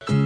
[0.00, 0.25] Welcome to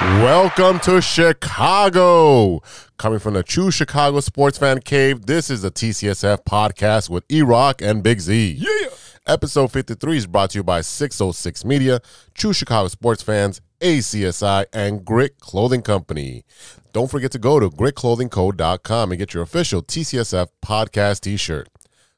[0.00, 2.60] Welcome to Chicago.
[2.98, 7.42] Coming from the true Chicago sports fan cave, this is the TCSF podcast with E
[7.42, 8.56] Rock and Big Z.
[8.58, 8.88] Yeah.
[9.26, 12.00] Episode 53 is brought to you by 606 Media,
[12.34, 16.44] True Chicago sports fans, ACSI, and Grit Clothing Company.
[16.92, 21.68] Don't forget to go to gritclothingco.com and get your official TCSF podcast t shirt.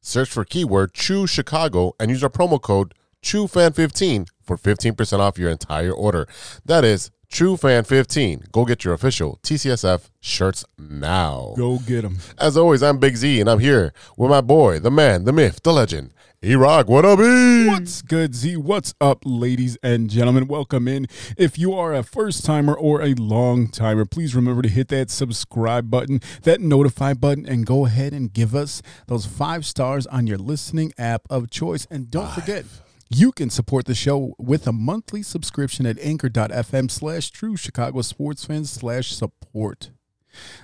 [0.00, 5.50] Search for keyword True Chicago and use our promo code TrueFan15 for 15% off your
[5.50, 6.26] entire order.
[6.64, 8.50] That is TrueFan15.
[8.52, 11.54] Go get your official TCSF shirts now.
[11.56, 12.18] Go get them.
[12.38, 15.60] As always, I'm Big Z, and I'm here with my boy, the man, the myth,
[15.62, 16.12] the legend,
[16.44, 16.88] E Rock.
[16.88, 17.66] What up, E?
[17.66, 18.56] What's good, Z?
[18.56, 20.46] What's up, ladies and gentlemen?
[20.46, 21.06] Welcome in.
[21.36, 25.10] If you are a first timer or a long timer, please remember to hit that
[25.10, 30.26] subscribe button, that notify button, and go ahead and give us those five stars on
[30.26, 31.86] your listening app of choice.
[31.90, 32.64] And don't forget,
[33.08, 38.44] you can support the show with a monthly subscription at anchor.fm slash true Chicago sports
[38.44, 39.90] fans slash support.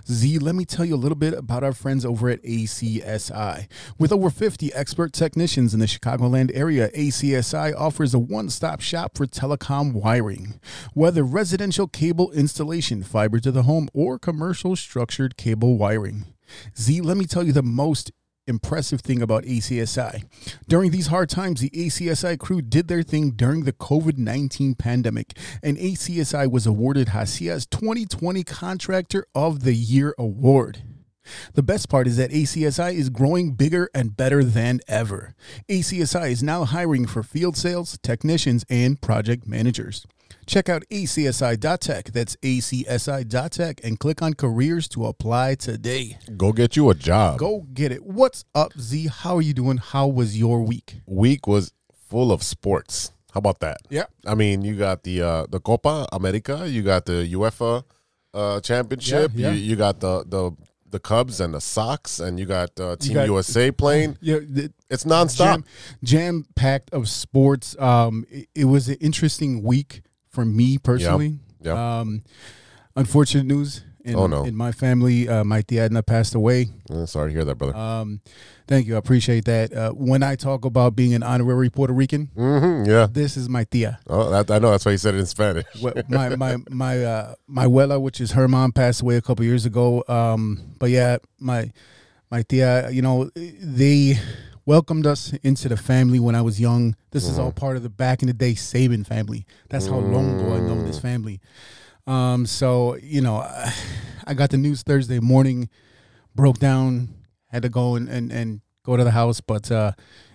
[0.06, 3.68] Z, let me tell you a little bit about our friends over at ACSI.
[3.98, 9.16] With over 50 expert technicians in the Chicagoland area, ACSI offers a one stop shop
[9.16, 10.60] for telecom wiring.
[10.94, 16.26] Whether residential cable installation, fiber to the home, or commercial structured cable wiring.
[16.76, 18.12] Z, let me tell you the most
[18.46, 20.24] impressive thing about ACSI.
[20.68, 25.36] During these hard times, the ACSI crew did their thing during the COVID 19 pandemic,
[25.62, 30.82] and ACSI was awarded Hacia's 2020 Contractor of the Year award.
[31.54, 35.34] The best part is that ACSI is growing bigger and better than ever.
[35.68, 40.06] ACSI is now hiring for field sales, technicians, and project managers.
[40.46, 46.18] Check out acsi.tech, that's acsi.tech, and click on careers to apply today.
[46.36, 47.38] Go get you a job.
[47.38, 48.04] Go get it.
[48.04, 49.08] What's up, Z?
[49.08, 49.76] How are you doing?
[49.76, 51.00] How was your week?
[51.06, 51.72] Week was
[52.08, 53.12] full of sports.
[53.32, 53.78] How about that?
[53.88, 54.04] Yeah.
[54.26, 57.84] I mean, you got the uh, the Copa America, you got the UEFA
[58.34, 59.54] uh, championship, Yeah, yeah.
[59.54, 60.52] You, you got the the
[60.92, 64.16] the Cubs and the Sox, and you got uh, Team got- USA playing.
[64.20, 65.64] Yeah, the, It's nonstop.
[66.04, 67.76] jam, packed of sports.
[67.80, 71.40] Um, it, it was an interesting week for me personally.
[71.62, 71.76] Yep.
[71.76, 72.22] Um,
[72.94, 73.82] unfortunate news.
[74.04, 74.44] In, Oh, no.
[74.44, 76.70] In my family, uh, my tia Edna passed away.
[76.90, 77.76] Uh, sorry to hear that, brother.
[77.76, 78.20] Um,
[78.66, 78.96] thank you.
[78.96, 79.72] I appreciate that.
[79.72, 83.06] Uh, when I talk about being an honorary Puerto Rican, hmm yeah.
[83.10, 84.00] this is my tia.
[84.08, 84.70] Oh, that, I know.
[84.72, 85.66] That's why you said it in Spanish.
[85.80, 89.44] Well, my my my uh, my abuela, which is her mom, passed away a couple
[89.44, 90.02] years ago.
[90.08, 91.72] Um, but yeah, my
[92.30, 94.18] my tia, you know, they
[94.64, 96.96] welcomed us into the family when I was young.
[97.10, 99.46] This is all part of the back in the day Saban family.
[99.68, 101.40] That's how long ago I know this family.
[102.06, 103.36] Um, so you know,
[104.26, 105.68] I, got the news Thursday morning,
[106.34, 107.14] broke down,
[107.48, 109.92] had to go and and, and go to the house, but uh,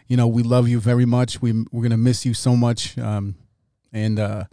[0.07, 1.41] you know, we love you very much.
[1.41, 2.97] We we're gonna miss you so much.
[2.97, 3.35] Um,
[3.91, 4.45] and uh,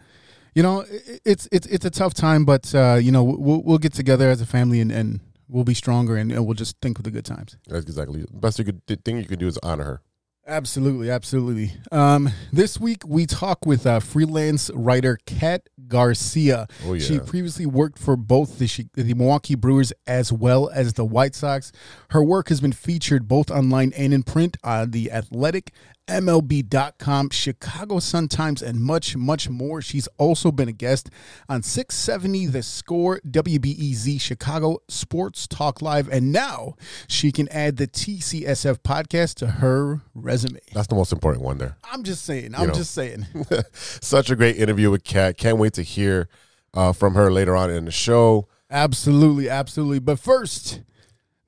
[0.54, 3.78] you know, it, it's it's it's a tough time, but uh, you know, we'll we'll
[3.78, 6.98] get together as a family and, and we'll be stronger and, and we'll just think
[6.98, 7.56] of the good times.
[7.68, 10.02] That's exactly the best you could thing you could do is honor her.
[10.46, 11.72] Absolutely, absolutely.
[11.90, 16.66] Um, this week we talk with uh, freelance writer Cat Garcia.
[16.84, 17.04] Oh, yeah.
[17.04, 21.72] She previously worked for both the the Milwaukee Brewers as well as the White Sox.
[22.10, 25.72] Her work has been featured both online and in print on the Athletic,
[26.06, 29.80] MLB.com, Chicago Sun Times, and much, much more.
[29.80, 31.08] She's also been a guest
[31.48, 36.74] on 670 The Score, WBEZ Chicago Sports Talk Live, and now
[37.08, 40.33] she can add the TCSF podcast to her resume.
[40.42, 41.76] That's the most important one there.
[41.84, 42.54] I'm just saying.
[42.54, 42.74] I'm know.
[42.74, 43.26] just saying.
[43.72, 45.36] Such a great interview with Cat.
[45.36, 46.28] Can't wait to hear
[46.74, 48.48] uh, from her later on in the show.
[48.70, 50.00] Absolutely, absolutely.
[50.00, 50.82] But first,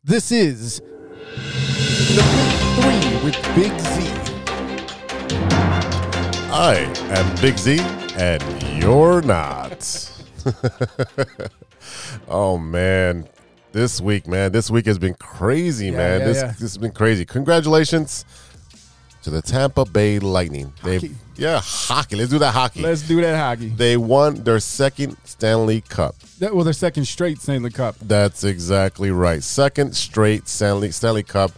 [0.05, 4.26] this is the Big Three with Big Z.
[6.52, 6.76] I
[7.11, 7.78] am Big Z,
[8.16, 8.43] and
[8.82, 10.12] you're not.
[12.28, 13.28] oh man,
[13.72, 16.20] this week, man, this week has been crazy, Yeah, man.
[16.20, 16.46] yeah, this yeah.
[16.52, 17.25] this has been crazy.
[17.25, 18.25] Congratulations
[19.26, 20.73] to the Tampa Bay Lightning.
[20.84, 22.14] They yeah, hockey.
[22.14, 22.81] Let's do that hockey.
[22.81, 23.70] Let's do that hockey.
[23.70, 26.17] they won their second Stanley Cup.
[26.38, 27.96] That, well, their second straight Stanley Cup.
[28.00, 29.43] That's exactly right.
[29.43, 31.50] Second straight Stanley Stanley Cup.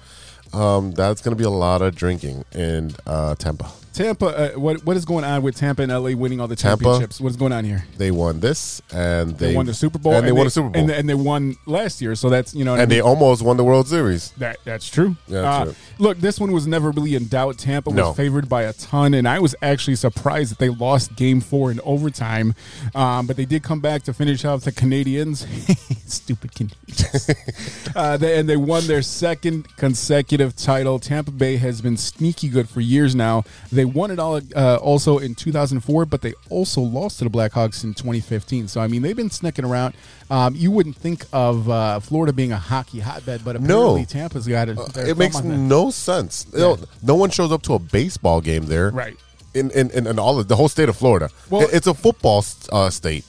[0.55, 3.71] Um, that's going to be a lot of drinking in uh, Tampa.
[3.99, 4.27] Tampa.
[4.27, 6.85] Uh, what what is going on with Tampa and LA winning all the Tampa?
[6.85, 7.21] championships?
[7.21, 7.85] What is going on here?
[7.97, 10.69] They won this, and They, they, won the Super Bowl, and they won the Super
[10.69, 12.15] Bowl, and, and they won last year.
[12.15, 12.99] So that's you know, what I and mean?
[12.99, 14.31] they almost won the World Series.
[14.39, 15.17] That that's true.
[15.27, 15.75] Yeah, that's Uh, true.
[15.99, 17.59] Look, this one was never really in doubt.
[17.59, 18.13] Tampa was No.
[18.15, 21.81] favored by a ton, and I was actually surprised that they lost Game Four in
[21.85, 22.55] overtime.
[22.95, 25.45] Um, but they did come back to finish off the Canadians.
[26.07, 27.31] Stupid Canadians.
[27.97, 30.99] uh, they, and they won their second consecutive title.
[30.99, 33.43] Tampa Bay has been sneaky good for years now.
[33.73, 37.85] They won it all uh, also in 2004, but they also lost to the Blackhawks
[37.85, 38.69] in 2015.
[38.69, 39.95] So I mean, they've been snicking around.
[40.31, 44.05] Um, you wouldn't think of uh, Florida being a hockey hotbed, but apparently No.
[44.05, 44.77] Tampa's got it.
[44.95, 46.53] their It makes no sense.
[46.53, 49.17] Know, no one shows up to a baseball game there, Right.
[49.55, 51.31] In in, in, in all of the whole state of Florida.
[51.51, 53.25] Well- It- it's a football uh, state.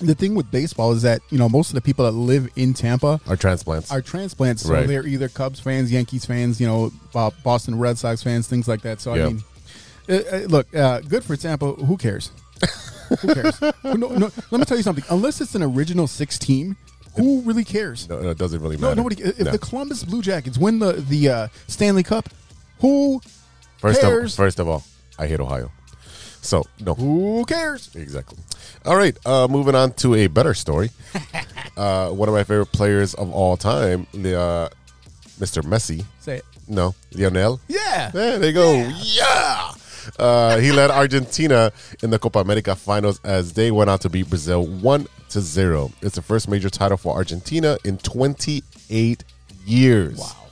[0.00, 2.72] The thing with baseball is that you know most of the people that live in
[2.72, 3.90] Tampa are transplants.
[3.90, 4.86] are transplants, so Right.
[4.86, 6.92] they're either Cubs fans, Yankees fans, you know,
[7.42, 9.00] Boston Red Sox fans, things like that.
[9.00, 9.24] So Yeah.
[9.24, 9.42] I mean,
[10.08, 11.72] uh, uh, look, uh, good for Tampa.
[11.72, 12.30] Who cares?
[13.20, 13.60] who cares?
[13.84, 15.04] no, no, let me tell you something.
[15.10, 16.76] Unless it's an original six team,
[17.16, 18.08] who really cares?
[18.08, 18.96] no, no, it doesn't really No, matter.
[18.96, 19.22] nobody.
[19.22, 19.50] If No.
[19.52, 22.28] the Columbus Blue Jackets win the the uh, Stanley Cup,
[22.80, 23.20] who
[23.78, 24.32] first cares?
[24.32, 24.84] of first of all,
[25.18, 25.70] I hate Ohio.
[26.40, 27.90] So no, who cares?
[27.94, 28.38] Exactly.
[28.84, 29.16] All right.
[29.26, 30.90] Uh, moving on to a better story.
[31.76, 34.68] uh, one of my favorite players of all time, the, uh,
[35.40, 35.62] Mr.
[35.62, 36.04] Messi.
[36.20, 36.44] Say it.
[36.68, 37.60] No, Lionel.
[37.66, 38.10] Yeah.
[38.10, 38.72] There they go.
[39.02, 39.72] Yeah.
[40.18, 41.72] Uh, he led Argentina
[42.02, 45.92] in the Copa America finals as they went out to beat Brazil one to zero.
[46.02, 49.24] It's the first major title for Argentina in 28
[49.66, 50.18] years.
[50.18, 50.48] Wow.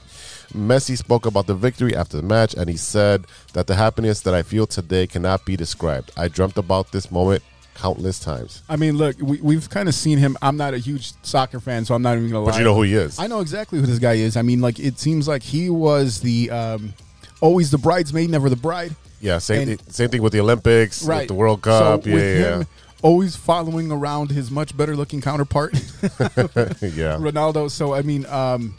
[0.53, 4.33] Messi spoke about the victory after the match and he said that the happiness that
[4.33, 6.11] I feel today cannot be described.
[6.15, 7.43] I dreamt about this moment
[7.77, 8.63] countless times.
[8.67, 10.35] I mean, look, we, we've kind of seen him.
[10.41, 12.51] I'm not a huge soccer fan, so I'm not even gonna lie.
[12.51, 13.19] But you know who he is.
[13.19, 14.35] I know exactly who this guy is.
[14.35, 16.93] I mean, like it seems like he was the um,
[17.39, 18.95] always the bridesmaid, never the bride.
[19.21, 21.19] Yeah, same, and- same thing with the Olympics, Right.
[21.21, 22.03] with the World Cup.
[22.03, 22.17] So yeah,
[22.57, 22.63] yeah,
[23.01, 27.17] always following around his much better looking counterpart, yeah.
[27.17, 27.69] Ronaldo.
[27.71, 28.75] So I mean, um,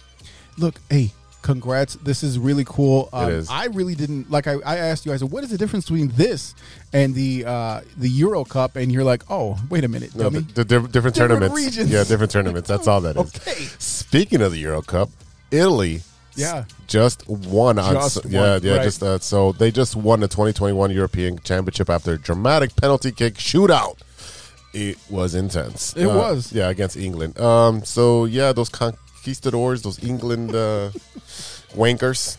[0.57, 1.13] look, hey.
[1.41, 1.95] Congrats!
[2.03, 3.09] This is really cool.
[3.13, 3.49] Um, is.
[3.49, 4.47] I really didn't like.
[4.49, 5.13] I, I asked you.
[5.13, 6.53] I said, "What is the difference between this
[6.93, 10.41] and the uh, the Euro Cup?" And you're like, "Oh, wait a minute, No, the,
[10.41, 11.57] the diff- different, Different tournaments.
[11.57, 11.91] regions.
[11.91, 12.69] Yeah, different tournaments.
[12.69, 13.23] That's all that is.
[13.37, 13.65] Okay.
[13.79, 15.11] Speaking of the Euro Cup,
[15.53, 16.03] Italy
[16.39, 16.65] Yeah.
[16.87, 18.83] just won on Just yeah, won, yeah, right.
[18.85, 23.35] just uh, so they just won the 2021 European Championship after a dramatic penalty kick
[23.35, 23.97] shootout.
[24.75, 25.95] It was intense.
[25.97, 26.53] It Uh, was.
[26.53, 27.39] Yeah, against England.
[27.41, 30.91] Um so yeah, those conquistadors, those England uh
[31.75, 32.39] wankers,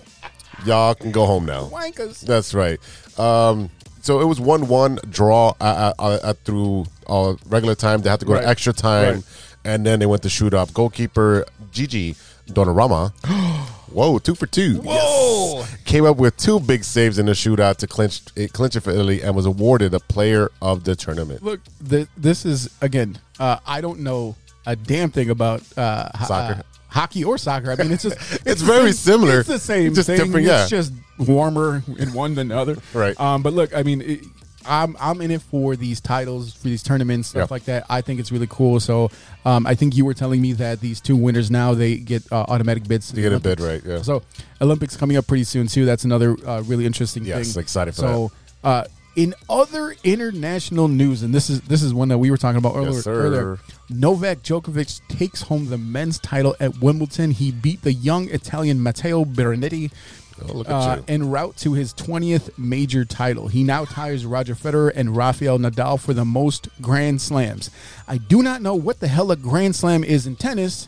[0.66, 1.66] y'all can go home now.
[1.70, 2.22] Wankers.
[2.22, 2.80] That's right.
[3.20, 3.70] Um,
[4.02, 8.02] so it was one-one draw uh, uh, uh, through uh, regular time.
[8.02, 8.42] They had to go Right.
[8.44, 9.24] to extra time, Right.
[9.66, 10.74] and then they went to shoot up.
[10.74, 12.16] Goalkeeper Gigi
[12.48, 13.12] Donnarumma.
[13.92, 14.82] Whoa, two for two.
[14.82, 15.60] Whoa.
[15.60, 15.78] Yes.
[15.86, 18.92] Came up with two big saves in the shootout to clinch it, clinch it for
[18.92, 21.44] Italy, and was awarded a player of the tournament.
[21.44, 23.18] Look, th- this is again.
[23.40, 26.60] Uh, I don't know a damn thing about uh, Soccer.
[26.60, 27.72] uh, hockey or soccer.
[27.72, 29.40] I mean, it's just It's the very same- similar.
[29.40, 30.18] It's the same, it's Just thing.
[30.18, 30.62] different, yeah.
[30.62, 32.78] It's just warmer in one than the other.
[32.94, 33.20] Right.
[33.20, 34.02] Um, but look, I mean.
[34.02, 34.20] It,
[34.70, 37.54] I'm I'm in it for these titles, for these tournaments, stuff Yeah.
[37.56, 37.86] like that.
[37.90, 38.80] I think it's really cool.
[38.80, 39.10] So,
[39.46, 42.46] um, I think you were telling me that these two winners now they get uh,
[42.48, 43.12] automatic bids.
[43.12, 43.82] To get a bid, right?
[43.86, 44.02] Yeah.
[44.04, 44.22] So
[44.62, 45.86] Olympics coming up pretty soon too.
[45.86, 47.62] That's another uh, really interesting Yes, thing.
[47.62, 48.32] excited for so,
[48.64, 48.84] uh,
[49.16, 52.76] in other international news, and this is this is one that we were talking about
[52.76, 53.02] earlier.
[53.02, 53.14] sir.
[53.14, 53.60] earlier
[53.90, 57.32] Novak Djokovic takes home the men's title at Wimbledon.
[57.32, 59.92] He beat the young Italian Matteo Berrettini.
[60.48, 61.04] Oh, look at Uh, you.
[61.08, 63.48] en route to his 20th major title.
[63.48, 67.70] He now ties Roger Federer and Rafael Nadal for the most Grand Slams.
[68.08, 70.88] I do not know what the hell a Grand Slam is in tennis,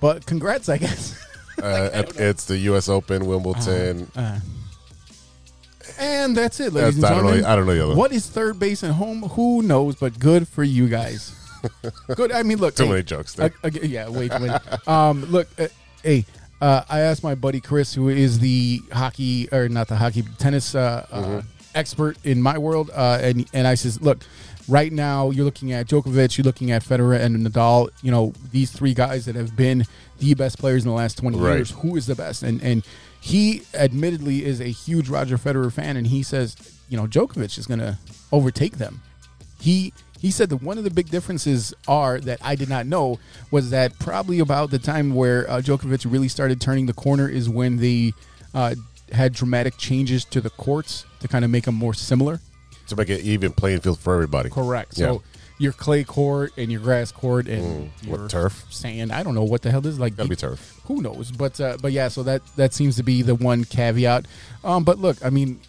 [0.00, 1.14] but congrats, I guess.
[1.60, 2.88] Uh, it's the U.S.
[2.88, 4.08] Open, Wimbledon.
[5.98, 7.44] And that's it, ladies That's- and I don't know- gentlemen.
[7.44, 7.94] I don't know.
[7.96, 9.22] What is third base at home?
[9.30, 9.96] Who knows?
[9.96, 11.34] But good for you guys.
[12.14, 12.30] good.
[12.30, 12.76] I mean, look.
[12.76, 13.52] Too hey, many jokes there.
[13.64, 14.52] uh, uh, yeah, wait, wait.
[14.88, 15.66] um, look, uh,
[16.04, 16.24] hey,
[16.60, 20.74] uh, I asked my buddy Chris, who is the hockey or not the hockey tennis
[20.74, 21.36] uh, Mm-hmm.
[21.38, 21.42] uh,
[21.74, 24.18] expert in my world, uh, and and I says, look.
[24.70, 27.88] Right now, you're looking at Djokovic, you're looking at Federer and Nadal.
[28.02, 29.86] You know these three guys that have been
[30.18, 31.54] the best players in the last 20 Right.
[31.56, 31.70] years.
[31.70, 32.42] Who is the best?
[32.42, 32.84] And and
[33.18, 36.54] he admittedly is a huge Roger Federer fan, and he says,
[36.90, 37.96] you know, Djokovic is going to
[38.30, 39.00] overtake them.
[39.58, 43.18] He he said that one of the big differences are that I did not know
[43.50, 47.48] was that probably about the time where uh, Djokovic really started turning the corner is
[47.48, 48.12] when they
[48.54, 48.74] uh,
[49.12, 52.40] had dramatic changes to the courts to kind of make them more similar.
[52.88, 54.50] to make it even playing field for everybody.
[54.50, 54.98] Correct.
[54.98, 55.06] Yeah.
[55.06, 55.22] So
[55.60, 58.64] your clay court and your grass court and Mm, what, your turf?
[58.70, 59.10] sand.
[59.12, 60.16] I don't know what the hell this is like.
[60.16, 60.80] Gotta be turf.
[60.84, 61.30] Who knows?
[61.32, 62.08] But uh, but yeah.
[62.08, 64.26] So that that seems to be the one caveat.
[64.64, 65.60] Um, but look, I mean,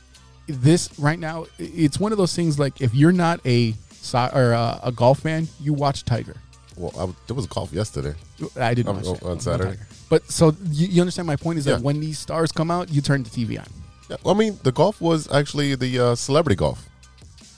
[0.48, 2.58] this right now, it's one of those things.
[2.60, 6.36] Like if you're not a so- or uh, a golf fan, you watch Tiger.
[6.78, 8.16] Well, I, there was golf yesterday.
[8.60, 9.78] I didn't Um, watch oh, it on Saturday?
[10.10, 13.02] But so you, you understand my point is that when these stars come out, you
[13.02, 13.66] turn the TV on.
[14.10, 16.88] Yeah, well, I mean, the golf was actually the uh, celebrity golf.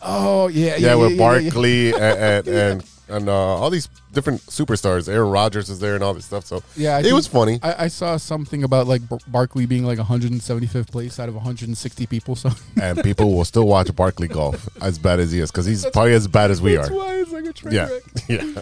[0.01, 1.41] Oh yeah, Yeah, with yeah, yeah.
[1.43, 5.07] Barkley and and, and, and uh, all these different superstars.
[5.07, 6.45] Aaron Rodgers is there and all this stuff.
[6.45, 7.59] So Yeah, I it was funny.
[7.61, 12.05] I, I saw something about like Bar- Barkley being like 175th place out of 160
[12.07, 12.35] people.
[12.35, 12.49] So
[12.81, 16.13] and people will still watch Barkley golf as bad as he is because he's probably
[16.13, 16.95] as bad as we that's are.
[16.95, 18.03] why it's like a train Yeah, wreck.
[18.55, 18.61] yeah.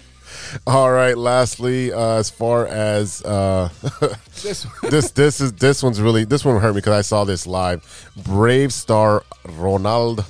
[0.67, 1.17] All right.
[1.17, 3.69] Lastly, uh, as far as uh,
[4.41, 7.45] This- this, this is this one's really this one hurt me because I saw this
[7.47, 8.09] live.
[8.15, 10.23] Brave star Ronald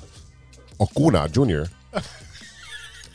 [0.82, 1.64] Acuna Jr.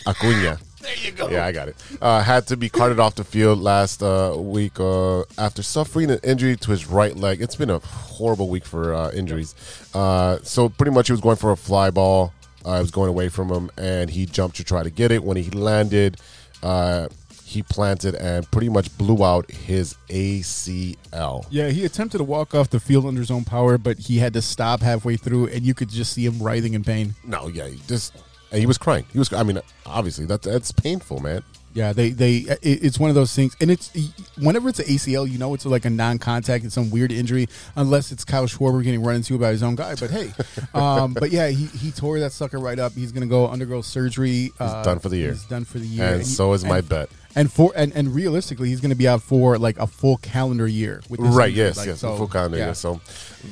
[0.07, 0.59] Acuna.
[0.85, 1.29] There you go.
[1.29, 1.77] Yeah, I got it.
[2.01, 6.21] Uh, had to be carted off the field last uh, week uh, after suffering an
[6.23, 7.41] injury to his right leg.
[7.41, 9.55] It's been a horrible week for uh, injuries.
[9.95, 12.33] Uh, so pretty much he was going for a fly ball.
[12.67, 15.23] Uh, it was going away from him, and he jumped to try to get it.
[15.23, 16.19] When he landed,
[16.63, 17.09] uh,
[17.45, 21.47] he planted and pretty much blew out his ACL.
[21.51, 24.33] Yeah, he attempted to walk off the field under his own power, but he had
[24.33, 27.15] to stop halfway through, and you could just see him writhing in pain.
[27.23, 28.17] No, yeah, he just
[28.55, 29.05] and he was crying.
[29.13, 29.33] He was.
[29.33, 31.43] I mean, obviously that's that's painful, man.
[31.75, 33.91] Yeah, they they it, it's one of those things, and it's
[34.39, 38.13] whenever it's an ACL, you know it's like a non-contact, it's some weird injury, unless
[38.13, 39.97] it's Kyle Schwarber getting run into by his own guy.
[39.97, 40.31] But hey,
[40.75, 42.93] um, but yeah, he, he tore that sucker right up.
[42.93, 44.53] He's gonna go undergo surgery.
[44.57, 45.33] He's done for the year.
[45.33, 47.11] He's done for the year, And he- so is my and- bet.
[47.37, 51.03] And for and, and realistically, he's gonna be out for like a full calendar year.
[51.09, 51.49] With this Right.
[51.51, 51.65] injury.
[51.65, 51.77] Yes.
[51.79, 52.01] Like, yes.
[52.01, 52.59] so, full calendar.
[52.59, 52.67] yeah.
[52.67, 52.75] year.
[52.75, 53.01] So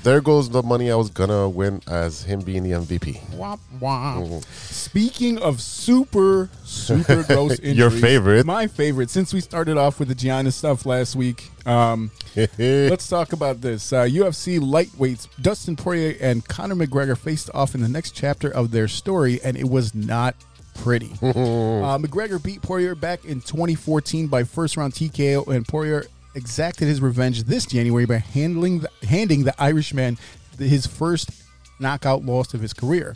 [0.05, 3.21] there goes the money I was gonna win as him being the MVP.
[3.37, 4.45] Womp womp.
[4.73, 8.47] Speaking of super, super gross injuries, Your favorite.
[8.47, 9.11] my favorite.
[9.11, 12.11] Since we started off with the Giannis stuff last week, um,
[12.59, 13.93] let's talk about this.
[13.93, 18.71] Uh, UFC lightweights Dustin Poirier and Conor McGregor faced off in the next chapter of
[18.71, 20.35] their story, and it was not
[20.75, 21.13] pretty.
[21.23, 27.01] uh, McGregor beat Poirier back in 2014 by first round TKO, and Poirier exacted his
[27.01, 30.19] revenge this January by handling the, handing the Irishman
[30.59, 31.31] his first
[31.79, 33.15] knockout loss of his career.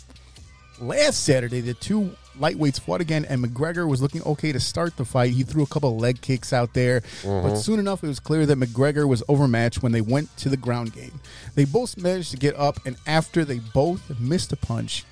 [0.79, 5.07] Last Saturday, the two lightweights fought again, and McGregor was looking okay to start the
[5.07, 5.33] fight.
[5.33, 8.59] He threw a couple leg kicks out there, but soon enough, it was clear that
[8.59, 11.19] McGregor was overmatched when they went to the ground game.
[11.55, 15.05] They both managed to get up, and after they both missed a punch,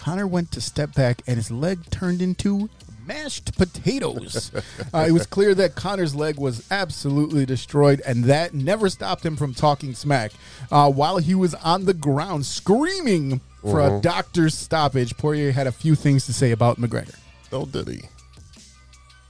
[0.00, 2.70] Conor went to step back, and his leg turned into
[3.06, 4.50] mashed potatoes.
[4.94, 9.36] uh, it was clear that Conor's leg was absolutely destroyed, and that never stopped him
[9.36, 10.32] from talking smack.
[10.72, 15.72] Uh, while he was on the ground screaming for a doctor's stoppage, Poirier had a
[15.72, 17.14] few things to say about McGregor.
[17.52, 18.00] Oh, did he?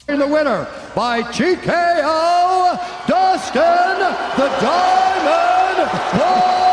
[0.07, 3.99] the winner by TKO, Dustin
[4.37, 6.71] the Diamond Poirier.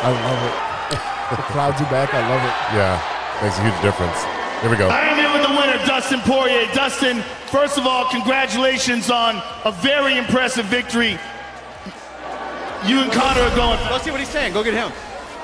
[0.00, 1.36] I love it.
[1.36, 2.14] the crowds are back.
[2.14, 2.54] I love it.
[2.78, 4.22] Yeah, makes a huge difference.
[4.62, 4.88] Here we go.
[4.88, 6.66] I am here with the winner, Dustin Poirier.
[6.72, 11.18] Dustin, first of all, congratulations on a very impressive victory.
[12.86, 13.78] You and Conor are going.
[13.90, 14.52] Let's see what he's saying.
[14.52, 14.92] Go get him.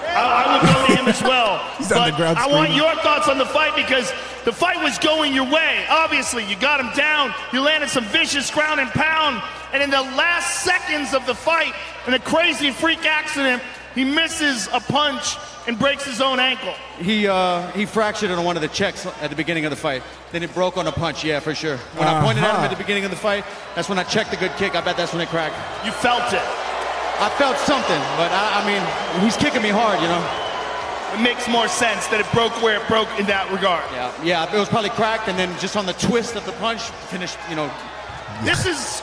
[0.07, 1.59] I, I would go to him as well.
[1.79, 4.13] He's on the ground I want your thoughts on the fight because
[4.45, 5.85] the fight was going your way.
[5.89, 7.35] Obviously, you got him down.
[7.53, 9.43] You landed some vicious ground and pound.
[9.73, 11.75] And in the last seconds of the fight,
[12.07, 13.63] in a crazy freak accident,
[13.95, 15.37] he misses a punch
[15.67, 16.75] and breaks his own ankle.
[16.99, 19.77] He uh, he fractured it on one of the checks at the beginning of the
[19.77, 20.03] fight.
[20.33, 21.25] Then it broke on a punch.
[21.25, 21.77] Yeah, for sure.
[21.97, 22.65] When I pointed at him Uh-huh.
[22.67, 24.75] at the beginning of the fight, that's when I checked the good kick.
[24.75, 25.55] I bet that's when it cracked.
[25.87, 26.43] You felt it.
[27.21, 28.83] I felt something, but I, I mean,
[29.25, 30.23] he's kicking me hard, you know.
[31.15, 33.85] It makes more sense that it broke where it broke in that regard.
[33.93, 34.53] Yeah, yeah.
[34.55, 36.81] It was probably cracked, and then just on the twist of the punch,
[37.15, 37.39] finished.
[37.49, 37.71] You know,
[38.43, 39.01] This is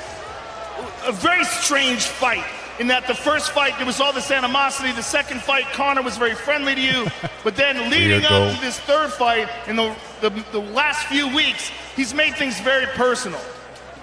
[1.08, 2.44] a very strange fight
[2.82, 4.92] in that the first fight there was all this animosity.
[4.92, 7.06] The second fight, Conor was very friendly to you,
[7.44, 11.72] but then leading up to this third fight in the, the the last few weeks,
[11.96, 13.40] he's made things very personal.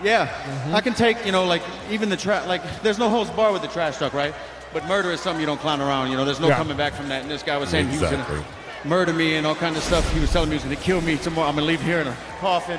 [0.03, 0.29] yeah.
[0.29, 0.75] Mm-hmm.
[0.77, 2.47] I can take, you know, like even the trash.
[2.47, 4.33] Like, there's no holds bar with the trash talk, right?
[4.73, 6.11] But murder is something you don't clown around.
[6.11, 6.57] You know, there's no Yeah.
[6.57, 7.23] coming back from that.
[7.23, 8.45] And this guy was saying he was gonna
[8.85, 10.05] murder me and all kinds of stuff.
[10.15, 11.49] He was telling me he was gonna kill me tomorrow.
[11.49, 12.79] I'm gonna leave here in a coffin.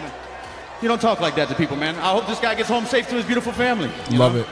[0.82, 1.96] You don't talk like that to people, man.
[1.96, 3.92] I hope this guy gets home safe to his beautiful family.
[4.12, 4.42] Love know?
[4.42, 4.48] it.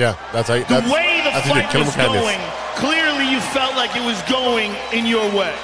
[0.00, 0.54] Yeah, that's how.
[0.54, 2.22] You, The that's, way the that's fight was with kindness.
[2.22, 2.40] going,
[2.76, 5.54] clearly you felt like it was going in your way.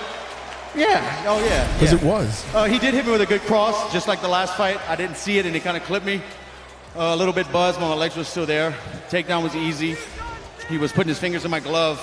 [0.75, 1.25] Yeah.
[1.27, 1.73] Oh yeah.
[1.73, 1.99] Because yeah.
[1.99, 2.45] it was.
[2.55, 4.79] Uh, he did hit me with a good cross, just like the last fight.
[4.91, 6.21] I didn't see it, and he kind of clipped me.
[6.95, 8.73] Uh, a little bit buzzed, but my legs were still there.
[9.09, 9.97] Takedown was easy.
[10.69, 11.99] He was putting his fingers in my glove,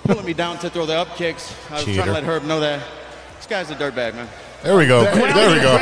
[0.02, 1.54] pulling me down to throw the up kicks.
[1.70, 2.82] I was trying to let Herb know that.
[3.36, 4.28] This guy's a dirtbag, man.
[4.64, 5.04] There we go.
[5.04, 5.74] Ground There we go.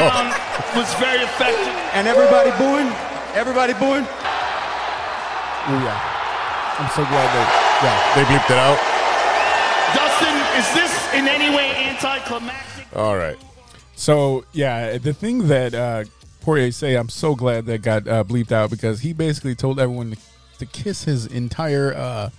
[0.76, 1.72] was very effective.
[1.94, 2.92] And everybody booing.
[3.34, 4.06] Everybody booing.
[5.68, 8.14] Oh yeah, I'm so glad they yeah.
[8.14, 8.78] They bleeped it out.
[9.94, 12.86] Dustin, is this in any way anticlimactic?
[12.94, 13.36] All right.
[13.96, 16.04] So yeah, the thing that uh,
[16.40, 20.12] Poirier say, I'm so glad that got uh, bleeped out because he basically told everyone
[20.12, 20.18] to,
[20.60, 21.92] to kiss his entire.
[21.94, 22.30] Uh,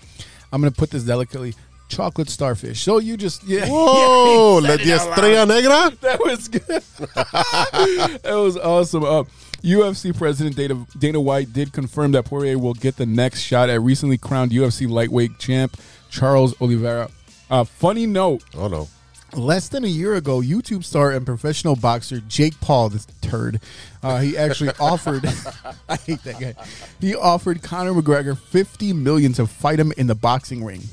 [0.53, 1.53] I'm gonna put this delicately.
[1.89, 2.81] Chocolate starfish.
[2.81, 3.65] So you just yeah.
[3.69, 5.97] Whoa, yeah, la he said it estrella negra.
[6.01, 6.61] that was good.
[6.63, 9.03] that was awesome.
[9.03, 9.23] Uh,
[9.67, 13.81] UFC President Dana, Dana White did confirm that Poirier will get the next shot at
[13.81, 15.75] recently crowned UFC lightweight champ
[16.09, 17.09] Charles Oliveira.
[17.49, 18.87] Uh, funny note: Oh no.
[19.33, 23.59] Less than a year ago, YouTube star and professional boxer Jake Paul, this turd,
[24.01, 25.25] uh, he actually offered.
[25.89, 26.55] I hate that guy.
[27.01, 30.83] He offered Conor McGregor fifty million to fight him in the boxing ring.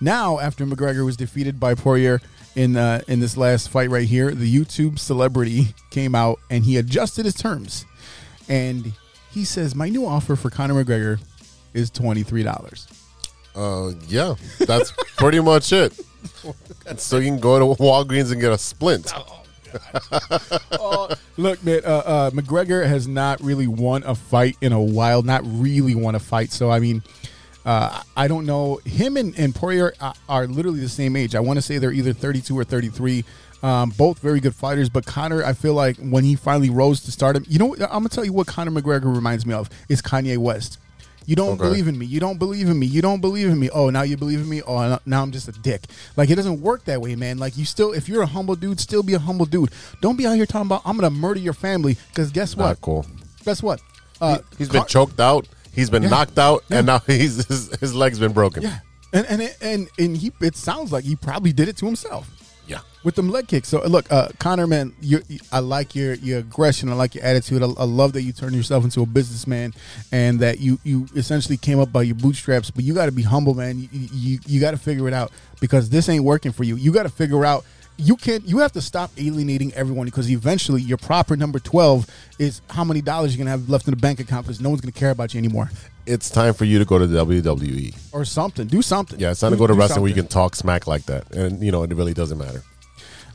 [0.00, 2.20] Now, after McGregor was defeated by Poirier
[2.56, 6.76] in uh, in this last fight right here, the YouTube celebrity came out and he
[6.76, 7.86] adjusted his terms,
[8.48, 8.92] and
[9.30, 11.20] he says, "My new offer for Conor McGregor
[11.74, 12.86] is twenty three dollars."
[13.54, 15.98] Uh, yeah, that's pretty much it.
[16.96, 19.12] So you can go to Walgreens and get a splint.
[21.36, 25.22] Look, man, uh, uh, McGregor has not really won a fight in a while.
[25.22, 26.52] Not really won a fight.
[26.52, 27.02] So I mean,
[27.64, 28.80] uh, I don't know.
[28.84, 31.34] Him and, and Poirier are, are literally the same age.
[31.34, 33.24] I want to say they're either 32 or 33.
[33.62, 37.12] Um, both very good fighters, but Conor, I feel like when he finally rose to
[37.12, 40.38] stardom, you know, I'm gonna tell you what Conor McGregor reminds me of is Kanye
[40.38, 40.78] West.
[41.26, 41.64] You don't Okay.
[41.68, 42.06] believe in me.
[42.06, 42.86] You don't believe in me.
[42.86, 43.68] You don't believe in me.
[43.68, 44.62] Oh, now you believe in me.
[44.66, 45.82] Oh, now I'm just a dick.
[46.16, 47.36] Like it doesn't work that way, man.
[47.36, 49.70] Like you still, if you're a humble dude, still be a humble dude.
[50.00, 52.64] Don't be out here talking about I'm gonna murder your family because guess what?
[52.66, 53.04] Not cool.
[53.44, 53.82] Guess what?
[54.22, 55.46] Uh, He's been Con- choked out.
[55.74, 56.08] He's been Yeah.
[56.10, 56.78] knocked out, Yeah.
[56.78, 58.62] and now he's his, his leg's been broken.
[58.62, 58.78] Yeah,
[59.12, 60.32] and and it- and and he.
[60.40, 62.28] It sounds like he probably did it to himself
[62.66, 62.80] Yeah.
[63.04, 63.68] with them leg kicks.
[63.68, 65.22] So look, uh, Conor, man, you,
[65.52, 66.88] I like your your aggression.
[66.88, 67.62] I like your attitude.
[67.62, 69.74] I, I love that you turned yourself into a businessman
[70.12, 72.70] and that you you essentially came up by your bootstraps.
[72.70, 73.78] But you got to be humble, man.
[73.78, 76.76] You you, you got to figure it out because this ain't working for you.
[76.76, 77.64] You got to figure out.
[78.00, 78.46] You can't.
[78.48, 82.06] You have to stop alienating everyone because eventually your proper number twelve
[82.38, 84.80] is how many dollars you're gonna have left in the bank account because no one's
[84.80, 85.70] gonna care about you anymore
[86.06, 87.94] It's time for you to go to WWE.
[88.12, 88.66] or something.
[88.66, 89.20] Do something.
[89.20, 91.30] Yeah, it's time to go to do wrestling where you can talk smack like that,
[91.34, 92.62] and you know it really doesn't matter.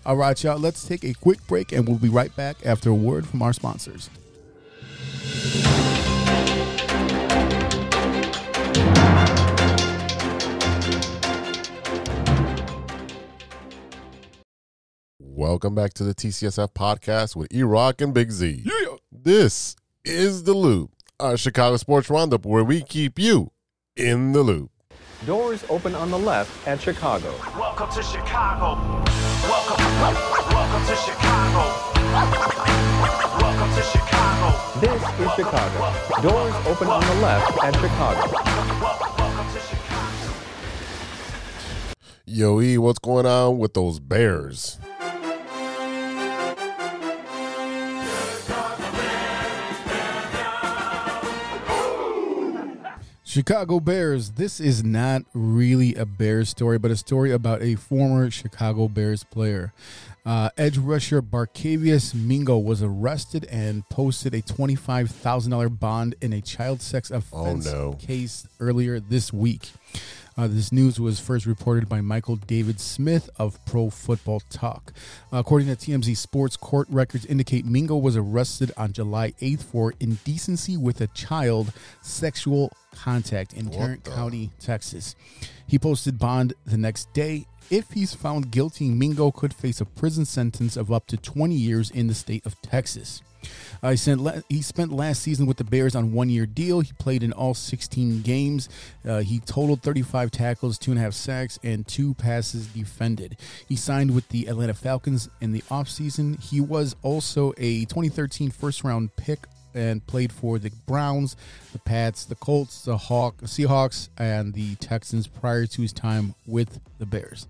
[0.05, 0.57] All right, y'all.
[0.59, 3.53] Let's take a quick break and we'll be right back after a word from our
[3.53, 4.09] sponsors.
[15.37, 18.63] Welcome back to the TCSF podcast with E Rock and Big Z.
[19.11, 23.51] This is the Loop, a Chicago sports roundup where we keep you
[23.97, 24.71] in the loop.
[25.25, 27.29] Doors open on the left at Chicago.
[27.59, 28.81] Welcome to Chicago.
[29.43, 29.83] Welcome,
[30.55, 31.67] welcome to Chicago.
[33.41, 34.79] Welcome to Chicago.
[34.79, 36.21] This is Chicago.
[36.21, 38.31] Doors open on the left at Chicago.
[39.19, 40.33] Welcome to Chicago.
[42.25, 44.79] Yo, E, what's going on with those Bears?
[53.35, 54.29] Chicago Bears.
[54.29, 59.25] This is not really a Bears story, but a story about a former Chicago Bears
[59.25, 59.73] player.
[60.25, 66.81] Uh, edge rusher Barkevious Mingo was arrested and posted a $25,000 bond in a child
[66.81, 67.97] sex offense no.
[67.99, 69.69] case earlier this week.
[70.37, 74.91] Uh, this news was first reported by Michael David Smith of Pro Football Talk.
[75.31, 79.93] Uh, according to TMZ Sports, court records indicate Mingo was arrested on July 8th for
[80.01, 81.71] indecency with a child
[82.01, 85.15] sexual contact in Tarrant County, Texas.
[85.67, 87.45] He posted bond the next day.
[87.69, 91.89] If he's found guilty, Mingo could face a prison sentence of up to 20 years
[91.89, 93.21] in the state of Texas.
[93.81, 96.81] Uh, he, sent he spent last season with the Bears on one year deal.
[96.81, 98.69] He played in all 16 games.
[99.07, 103.37] Uh, he totaled 35 tackles, two and a half sacks, and two passes defended.
[103.67, 106.41] He signed with the Atlanta Falcons in the offseason.
[106.41, 111.35] He was also a 2013 first round pick and played for the Browns,
[111.73, 116.79] the Pats, the Colts, the Hawk, Seahawks, and the Texans prior to his time with
[116.97, 117.47] the Bears.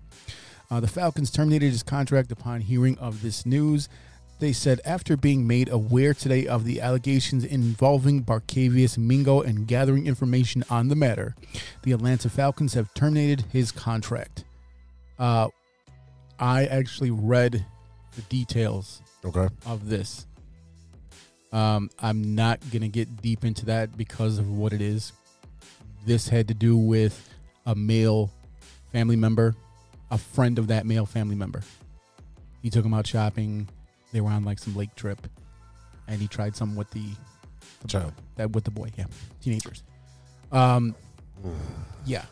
[0.70, 3.88] Uh, the Falcons terminated his contract upon hearing of this news.
[4.38, 10.06] They said after being made aware today of the allegations involving Barkevious Mingo and gathering
[10.06, 11.34] information on the matter,
[11.84, 14.44] the Atlanta Falcons have terminated his contract.
[15.18, 15.48] Uh,
[16.38, 17.64] I actually read
[18.14, 19.48] the details Okay.
[19.64, 20.26] of this.
[21.50, 25.12] Um, I'm not gonna get deep into that because of what it is.
[26.04, 27.30] This had to do with
[27.64, 28.30] a male
[28.92, 29.54] family member,
[30.10, 31.62] a friend of that male family member.
[32.62, 33.68] He took him out shopping.
[34.12, 35.26] They were on like some lake trip,
[36.08, 37.04] and he tried something with the,
[37.82, 38.12] the Child.
[38.36, 39.04] that with the boy, yeah,
[39.42, 39.82] teenagers.
[40.52, 40.94] Um,
[42.06, 42.24] yeah,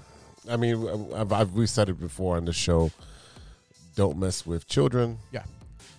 [0.50, 2.90] I mean, I've, I've we said it before on the show.
[3.96, 5.18] Don't mess with children.
[5.30, 5.44] yeah,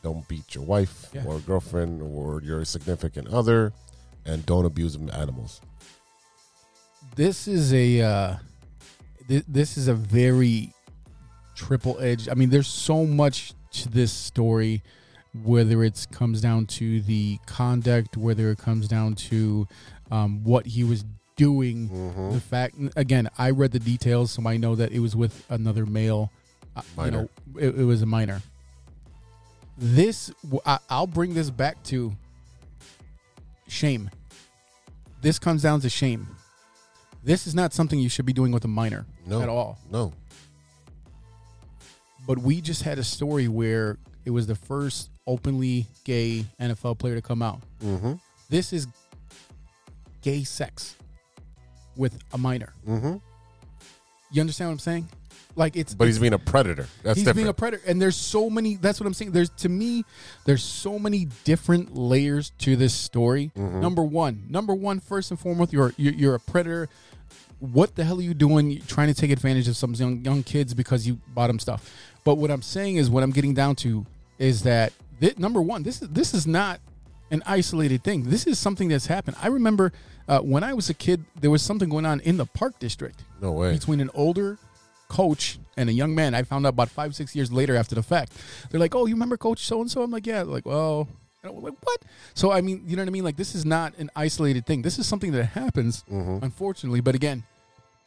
[0.03, 1.23] Don't beat your wife Yeah.
[1.25, 3.71] or girlfriend or your significant other,
[4.25, 5.61] and don't abuse animals.
[7.15, 8.35] this is a uh,
[9.27, 10.73] th- this is a very
[11.55, 12.27] triple edged.
[12.29, 14.81] I mean, there's so much to this story,
[15.43, 19.67] whether it comes down to the conduct, whether it comes down to
[20.11, 21.03] um, what he was
[21.35, 21.89] doing.
[21.89, 22.33] Mm-hmm.
[22.33, 25.85] The fact, again, I read the details, so I know that it was with another
[25.85, 26.31] male.
[26.75, 27.05] uh, Minor.
[27.05, 27.29] You know,
[27.67, 28.41] it, it was a minor.
[29.77, 30.31] This,
[30.89, 32.15] I'll bring this back to
[33.67, 34.09] shame.
[35.21, 36.27] This comes down to shame.
[37.23, 39.79] This is not something you should be doing with a minor No, at all.
[39.91, 40.13] No,
[42.27, 47.15] But we just had a story where it was the first openly gay NFL player
[47.15, 47.61] to come out.
[47.83, 48.13] Mm-hmm.
[48.49, 48.87] This is
[50.21, 50.95] gay sex
[51.95, 52.73] with a minor.
[52.87, 53.15] Mm-hmm.
[54.31, 55.07] You understand what I'm saying?
[55.55, 56.87] Like it's But he's being a predator.
[57.03, 57.35] That's he's different.
[57.37, 60.03] being a predator and there's so many that's what i'm saying there's to me
[60.43, 63.79] there's so many different layers to this story Mm-hmm.
[63.79, 66.89] number one number one first and foremost you're, you're you're a predator
[67.59, 70.43] what the hell are you doing You're trying to take advantage of some young young
[70.43, 71.89] kids because you bought them stuff
[72.25, 74.05] but what i'm saying is what i'm getting down to
[74.37, 76.79] is that thi- number one this is this is not
[77.31, 79.91] an isolated thing this is something that's happened i remember
[80.27, 83.23] uh, when i was a kid there was something going on in the park district
[83.41, 83.73] no way.
[83.73, 84.57] between an older
[85.07, 86.33] coach and a young man.
[86.33, 88.33] I found out about five, six years later after the fact.
[88.69, 91.07] They're like, "Oh, you remember Coach so and so?" I'm like, "Yeah." They're like, "Well,"
[91.43, 92.01] like, "What?"
[92.33, 93.23] So I mean, you know what I mean?
[93.23, 94.81] Like, this is not an isolated thing.
[94.81, 97.01] This is something that happens, unfortunately.
[97.01, 97.43] But again,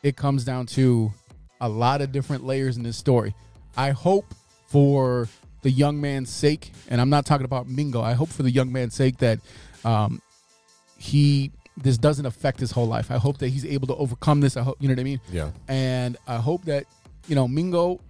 [0.03, 1.13] it comes down to
[1.61, 3.35] a lot of different layers in this story.
[3.77, 4.35] I hope
[4.67, 5.29] for
[5.63, 8.01] the young man's sake, and I'm not talking about Mingo.
[8.01, 9.41] I hope for the young man's sake that
[9.85, 10.23] um,
[10.97, 13.11] he this doesn't affect his whole life.
[13.11, 14.57] I hope that he's able to overcome this.
[14.57, 15.21] I hope you know what I mean.
[15.31, 15.51] Yeah.
[15.69, 16.85] And I hope that
[17.29, 18.01] you know Mingo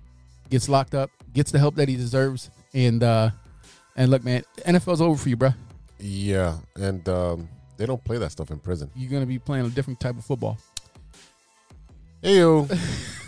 [0.50, 3.30] gets locked up, gets the help that he deserves, and uh
[3.96, 5.50] and look, man, NFL's over for you, bro.
[5.98, 8.90] Yeah, and um, they don't play that stuff in prison.
[8.94, 10.58] You're gonna be playing a different type of football.
[12.22, 12.68] Hey yo,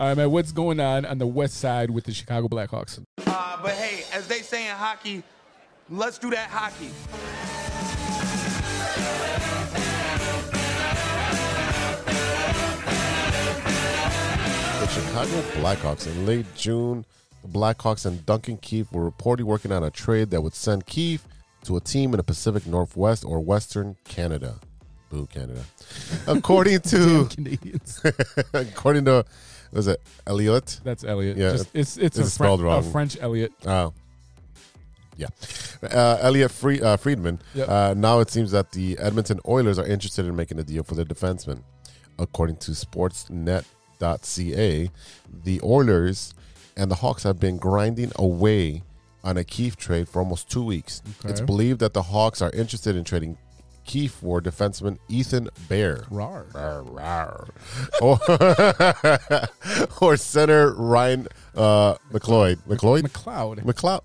[0.00, 0.30] All right, man.
[0.30, 3.04] What's going on on the west side with the Chicago Blackhawks?
[3.26, 5.22] Uh, but hey, as they say in hockey,
[5.90, 6.88] let's do that hockey.
[14.80, 17.04] the Chicago Blackhawks in late June.
[17.42, 21.28] The Blackhawks and Duncan Keith were reportedly working on a trade that would send Keith
[21.64, 24.60] to a team in the Pacific Northwest or Western Canada.
[25.10, 25.62] Boo, Canada.
[26.26, 28.00] According to Canadians.
[28.54, 29.26] according to
[29.72, 30.80] was it Elliotte?
[30.84, 31.36] That's Elliotte.
[31.36, 32.86] Yeah, Just- it's it's, it's a, spelled Fren- wrong.
[32.86, 33.52] a French Elliotte.
[33.66, 33.92] Oh.
[35.16, 35.26] Yeah.
[35.82, 37.40] Uh, Elliotte Free, uh, Friedman.
[37.54, 37.68] Yep.
[37.68, 40.94] Uh, now it seems that the Edmonton Oilers are interested in making a deal for
[40.94, 41.62] their defenseman.
[42.18, 42.70] According to
[44.00, 44.90] Sportsnet.ca,
[45.44, 46.34] the Oilers
[46.76, 48.82] and the Hawks have been grinding away
[49.22, 51.02] on a Keith trade for almost two weeks.
[51.20, 51.30] Okay.
[51.30, 53.36] It's believed that the Hawks are interested in trading
[53.84, 56.04] Keith for defenseman Ethan Bear.
[56.10, 56.46] Rar.
[56.52, 57.48] Rawr,
[58.00, 59.48] rawr.
[60.00, 62.56] or, or center Ryan uh, McLeod.
[62.68, 63.02] McLeod?
[63.02, 63.64] McLeod.
[63.64, 64.00] McLeod.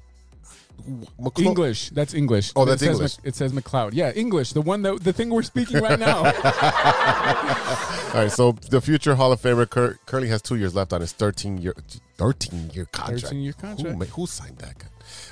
[1.38, 1.90] English.
[1.90, 2.52] That's English.
[2.56, 3.18] Oh, that's it says English.
[3.18, 3.92] Mc- it says McLeod.
[3.94, 4.54] Yeah, English.
[4.54, 6.18] The one that the thing we're speaking right now.
[8.16, 11.02] All right, so the future Hall of Famer Cur- currently has two years left on
[11.02, 11.76] his 13 year
[12.18, 13.24] 13 year contract.
[13.24, 13.98] 13 year contract.
[13.98, 14.84] Who, who signed that?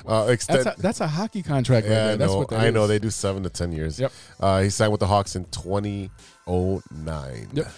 [0.05, 1.85] Uh, extend, that's a, that's a hockey contract.
[1.85, 2.17] Right yeah, there.
[2.17, 2.39] That's know.
[2.39, 3.99] what that I know they do seven to ten years.
[3.99, 4.11] Yep.
[4.39, 7.47] Uh, he signed with the Hawks in 2009.
[7.53, 7.71] Yep.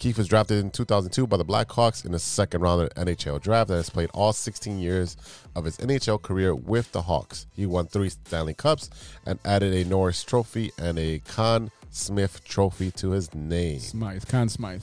[0.00, 3.38] Keith was drafted in 2002 by the Blackhawks in the second round of the NHL
[3.38, 5.18] draft and has played all 16 years
[5.54, 7.46] of his NHL career with the Hawks.
[7.54, 8.88] He won three Stanley Cups
[9.26, 13.78] and added a Norris Trophy and a Conn Smith Trophy to his name.
[13.78, 14.24] Smythe.
[14.26, 14.82] Conn Smythe.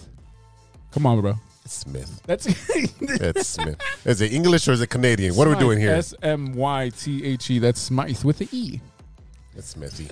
[0.91, 1.33] Come on, bro.
[1.65, 2.21] Smith.
[2.27, 2.45] That's
[3.01, 3.77] It's Smith.
[4.05, 5.35] Is it English or is it Canadian?
[5.35, 5.93] What are we doing here?
[5.93, 7.57] S M Y T H E.
[7.57, 8.79] That's Smythe with the E.
[9.55, 10.09] It's Smithy.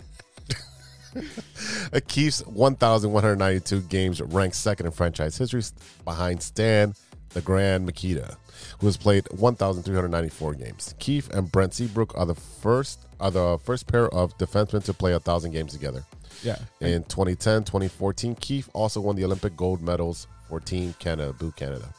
[2.07, 5.63] Keith's 1,192 games ranked second in franchise history
[6.03, 6.93] behind Stan
[7.35, 8.37] the Grand Mikita,
[8.79, 10.95] who has played 1,394 games.
[10.99, 15.13] Keith and Brent Seabrook are the first are the first pair of defensemen to play
[15.13, 16.03] a thousand games together.
[16.43, 16.57] Yeah.
[16.81, 21.93] In 2010, 2014, Keith also won the Olympic gold medals for Team Canada, Boo Canada.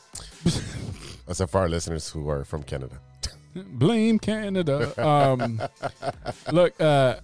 [1.29, 2.99] Except for our listeners who are from Canada.
[3.55, 4.93] Blame Canada.
[5.03, 5.61] Um,
[6.53, 7.17] look, uh,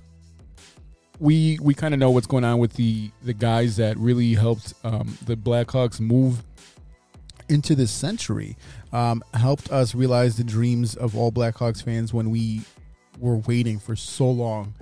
[1.22, 4.74] we we kind of know what's going on with the the guys that really helped
[4.82, 6.42] um, the Blackhawks move
[7.48, 8.56] into this century.
[8.92, 12.62] Um, helped us realize the dreams of all Blackhawks fans when we
[13.20, 14.74] were waiting for so long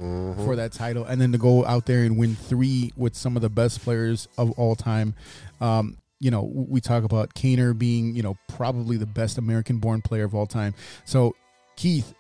[0.45, 3.43] for that title, and then to go out there and win three with some of
[3.43, 5.15] the best players of all time.
[5.61, 10.25] Um, you know, we talk about Kaner being, you know, probably the best American-born player
[10.25, 10.75] of all time.
[11.05, 11.35] So
[11.77, 12.15] Keith,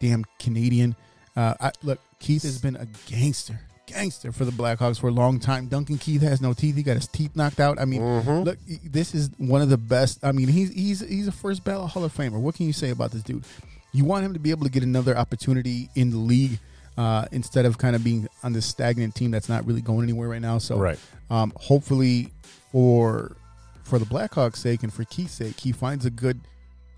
[0.00, 0.94] damn Canadian.
[1.36, 5.38] Uh, I, look, Keith has been a gangster, gangster for the Blackhawks for a long
[5.38, 5.66] time.
[5.66, 7.80] Duncan Keith has no teeth; he got his teeth knocked out.
[7.80, 8.02] I mean,
[8.44, 10.18] look, this is one of the best.
[10.24, 12.40] I mean, he's he's he's a first ballot Hall of Famer.
[12.40, 13.44] What can you say about this dude?
[13.92, 16.58] You want him to be able to get another opportunity in the league.
[16.96, 20.28] Uh, instead of kind of being on this stagnant team that's not really going anywhere
[20.28, 20.98] right now, so Right.
[21.30, 22.32] um, hopefully
[22.72, 23.36] for
[23.84, 26.40] for the Blackhawks' sake and for Keith's sake, he finds a good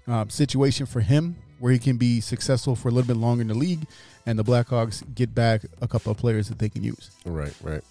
[0.06, 3.48] um, situation for him where he can be successful for a little bit longer in
[3.48, 3.86] the league,
[4.30, 7.10] and the Blackhawks get back a couple of players that they can use.
[7.26, 7.82] Right, right.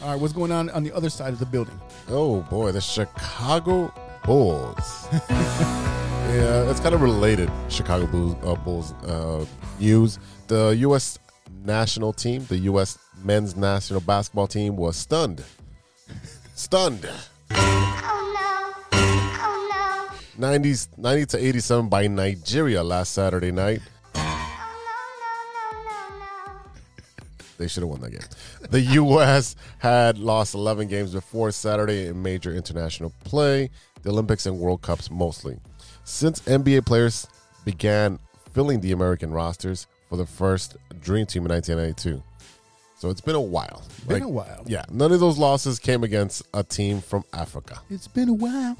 [0.00, 1.78] All right, what's going on on the other side of the building?
[2.08, 3.92] Oh boy, the Chicago
[4.24, 5.08] Bulls.
[5.30, 7.50] yeah, it's kind of related.
[7.68, 9.44] Chicago Bulls, uh, Bulls uh,
[9.80, 10.20] news.
[10.46, 11.18] The U.S.
[11.64, 12.96] national team, the U.S.
[13.24, 15.42] men's national basketball team, was stunned.
[16.54, 17.08] Stunned.
[17.50, 18.98] Oh no!
[19.32, 23.80] Oh 90s, 90 to 87 by Nigeria last Saturday night.
[27.58, 28.20] They should have won that game.
[28.70, 29.56] The U.S.
[29.78, 33.70] had lost 11 games before Saturday in major international play,
[34.02, 35.58] the Olympics and World Cups mostly.
[36.04, 37.26] Since NBA players
[37.64, 38.18] began
[38.52, 42.22] filling the American rosters for the first Dream Team in 1992.
[42.96, 43.82] So it's been a while.
[44.06, 44.62] Been a while.
[44.66, 47.80] Yeah, none of those losses came against a team from Africa.
[47.90, 48.76] It's been a while.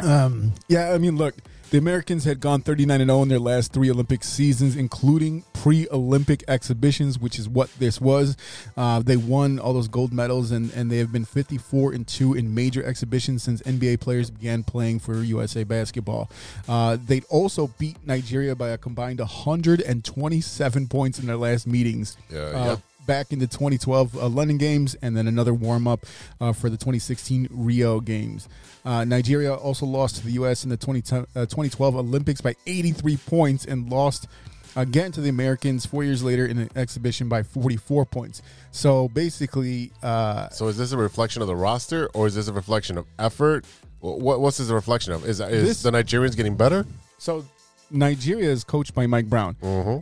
[0.00, 1.34] Um, yeah, I mean, look,
[1.70, 6.42] the Americans had gone 39 and 0 in their last three Olympic seasons, including pre-Olympic
[6.48, 8.36] exhibitions, which is what this was.
[8.76, 12.34] Uh, they won all those gold medals, and and they have been 54 and two
[12.34, 16.30] in major exhibitions since NBA players began playing for USA basketball.
[16.68, 22.16] Uh, they also beat Nigeria by a combined 127 points in their last meetings.
[22.30, 22.76] Yeah, Uh, yeah.
[23.08, 26.06] Back in the 2012 uh, London Games and then another warm up
[26.40, 28.48] uh, for the 2016 Rio Games.
[28.84, 30.62] Uh, Nigeria also lost to the U.S.
[30.62, 34.28] in the 20, uh, 2012 Olympics by 83 points and lost
[34.76, 38.42] again to the Americans four years later in an exhibition by 44 points.
[38.70, 42.52] So basically, uh, So is this a reflection of the roster, or is this a
[42.52, 43.64] reflection of effort?
[44.00, 45.24] What, what's this a reflection of?
[45.24, 46.86] Is, is This- the Nigerians getting better?
[47.16, 47.44] So
[47.90, 49.56] Nigeria is coached by Mike Brown,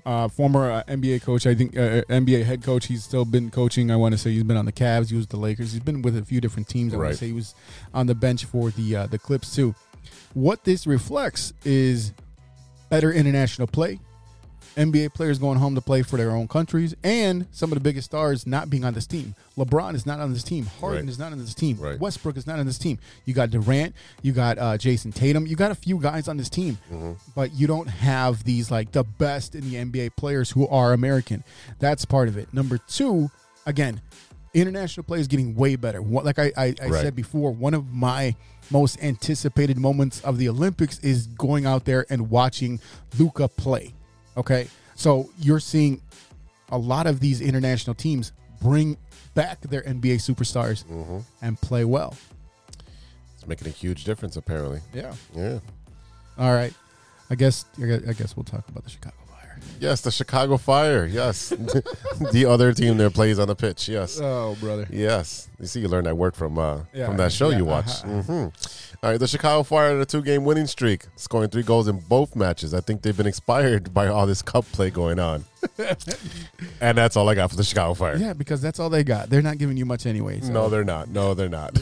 [0.05, 1.47] uh, former uh, NBA coach.
[1.47, 2.87] I think uh, NBA head coach.
[2.87, 3.91] He's still been coaching.
[3.91, 5.11] I want to say he's been on the Cavs.
[5.11, 5.73] He was the Lakers.
[5.73, 6.95] He's been with a few different teams.
[6.95, 7.55] I want to say he was
[7.95, 9.75] on the bench for the uh, the Clips too.
[10.35, 12.13] What this reflects is
[12.91, 13.99] better international play.
[14.77, 18.07] NBA players going home to play for their own countries, and some of the biggest
[18.07, 19.35] stars not being on this team.
[19.57, 20.67] LeBron is not on this team.
[20.67, 21.09] Harden Right.
[21.09, 21.79] is not on this team.
[21.81, 21.99] Right.
[21.99, 22.99] Westbrook is not on this team.
[23.25, 26.51] You got Durant, you got uh, Jayson Tatum, you got a few guys on this
[26.51, 26.77] team,
[27.35, 31.43] but you don't have these like the best in the NBA players who are American.
[31.79, 32.53] That's part of it.
[32.53, 33.31] Number two,
[33.65, 34.01] again,
[34.55, 36.01] international play is getting way better.
[36.03, 37.03] What, like I, I, I Right.
[37.03, 38.35] said before, one of my
[38.71, 42.81] most anticipated moments of the Olympics is going out there and watching
[43.19, 43.95] Luka play.
[44.37, 46.01] Okay, so you're seeing
[46.71, 48.97] a lot of these international teams bring
[49.35, 51.19] back their NBA superstars mm-hmm.
[51.43, 52.17] and play well.
[53.35, 54.81] It's making a huge difference, apparently.
[54.93, 55.15] Yeah.
[55.35, 55.61] Yeah.
[56.39, 56.73] All right.
[57.31, 59.17] I guess I guess- we'll talk about the Chicago.
[59.81, 61.07] Yes, the Chicago Fire.
[61.07, 61.49] Yes.
[62.33, 63.89] the other team that plays on the pitch.
[63.89, 64.19] Yes.
[64.21, 64.87] Oh, brother.
[64.91, 65.49] Yes.
[65.61, 68.05] You see, you learned that word from uh, Yeah, from that show yeah, you watched.
[68.05, 68.23] uh-huh.
[68.23, 68.47] hmm
[69.03, 71.99] All right, the Chicago Fire had a two game winning streak, scoring three goals in
[71.99, 72.75] both matches.
[72.75, 75.45] I think they've been inspired by all this cup play going on.
[76.81, 78.17] and that's all I got for the Chicago Fire.
[78.17, 79.31] Yeah, because that's all they got.
[79.31, 80.41] They're not giving you much anyway.
[80.41, 81.09] so- No, they're not.
[81.09, 81.79] No, they're not.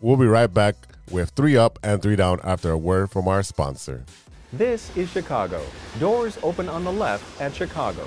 [0.00, 0.74] we'll be right back
[1.10, 4.04] with three up and three down after a word from our sponsor.
[4.54, 5.64] This is Chicago.
[5.98, 8.06] Doors open on the left at Chicago.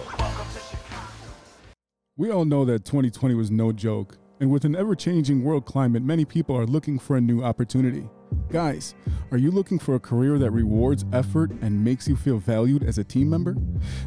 [2.17, 6.03] We all know that 2020 was no joke, and with an ever changing world climate,
[6.03, 8.07] many people are looking for a new opportunity.
[8.51, 8.93] Guys,
[9.31, 12.99] are you looking for a career that rewards effort and makes you feel valued as
[12.99, 13.55] a team member?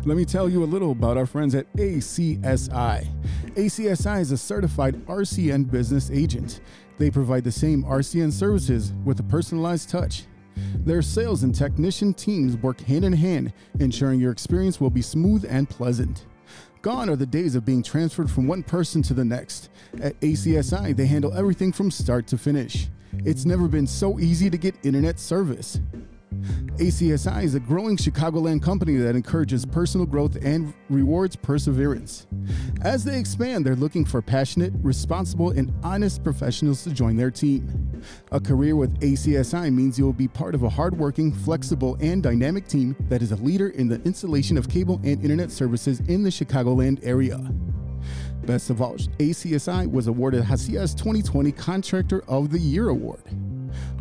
[0.04, 3.04] Let me tell you a little about our friends at ACSI.
[3.56, 6.60] ACSI is a certified RCN business agent.
[6.98, 10.22] They provide the same RCN services with a personalized touch.
[10.84, 15.44] Their sales and technician teams work hand in hand, ensuring your experience will be smooth
[15.48, 16.26] and pleasant.
[16.82, 19.68] Gone are the days of being transferred from one person to the next.
[20.00, 22.88] At ACSI, they handle everything from start to finish.
[23.24, 25.80] It's never been so easy to get internet service.
[26.78, 32.26] ACSI is a growing Chicagoland company that encourages personal growth and rewards perseverance.
[32.82, 38.02] As they expand, they're looking for passionate, responsible, and honest professionals to join their team.
[38.30, 42.68] A career with ACSI means you will be part of a hardworking, flexible, and dynamic
[42.68, 46.30] team that is a leader in the installation of cable and internet services in the
[46.30, 47.38] Chicagoland area.
[48.46, 53.22] Best of all, ACSI was awarded Hacia's 2020 Contractor of the Year award.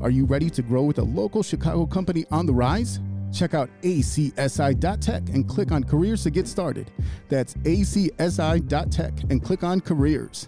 [0.02, 3.00] Are you ready to grow with a local Chicago company on the rise?
[3.34, 6.92] Check out acsi.tech and click on careers to get started.
[7.30, 10.48] That's acsi.tech and click on careers.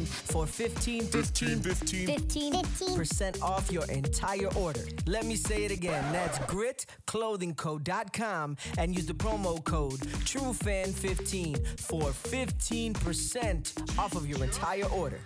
[0.05, 2.53] for 15 15 15 15
[2.95, 4.81] percent off your entire order.
[5.05, 6.03] Let me say it again.
[6.11, 15.19] That's gritclothingco.com and use the promo code TrueFan15 for 15% off of your entire order.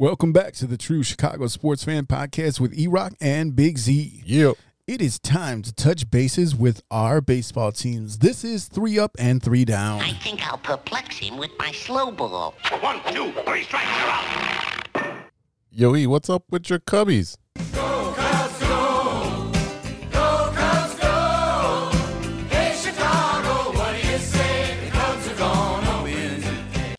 [0.00, 4.22] Welcome back to the True Chicago Sports Fan Podcast with E Rock and Big Z.
[4.24, 4.56] Yep.
[4.90, 8.18] It is time to touch bases with our baseball teams.
[8.18, 10.00] This is three up and three down.
[10.00, 12.56] I think I'll perplex him with my slow ball.
[12.80, 15.14] One, two, three strikes, you're out.
[15.70, 17.36] Yo, E, what's up with your cubbies?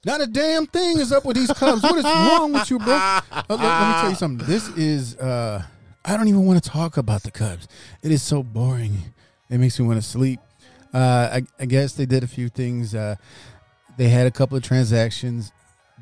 [0.05, 1.83] Not a damn thing is up with these Cubs.
[1.83, 2.93] What is wrong with you, bro?
[2.93, 4.47] Uh, let, let me tell you something.
[4.47, 5.63] This is, uh,
[6.03, 7.67] I don't even want to talk about the Cubs.
[8.01, 9.13] It is so boring.
[9.49, 10.39] It makes me want to sleep.
[10.93, 12.95] Uh, I, I guess they did a few things.
[12.95, 13.15] Uh,
[13.97, 15.51] they had a couple of transactions.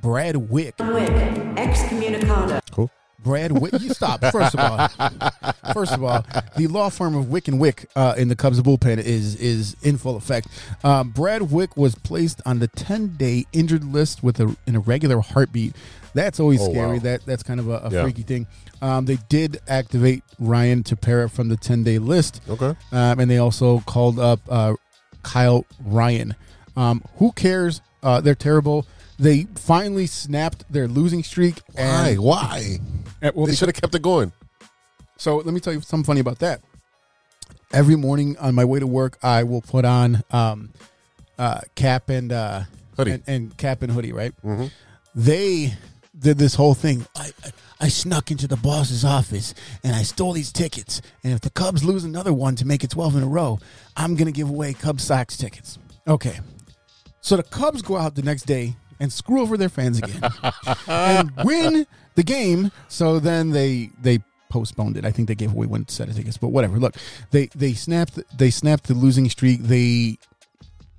[0.01, 0.79] Brad Wieck.
[0.79, 1.09] Wick,
[1.57, 2.61] excommunicado.
[2.71, 2.89] Cool.
[3.21, 3.81] Brad Wieck.
[3.81, 4.23] You stop.
[4.31, 4.87] First of all,
[5.73, 8.97] first of all, the law firm of Wick and Wick uh, in the Cubs bullpen
[8.97, 10.47] is is in full effect.
[10.83, 15.19] Um, Brad Wieck was placed on the 10 day injured list with a, an irregular
[15.19, 15.75] heartbeat.
[16.13, 16.97] That's always Oh, scary.
[16.97, 17.03] wow.
[17.03, 18.03] That that's kind of a, a Yeah.
[18.03, 18.47] freaky thing.
[18.81, 22.41] Um, they did activate Ryan Tepera from the 10 day list.
[22.49, 22.73] Okay.
[22.91, 24.73] Um, and they also called up uh,
[25.23, 26.35] Kyle Ryan.
[26.77, 27.81] Um, who cares?
[28.01, 28.85] Uh, they're terrible.
[29.17, 31.61] They finally snapped their losing streak.
[31.73, 32.09] Why?
[32.11, 32.79] And, Why?
[33.21, 34.31] Uh, well, they should have kept it going.
[35.17, 36.61] so let me tell you something funny about that.
[37.73, 40.69] Every morning on my way to work, I will put on um,
[41.37, 42.61] uh, cap and uh,
[42.97, 43.11] Hoodie.
[43.11, 44.13] and, and cap and hoodie.
[44.13, 44.33] Right?
[45.13, 45.73] They
[46.19, 47.05] did this whole thing.
[47.15, 47.51] I, I
[47.81, 49.53] I snuck into the boss's office
[49.83, 51.01] and I stole these tickets.
[51.23, 53.59] And if the Cubs lose another one to make it twelve in a row,
[53.95, 55.79] I'm gonna give away Cubs Sox tickets.
[56.07, 56.39] Okay.
[57.21, 60.21] So the Cubs go out the next day and screw over their fans again
[60.87, 62.71] and win the game.
[62.89, 65.05] So then they they postponed it.
[65.05, 66.79] I think they gave away one set of tickets, but whatever.
[66.79, 66.95] Look,
[67.31, 69.61] they they snapped they snapped the losing streak.
[69.61, 70.17] They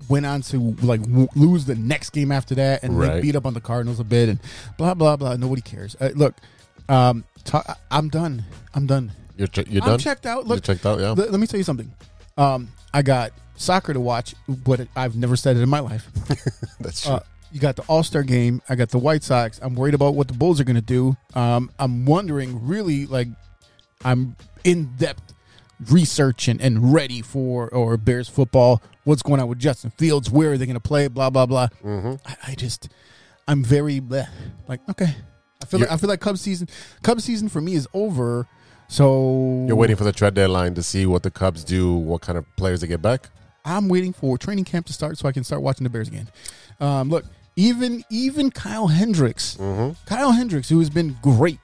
[0.09, 3.47] went on to like w- lose the next game after that and like, beat up
[3.47, 4.39] on the Cardinals a bit and
[4.79, 5.37] blah blah blah.
[5.37, 5.97] Nobody cares.
[6.01, 6.35] Uh, look,
[6.89, 8.45] um, ta- I'm done.
[8.75, 9.13] I'm done.
[9.37, 9.99] You're, che- you're I'm done?
[9.99, 10.47] checked out.
[10.47, 11.11] You're checked out, yeah.
[11.11, 11.91] Let, let me tell you something.
[12.37, 16.07] Um, I got soccer to watch, but I've never said it in my life.
[16.81, 17.13] That's true.
[17.15, 17.21] Uh,
[17.53, 18.63] you got the All Star game.
[18.69, 19.59] I got the White Sox.
[19.63, 21.17] I'm worried about what the Bulls are going to do.
[21.35, 23.29] Um, I'm wondering, really, like,
[24.05, 25.35] I'm in depth
[25.89, 28.83] research and, and ready for or Bears football.
[29.05, 30.31] What's going on with Justin Fields?
[30.31, 31.09] Where are they going to play?
[31.09, 31.69] Blah blah blah.
[31.85, 32.15] Mm-hmm.
[32.27, 32.89] I, I just,
[33.49, 34.29] I'm very bleh.
[34.69, 35.15] like okay.
[35.63, 36.69] I feel like I feel like Cubs season,
[37.03, 38.47] Cubs season for me is over.
[38.89, 42.37] So You're waiting for the trade deadline to see what the Cubs do, what kind
[42.37, 43.29] of players they get back.
[43.65, 46.29] I'm waiting for training camp to start so I can start watching the Bears again.
[46.81, 47.25] Um, look,
[47.57, 49.57] even even Kyle Hendricks,
[50.07, 51.59] Kyle Hendricks, who has been great,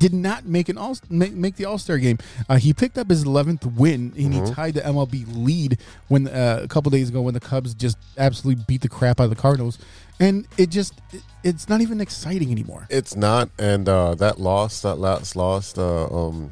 [0.00, 2.18] did not make an all make, make the All Star game.
[2.48, 6.60] Uh, he picked up his 11th win and he tied the MLB lead when uh,
[6.64, 9.36] a couple days ago when the Cubs just absolutely beat the crap out of the
[9.36, 9.78] Cardinals,
[10.18, 12.86] and it just it, it's not even exciting anymore.
[12.90, 16.50] It's not, and uh, that loss, that last loss, uh, um,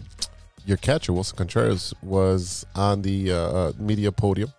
[0.67, 4.53] your catcher Willson Contreras was on the uh, uh, media podium,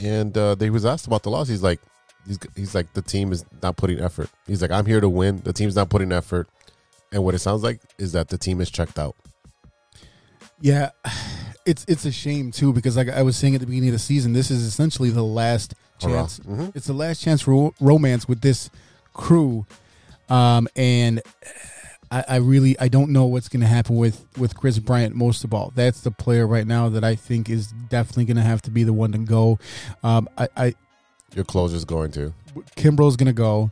[0.00, 1.48] and uh, they was asked about the loss.
[1.48, 1.80] He's like,
[2.26, 4.30] he's, he's like, the team is not putting effort.
[4.46, 5.40] He's like, I'm here to win.
[5.42, 6.48] The team's not putting effort,
[7.12, 9.14] and what it sounds like is that the team is checked out.
[10.60, 10.90] Yeah,
[11.66, 13.98] it's it's a shame too because like I was saying at the beginning of the
[13.98, 16.12] season, this is essentially the last Hurrah.
[16.22, 16.40] chance.
[16.40, 16.74] Mhm.
[16.74, 18.70] It's the last chance for romance with this
[19.12, 19.66] crew.
[20.28, 21.20] Um, and
[22.10, 25.44] I, I really I don't know what's going to happen with with Kris Bryant most
[25.44, 25.72] of all.
[25.74, 28.84] That's the player right now that I think is definitely going to have to be
[28.84, 29.58] the one to go.
[30.02, 30.74] Um, I, I
[31.34, 32.34] Your closer's going to.
[32.76, 33.70] Kimbrel's going to go.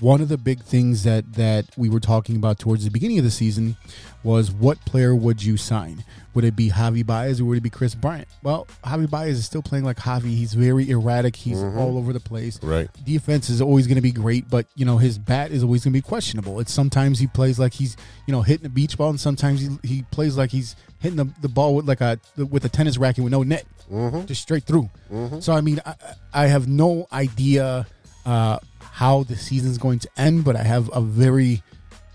[0.00, 3.24] One of the big things that that we were talking about towards the beginning of
[3.24, 3.76] the season
[4.22, 6.04] was what player would you sign?
[6.34, 8.28] Would it be Javi Baez or would it be Kris Bryant?
[8.42, 10.24] Well, Javi Baez is still playing like Javi.
[10.24, 11.34] He's very erratic.
[11.34, 11.78] He's mm-hmm.
[11.78, 12.62] all over the place.
[12.62, 12.88] Right.
[13.04, 15.92] Defense is always going to be great, but you know his bat is always going
[15.92, 16.60] to be questionable.
[16.60, 19.78] It's sometimes he plays like he's you know hitting a beach ball, and sometimes he,
[19.82, 23.24] he plays like he's hitting the, the ball with like a with a tennis racket
[23.24, 24.26] with no net, mm-hmm.
[24.26, 24.90] just straight through.
[25.10, 25.40] Mm-hmm.
[25.40, 25.94] So I mean, I,
[26.32, 27.86] I have no idea
[28.26, 28.58] uh,
[28.98, 31.62] how the season's going to end, but I have a very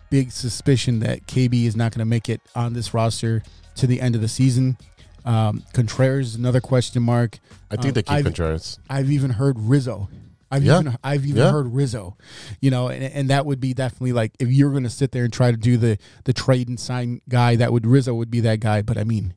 [0.09, 3.41] big suspicion that KB is not going to make it on this roster
[3.75, 4.77] to the end of the season.
[5.23, 7.39] Um, Contreras another question mark.
[7.71, 8.79] I think Um, they keep I've- Contreras.
[8.89, 10.09] I've even heard Rizzo.
[10.51, 10.81] I've Yeah.
[10.81, 11.51] even I've even Yeah.
[11.51, 12.17] heard Rizzo.
[12.59, 15.23] You know, and, and that would be definitely like if you're going to sit there
[15.23, 18.41] and try to do the the trade and sign guy, that would Rizzo would be
[18.41, 18.81] that guy.
[18.81, 19.33] But I mean,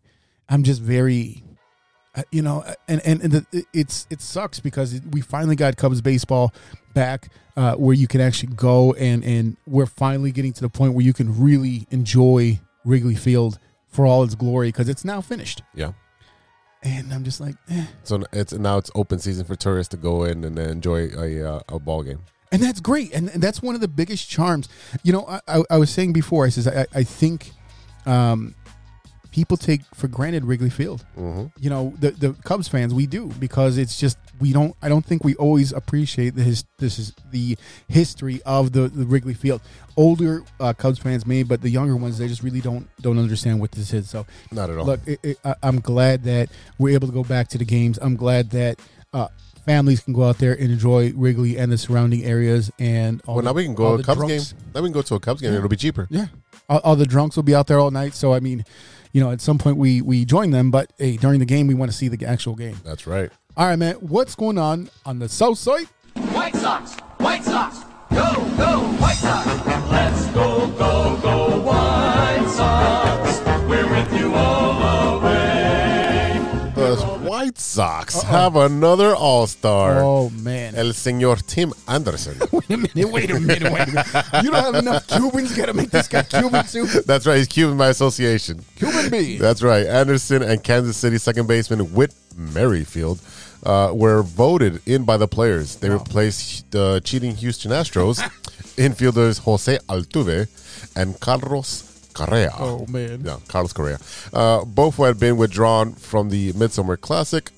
[0.48, 1.42] I'm just very,
[2.16, 6.00] uh, you know, and and, and the, it's it sucks because we finally got Cubs
[6.02, 6.52] baseball
[6.96, 10.94] back uh, where you can actually go and and we're finally getting to the point
[10.94, 15.62] where you can really enjoy Wrigley Field for all its glory because it's now finished.
[15.74, 15.92] Yeah.
[16.82, 17.86] And I'm just like, eh.
[18.04, 21.60] So it's now it's open season for tourists to go in and enjoy a uh,
[21.68, 22.20] a ball game.
[22.52, 24.68] and that's great and, and that's one of the biggest charms
[25.02, 27.50] you know i, I, I was saying before i says i, I think
[28.06, 28.54] um,
[29.36, 31.46] people take for granted wrigley field Mm-hmm.
[31.64, 35.04] you know the, the cubs fans we do because it's just we don't i don't
[35.04, 36.64] think we always appreciate this.
[36.78, 37.56] this is the
[37.88, 39.60] history of the, the wrigley field
[39.96, 43.60] older uh, cubs fans may but the younger ones they just really don't don't understand
[43.60, 44.86] what this is so Not at all.
[44.86, 47.98] look it, it, I, i'm glad that we're able to go back to the games
[48.00, 48.80] i'm glad that
[49.12, 49.28] uh,
[49.66, 53.44] families can go out there and enjoy wrigley and the surrounding areas and all Well,
[53.44, 54.60] now the- we can go to a Cubs drunks- game.
[54.74, 55.52] Now we can go to a Cubs game.
[55.52, 55.58] Yeah.
[55.58, 56.06] It'll be cheaper.
[56.10, 56.28] yeah
[56.70, 58.64] all, all the drunks will be out there all night so i mean
[59.16, 61.72] you know at some point we we join them but hey during the game we
[61.72, 63.30] want to see the actual game That's right.
[63.56, 65.86] all right man what's going on on the south side
[66.34, 67.78] White Sox, White Sox,
[68.10, 69.46] go, go, White Sox.
[69.90, 73.45] Let's go, go, go, White Sox.
[77.46, 80.00] White Sox have another All Star.
[80.02, 82.36] oh man El Señor Tim Anderson.
[82.52, 84.06] wait a minute wait a minute wait a minute
[84.42, 87.36] you don't have enough cubans you gotta make this guy cuban too That's right.
[87.36, 88.64] He's Cuban by association.
[88.74, 89.86] cuban b That's right.
[89.86, 93.20] Anderson and Kansas City second baseman Whit Merrifield
[93.64, 95.76] uh, were voted in by the players.
[95.76, 98.18] They replaced the cheating Houston Astros
[98.76, 100.48] infielders Jose Altuve
[100.96, 101.85] and Carlos
[102.16, 102.50] Correa.
[102.58, 103.98] oh man Yeah, Carlos Correa.
[104.32, 107.50] Uh, both who had been withdrawn from the Midsummer Classic.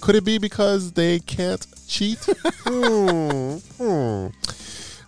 [0.00, 2.18] Could it be because they can't cheat?
[2.66, 4.26] hmm, hmm.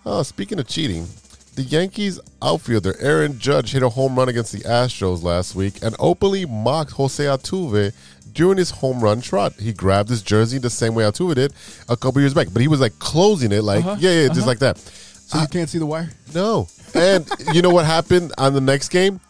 [0.07, 1.07] Oh, speaking of cheating,
[1.55, 5.95] the Yankees outfielder Aaron Judge hit a home run against the Astros last week and
[5.99, 7.93] openly mocked Jose Altuve
[8.33, 9.55] during his home run trot.
[9.55, 11.53] He grabbed his jersey the same way Altuve did
[11.89, 14.41] a couple years back, but he was like closing it, like Uh-huh, yeah, yeah, just
[14.41, 14.49] uh-huh.
[14.49, 14.79] like that.
[14.79, 16.69] so you can't see the wire No.
[16.95, 19.21] And you know what happened on the next game?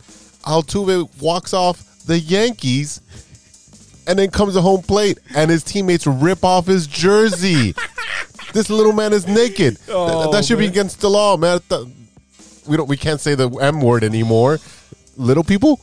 [0.45, 3.01] Altuve walks off the Yankees
[4.07, 7.75] and then comes to home plate and his teammates rip off his jersey.
[8.53, 9.77] this little man is naked.
[9.79, 11.61] Th- Oh, that should be against the law, man.
[11.69, 11.87] Th-
[12.67, 14.59] We don't we can't say the M word anymore.
[15.17, 15.81] Little people?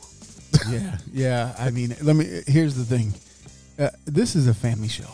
[0.70, 1.54] yeah, yeah.
[1.58, 2.42] I mean, let me.
[2.46, 3.14] Here's the thing.
[3.78, 5.10] Uh, this is a family show,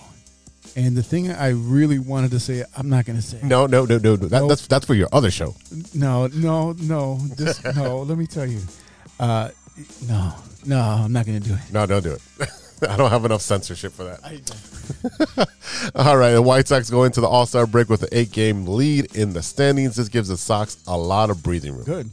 [0.78, 3.40] and the thing I really wanted to say, I'm not going to say.
[3.42, 4.14] No, no, no, no.
[4.14, 4.28] no.
[4.28, 5.54] That, That's that's for your other show.
[5.94, 7.16] no, no, no.
[7.36, 8.02] This, no.
[8.02, 8.60] Let me tell you.
[9.18, 9.50] Uh,
[10.08, 10.32] no,
[10.64, 10.80] no.
[10.80, 11.60] I'm not going to do it.
[11.72, 12.22] No, don't do it.
[12.88, 14.20] I don't have enough censorship for that.
[15.96, 18.66] All right, the White Sox go into the All Star break with an eight game
[18.66, 19.96] lead in the standings.
[19.96, 22.08] This gives the Sox a lot of breathing room, Good.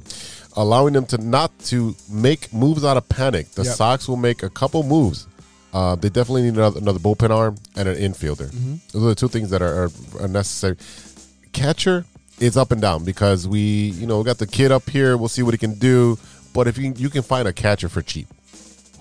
[0.58, 3.52] allowing them to not to make moves out of panic.
[3.52, 3.76] The Yep.
[3.76, 5.28] Sox will make a couple moves.
[5.76, 8.50] Uh, they definitely need another, another bullpen arm and an infielder.
[8.50, 8.76] Mm-hmm.
[8.94, 9.90] Those are the two things that are,
[10.22, 10.78] are, necessary.
[11.52, 12.06] Catcher
[12.40, 15.18] is up and down because we, you know, got the kid up here.
[15.18, 16.18] We'll see what he can do.
[16.54, 18.28] But if you you can find a catcher for cheap,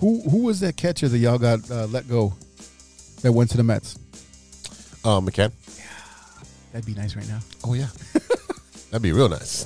[0.01, 2.33] Who who was that catcher that y'all got uh, let go?
[3.21, 3.97] That went to the Mets.
[5.05, 5.53] uh, McCann.
[5.77, 5.85] Yeah,
[6.73, 7.39] that'd be nice right now.
[7.63, 7.87] Oh yeah,
[8.91, 9.65] that'd be real nice.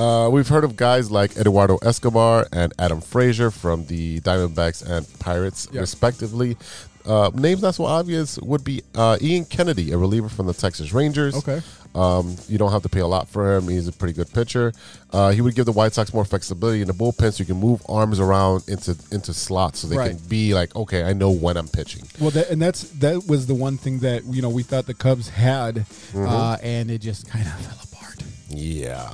[0.00, 5.06] Uh, we've heard of guys like Eduardo Escobar and Adam Frazier from the Diamondbacks and
[5.18, 6.56] Pirates, respectively.
[7.04, 10.94] Uh, names not so obvious would be uh, Ian Kennedy, a reliever from the Texas
[10.94, 11.34] Rangers.
[11.36, 11.60] Okay.
[11.94, 13.68] Um, you don't have to pay a lot for him.
[13.68, 14.72] He's a pretty good pitcher.
[15.12, 17.56] Uh, he would give the White Sox more flexibility in the bullpen, so you can
[17.58, 20.10] move arms around into into slots, so they Right.
[20.16, 22.04] can be like, okay, I know when I'm pitching.
[22.18, 24.94] Well, that, and that's that was the one thing that you know we thought the
[24.94, 25.74] Cubs had,
[26.14, 26.26] Mm-hmm.
[26.26, 28.22] uh, and it just kind of fell apart.
[28.48, 29.10] Yeah.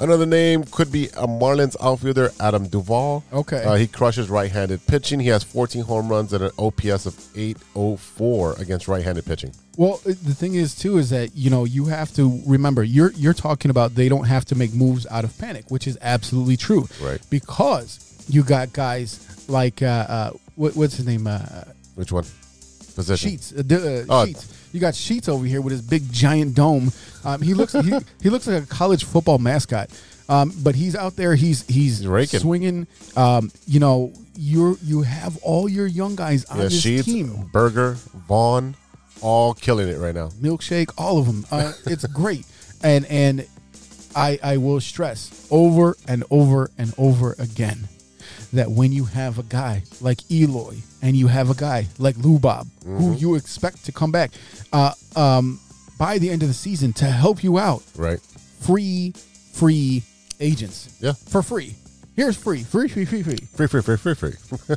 [0.00, 3.24] Another name could be a Marlins outfielder, Adam Duvall.
[3.32, 3.64] Okay.
[3.64, 5.20] Uh, he crushes right-handed pitching.
[5.20, 9.52] He has 14 home runs and an OPS of 804 against right-handed pitching.
[9.76, 13.12] Well, uh, the thing is too is that you know you have to remember you're
[13.12, 16.56] you're talking about they don't have to make moves out of panic, which is absolutely
[16.56, 16.88] true.
[17.00, 17.20] Right.
[17.30, 21.64] Because you got guys like uh, uh what, what's his name uh,
[21.94, 22.24] Which one?
[22.96, 23.30] Position.
[23.30, 23.52] Sheets.
[23.52, 24.26] Uh, uh, Oh.
[24.26, 24.57] Sheets.
[24.72, 26.92] You got Sheets over here with his big giant dome.
[27.24, 27.92] Um, he looks he,
[28.22, 29.90] he looks like a college football mascot.
[30.28, 31.34] Um, but he's out there.
[31.34, 32.02] He's he's,
[32.42, 32.86] swinging.
[33.16, 37.48] Um, you know, you're you have all your young guys on Yeah, this Sheets, team.
[37.52, 37.92] Burger,
[38.28, 38.76] Vaughn,
[39.22, 40.28] all killing it right now.
[40.28, 41.46] Milkshake, all of them.
[41.50, 42.44] Uh, it's great.
[42.82, 43.46] And and
[44.14, 47.88] I I will stress over and over and over again
[48.52, 52.66] that when you have a guy like Eloy and you have a guy like Lubob
[52.84, 54.30] who you expect to come back
[54.72, 55.60] uh, um,
[55.98, 58.20] by the end of the season to help you out, Right.
[58.60, 59.12] free
[59.52, 60.02] free
[60.40, 61.12] agents, Yeah.
[61.12, 61.74] for free.
[62.16, 63.36] Here's free, free, free, free, free.
[63.54, 64.76] Free, free, free, free, free.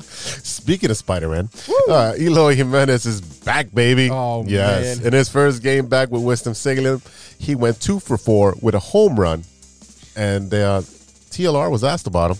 [0.00, 1.50] Speaking of Spider Man,
[1.88, 4.08] uh, Eloy Jimenez is back, baby.
[4.10, 4.98] Oh, yes.
[4.98, 5.06] man.
[5.08, 7.02] In his first game back with Winston Salem,
[7.38, 9.44] he went two for four with a home run.
[10.16, 10.80] And uh,
[11.30, 12.38] TLR was asked about him.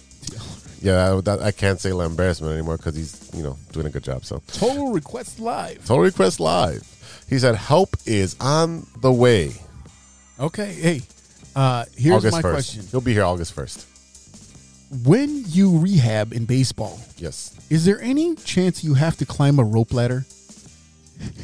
[0.81, 4.05] Yeah, I, that, I can't say embarrassment anymore because he's, you know, doing a good
[4.05, 4.25] job.
[4.25, 5.85] So, Total request live.
[5.85, 6.83] Total Request Live.
[7.29, 9.53] He said, help is on the way.
[10.41, 11.03] Okay, hey,
[11.57, 12.53] uh, here's August my 1st.
[12.53, 12.83] question.
[12.91, 13.85] He'll be here August 1st.
[15.05, 17.55] When you rehab in baseball, Yes.
[17.69, 20.25] is there any chance you have to climb a rope ladder?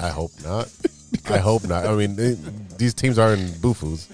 [0.01, 0.71] I hope not.
[1.29, 1.87] I hope not.
[1.87, 2.17] I mean,
[2.79, 4.09] these teams are in Bufus.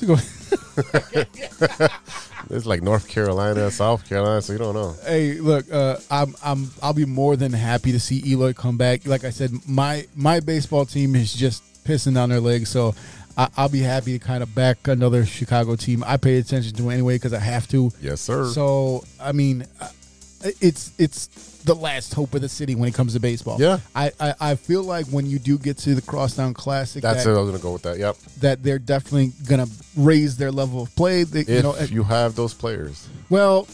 [2.50, 4.94] It's like North Carolina, South Carolina, so you don't know.
[5.04, 9.06] Hey, look, uh, I'm I'm I'll be more than happy to see Eloy come back.
[9.06, 12.94] Like I said, my my baseball team is just pissing down their legs, so
[13.36, 16.04] I, I'll be happy to kind of back another Chicago team.
[16.06, 17.90] I pay attention to anyway because I have to.
[18.00, 18.46] Yes, sir.
[18.46, 19.88] So I mean, uh,
[20.60, 21.28] it's it's
[21.64, 23.60] the last hope of the city when it comes to baseball.
[23.60, 23.78] Yeah.
[23.94, 27.30] I I, I feel like when you do get to the Crosstown Classic, That's that,
[27.30, 27.36] it.
[27.36, 27.98] I was gonna go with that.
[27.98, 28.16] Yep.
[28.40, 31.24] that they're definitely gonna raise their level of play.
[31.24, 33.66] They, If you know, you have those players, well,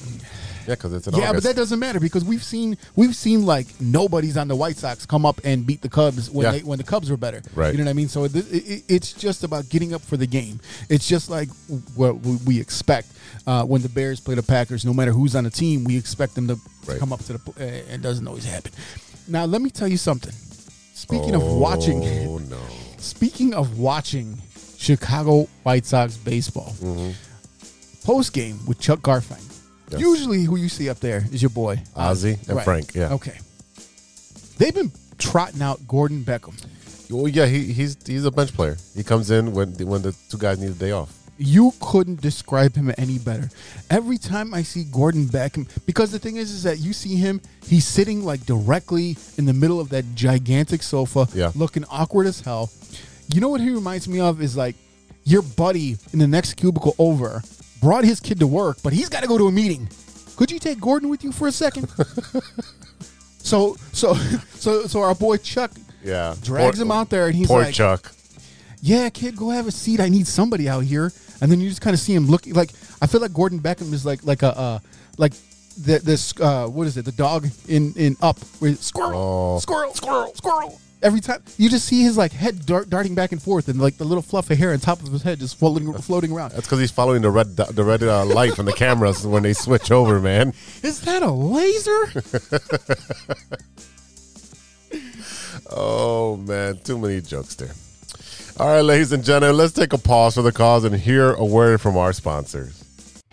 [0.68, 3.66] yeah, because it's in yeah, but that doesn't matter because we've seen we've seen like
[3.80, 6.52] nobody's on the White Sox come up and beat the Cubs when Yeah.
[6.52, 7.42] they when the Cubs were better.
[7.54, 7.72] Right.
[7.72, 8.08] You know what I mean?
[8.08, 10.60] So it, it, it's just about getting up for the game.
[10.88, 11.48] It's just like
[11.96, 13.08] what we expect
[13.46, 14.84] uh, when the Bears play the Packers.
[14.84, 16.98] No matter who's on the team, we expect them to, Right.
[16.98, 17.38] come up to the.
[17.58, 18.72] Uh, it doesn't always happen.
[19.28, 20.32] Now let me tell you something.
[20.94, 22.58] Speaking of watching, Oh no.
[22.98, 24.38] Speaking of watching
[24.76, 26.74] Chicago White Sox baseball,
[28.04, 29.36] post game with Chuck Garfien.
[29.40, 29.92] Mm-hmm.
[29.92, 30.00] Yes.
[30.00, 33.12] Usually, who you see up there is your boy Ozzie and Frank, yeah.
[33.14, 33.38] Okay.
[34.58, 36.54] They've been trotting out Gordon Beckham.
[37.10, 38.76] Well, yeah, he, he's he's a bench player.
[38.94, 41.12] He comes in when when the two guys need a day off.
[41.42, 43.48] You couldn't describe him any better.
[43.88, 47.40] Every time I see Gordon Beckham, because the thing is, is that you see him,
[47.66, 51.50] he's sitting like directly in the middle of that gigantic sofa, Yeah.
[51.54, 52.70] looking awkward as hell.
[53.32, 54.76] You know what he reminds me of is like
[55.24, 57.42] your buddy in the next cubicle over
[57.80, 59.88] brought his kid to work, but he's got to go to a meeting.
[60.36, 61.88] Could you take Gordon with you for a second?
[63.38, 64.14] so, so,
[64.54, 65.70] so, so our boy Chuck
[66.04, 68.12] Yeah, drags Poor- him out there, and he's Poor like, Chuck.
[68.82, 70.00] Yeah, kid, go have a seat.
[70.00, 71.12] I need somebody out here.
[71.40, 72.70] And then you just kind of see him looking like
[73.00, 74.78] I feel like Gordon Beckham is like like a uh,
[75.16, 75.32] like
[75.78, 77.04] the this uh, what is it?
[77.06, 79.58] The dog in in Up where it's squirrel, Oh.
[79.58, 80.80] squirrel, squirrel, squirrel.
[81.02, 83.96] Every time you just see his like head dart, darting back and forth, and like
[83.96, 86.50] the little fluff of hair on top of his head just floating floating around.
[86.52, 89.54] That's because he's following the red the red uh, light from the cameras when they
[89.54, 90.52] switch over, man.
[90.82, 92.12] Is that a laser?
[95.72, 97.70] Oh man, too many jokes there.
[98.60, 101.44] All right, ladies and gentlemen, let's take a pause for the cause and hear a
[101.46, 102.84] word from our sponsors.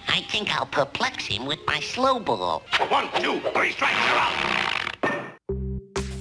[0.07, 2.63] I think I'll perplex him with my slow ball.
[2.87, 4.96] One, two, three strikes, you're out.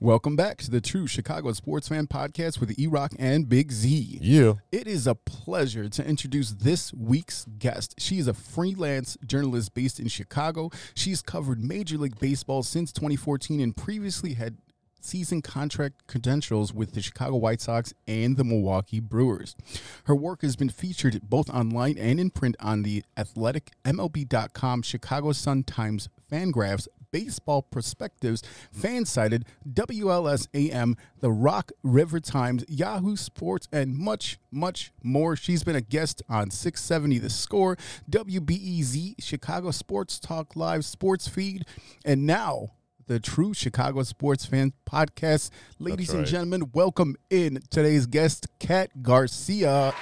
[0.00, 4.20] Welcome back to the True Chicago Sports Fan Podcast with E Rock and Big Z.
[4.22, 4.52] Yeah.
[4.70, 7.96] It is a pleasure to introduce this week's guest.
[7.98, 10.70] She is a freelance journalist based in Chicago.
[10.94, 14.58] She's covered Major League Baseball since 2014 and previously had
[15.00, 19.56] season contract credentials with the Chicago White Sox and the Milwaukee Brewers.
[20.04, 25.32] Her work has been featured both online and in print on the Athletic, MLB.com, Chicago
[25.32, 28.42] Sun Times, Fangraphs, Baseball Prospectus,
[28.76, 35.36] Fansided, WLSAM, The Rock River Times, Yahoo Sports, and much, much more.
[35.36, 37.76] She's been a guest on 670 The Score,
[38.10, 41.64] WBEZ, Chicago Sports Talk Live Sports Feed,
[42.04, 42.72] and now
[43.06, 45.50] the True Chicago Sports Fan Podcast.
[45.78, 49.94] Ladies and gentlemen, welcome in today's guest, Cat Garcia.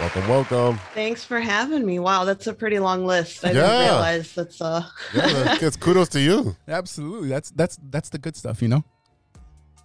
[0.00, 0.80] Welcome, welcome.
[0.94, 1.98] Thanks for having me.
[1.98, 3.44] Wow, that's a pretty long list.
[3.44, 3.54] I Yeah.
[3.54, 4.84] didn't realize that's uh
[5.14, 6.54] Yeah, that- that's kudos to you.
[6.68, 7.28] Absolutely.
[7.30, 8.84] That's that's that's the good stuff, you know?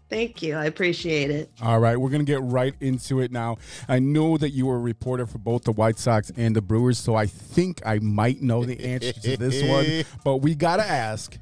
[0.09, 0.55] thank you.
[0.57, 1.49] I appreciate it.
[1.61, 3.55] All right, we're going to get right into it now.
[3.87, 6.97] I know that you were a reporter for both the White Sox and the Brewers,
[6.97, 10.85] so I think I might know the answer to this one, but we got to
[10.85, 11.37] ask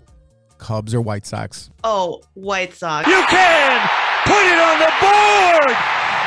[0.59, 1.72] Cubs or White Sox?
[1.84, 3.07] Oh, White Sox.
[3.07, 3.89] You can
[4.26, 5.28] put it on the board.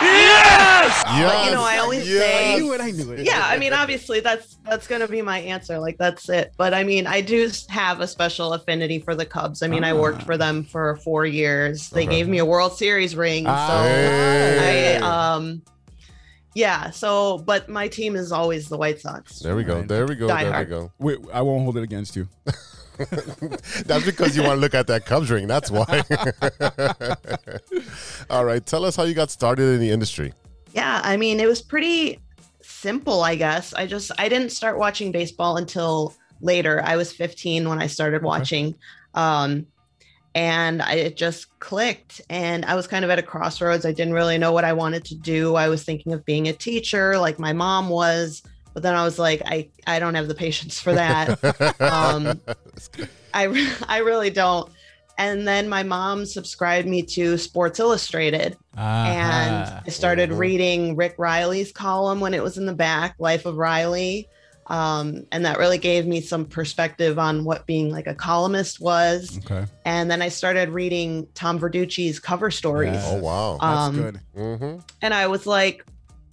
[0.02, 1.02] Yes.
[1.04, 3.20] But, you know, I always say I knew it, I knew it.
[3.24, 5.78] Yeah, I mean obviously that's that's going to be my answer.
[5.78, 6.52] Like that's it.
[6.56, 9.62] But I mean, I do have a special affinity for the Cubs.
[9.62, 11.90] I mean, I worked for them for 4 years.
[11.90, 13.44] They gave me a World Series ring.
[13.44, 14.98] So Hey.
[15.00, 15.62] I um
[16.54, 19.38] yeah, so but my team is always the White Sox.
[19.38, 19.82] There we go.
[19.82, 20.28] There we go.
[20.28, 20.68] Die There we hard.
[20.68, 20.92] go.
[20.98, 22.28] Wait, I won't hold it against you.
[23.86, 25.46] That's because you want to look at that Cubs ring.
[25.46, 26.02] That's why.
[28.30, 28.64] All right.
[28.64, 30.32] Tell us how you got started in the industry.
[30.72, 32.18] Yeah, I mean, it was pretty
[32.60, 33.74] simple, I guess.
[33.74, 36.82] I just I didn't start watching baseball until later.
[36.84, 38.74] I was 15 when I started watching.
[39.14, 39.66] Um
[40.34, 43.84] and I, it just clicked and I was kind of at a crossroads.
[43.84, 45.56] I didn't really know what I wanted to do.
[45.56, 48.42] I was thinking of being a teacher like my mom was,
[48.74, 51.80] but then I was like I I don't have the patience for that.
[51.80, 52.40] um
[53.34, 54.70] I I really don't.
[55.18, 60.38] And then my mom subscribed me to Sports Illustrated and I started Mhm.
[60.38, 64.28] reading Rick Reilly's column when it was in the back, Life of Reilly.
[64.68, 69.38] Um, and that really gave me some perspective on what being like a columnist was.
[69.44, 69.66] Okay.
[69.84, 72.94] And then I started reading Tom Verducci's cover stories.
[72.94, 73.04] Yes.
[73.10, 73.58] Oh wow.
[73.60, 74.20] That's Um, good.
[74.36, 74.78] Mm-hmm.
[75.02, 75.84] And I was like,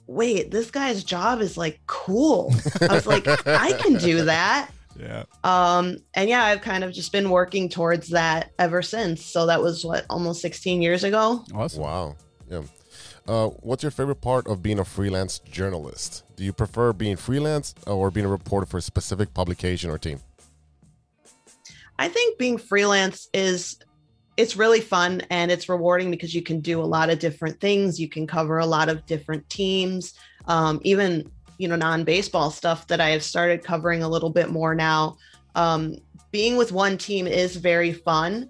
[0.10, 2.53] wait, this guy's job is like cool.
[2.82, 4.72] I was like, I can do that.
[4.99, 5.24] Yeah.
[5.43, 9.24] Um, and yeah, I've kind of just been working towards that ever since.
[9.24, 11.45] So that was what, almost 16 years ago?
[11.53, 11.84] Awesome.
[11.84, 12.16] Wow.
[12.49, 12.64] Yeah.
[13.28, 16.24] Uh, what's your favorite part of being a freelance journalist?
[16.36, 20.20] Do you prefer being freelance or being a reporter for a specific publication or team?
[21.99, 23.78] I think being freelance is
[24.40, 28.00] it's really fun and it's rewarding because you can do a lot of different things.
[28.00, 30.14] You can cover a lot of different teams,
[30.46, 34.74] um, even you know non-baseball stuff that I have started covering a little bit more
[34.74, 35.18] now.
[35.56, 35.98] Um,
[36.32, 38.50] being with one team is very fun,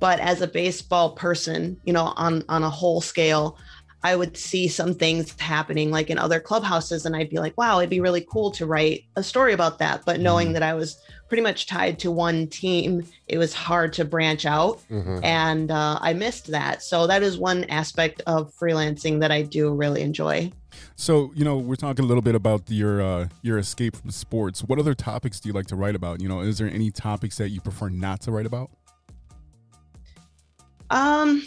[0.00, 3.58] but as a baseball person, you know, on on a whole scale,
[4.06, 7.80] I would see some things happening like in other clubhouses, and I'd be like, wow,
[7.80, 10.04] it'd be really cool to write a story about that.
[10.06, 14.04] But knowing that I was pretty much tied to one team, it was hard to
[14.04, 14.80] branch out.
[14.88, 15.24] Mhm.
[15.24, 16.84] And uh, I missed that.
[16.84, 20.52] So that is one aspect of freelancing that I do really enjoy.
[20.94, 24.62] So, you know, we're talking a little bit about your uh, your escape from sports.
[24.62, 26.20] What other topics do you like to write about?
[26.20, 28.70] You know, is there any topics that you prefer not to write about?
[30.90, 31.42] Um,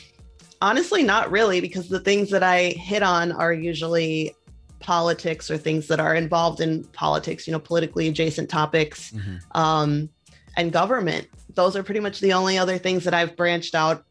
[0.62, 4.36] honestly, not really, because the things that I hit on are usually
[4.80, 9.14] politics or things that are involved in politics, you know, politically adjacent topics,
[9.52, 10.10] um,
[10.58, 11.28] and government.
[11.54, 14.06] Those are pretty much the only other things that I've branched out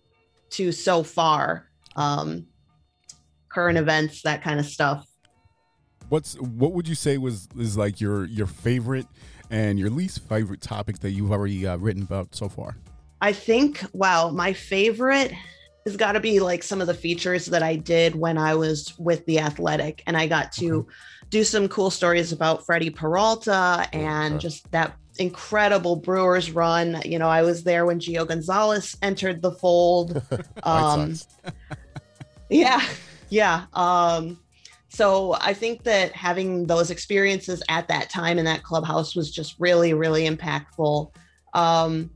[0.51, 1.69] to so far.
[1.97, 2.47] Um,
[3.49, 5.07] current events, that kind of stuff.
[6.09, 9.07] What's what would you say was is like your your favorite
[9.51, 12.77] and your least favorite topic that you've already uh, written about so far?
[13.21, 15.33] I think, wow, my favorite
[15.89, 18.97] has got to be like some of the features that I did when I was
[18.99, 20.87] with the athletic and I got to
[21.31, 27.01] do some cool stories about Freddy Peralta and just that incredible Brewers run.
[27.05, 30.23] You know, I was there when Gio Gonzalez entered the fold.
[30.63, 31.15] Um,
[32.51, 32.85] yeah,
[33.31, 33.67] yeah.
[33.73, 34.39] Um,
[34.89, 39.55] so I think that having those experiences at that time in that clubhouse was just
[39.59, 41.15] really, really impactful.
[41.55, 42.11] Um,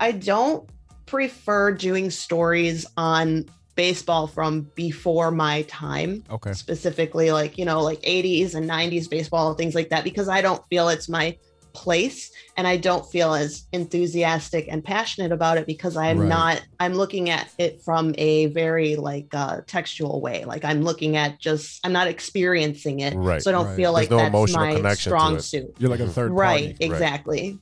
[0.00, 0.68] I don't
[1.06, 3.46] prefer doing stories on
[3.76, 6.52] baseball from before my time Okay.
[6.54, 10.40] specifically like you know like 80s and 90s baseball and things like that because i
[10.40, 11.36] don't feel it's my
[11.76, 16.28] place and I don't feel as enthusiastic and passionate about it because I'm Right.
[16.28, 20.44] not I'm looking at it from a very like uh textual way.
[20.46, 23.14] Like I'm looking at just I'm not experiencing it.
[23.14, 23.42] Right.
[23.42, 23.76] So I don't Right.
[23.76, 25.74] feel like There's no that's emotional my strong suit.
[25.78, 26.92] You're like a third Right, party.
[26.92, 27.58] exactly.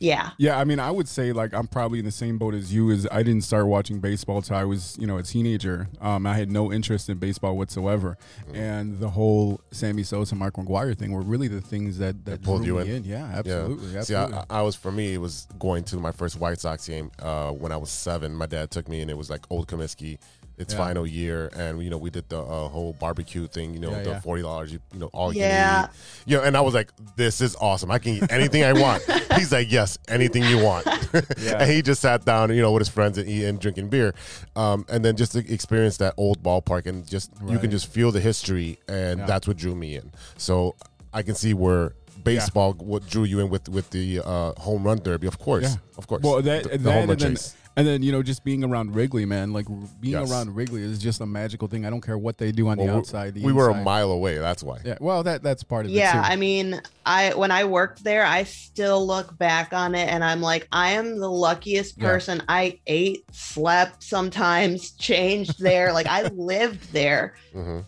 [0.00, 0.30] Yeah.
[0.38, 2.88] Yeah, I mean, I would say like I'm probably in the same boat as you.
[2.90, 5.88] Is I didn't start watching baseball till I was, you know, a teenager.
[6.00, 8.56] Um, I had no interest in baseball whatsoever, Mm-hmm.
[8.56, 12.64] and the whole Sammy Sosa, Mark McGwire thing were really the things that that pulled
[12.64, 13.04] you me in.
[13.04, 13.90] Yeah, absolutely.
[14.02, 14.38] See, absolutely.
[14.50, 15.12] I, I was for me.
[15.14, 18.34] It was going to my first White Sox game uh, when I was seven.
[18.34, 20.18] My dad took me, and it was like Old Comiskey.
[20.60, 20.78] Its Yeah.
[20.84, 23.72] final year, and you know we did the uh, whole barbecue thing.
[23.72, 24.20] You know, Yeah, the yeah.
[24.20, 24.70] forty dollars.
[24.72, 25.40] You, you know, all Yeah.
[25.80, 26.30] you can eat.
[26.30, 27.90] You know, and I was like, "This is awesome!
[27.90, 29.02] I can eat anything I want."
[29.38, 30.86] He's like, "Yes, anything you want."
[31.40, 31.62] Yeah.
[31.62, 34.14] and he just sat down, you know, with his friends and eating, drinking beer,
[34.54, 38.12] um, and then just to experience that old ballpark, and just you can just feel
[38.12, 39.26] the history, and Yeah.
[39.26, 40.12] that's what drew me in.
[40.36, 40.76] So
[41.14, 44.98] I can see where baseball what drew you in with with the uh, home run
[44.98, 45.26] derby.
[45.26, 45.76] Of course, Yeah.
[45.98, 46.22] of course.
[46.22, 47.54] Well, that, the, the that home run and then, chase.
[47.76, 49.52] And then you know just being around Wrigley, man.
[49.52, 49.66] Like
[50.00, 50.30] being Yes.
[50.30, 51.86] around Wrigley is just a magical thing.
[51.86, 53.34] I don't care what they do on Well, the outside.
[53.34, 54.38] The we were a mile away.
[54.38, 54.78] That's why.
[54.84, 56.32] Yeah, well, that that's part of yeah it too.
[56.32, 60.40] i mean i when i worked there i still look back on it and i'm
[60.42, 62.06] like i am the luckiest Yeah.
[62.08, 67.84] person i ate slept sometimes changed there like i lived there Mhm.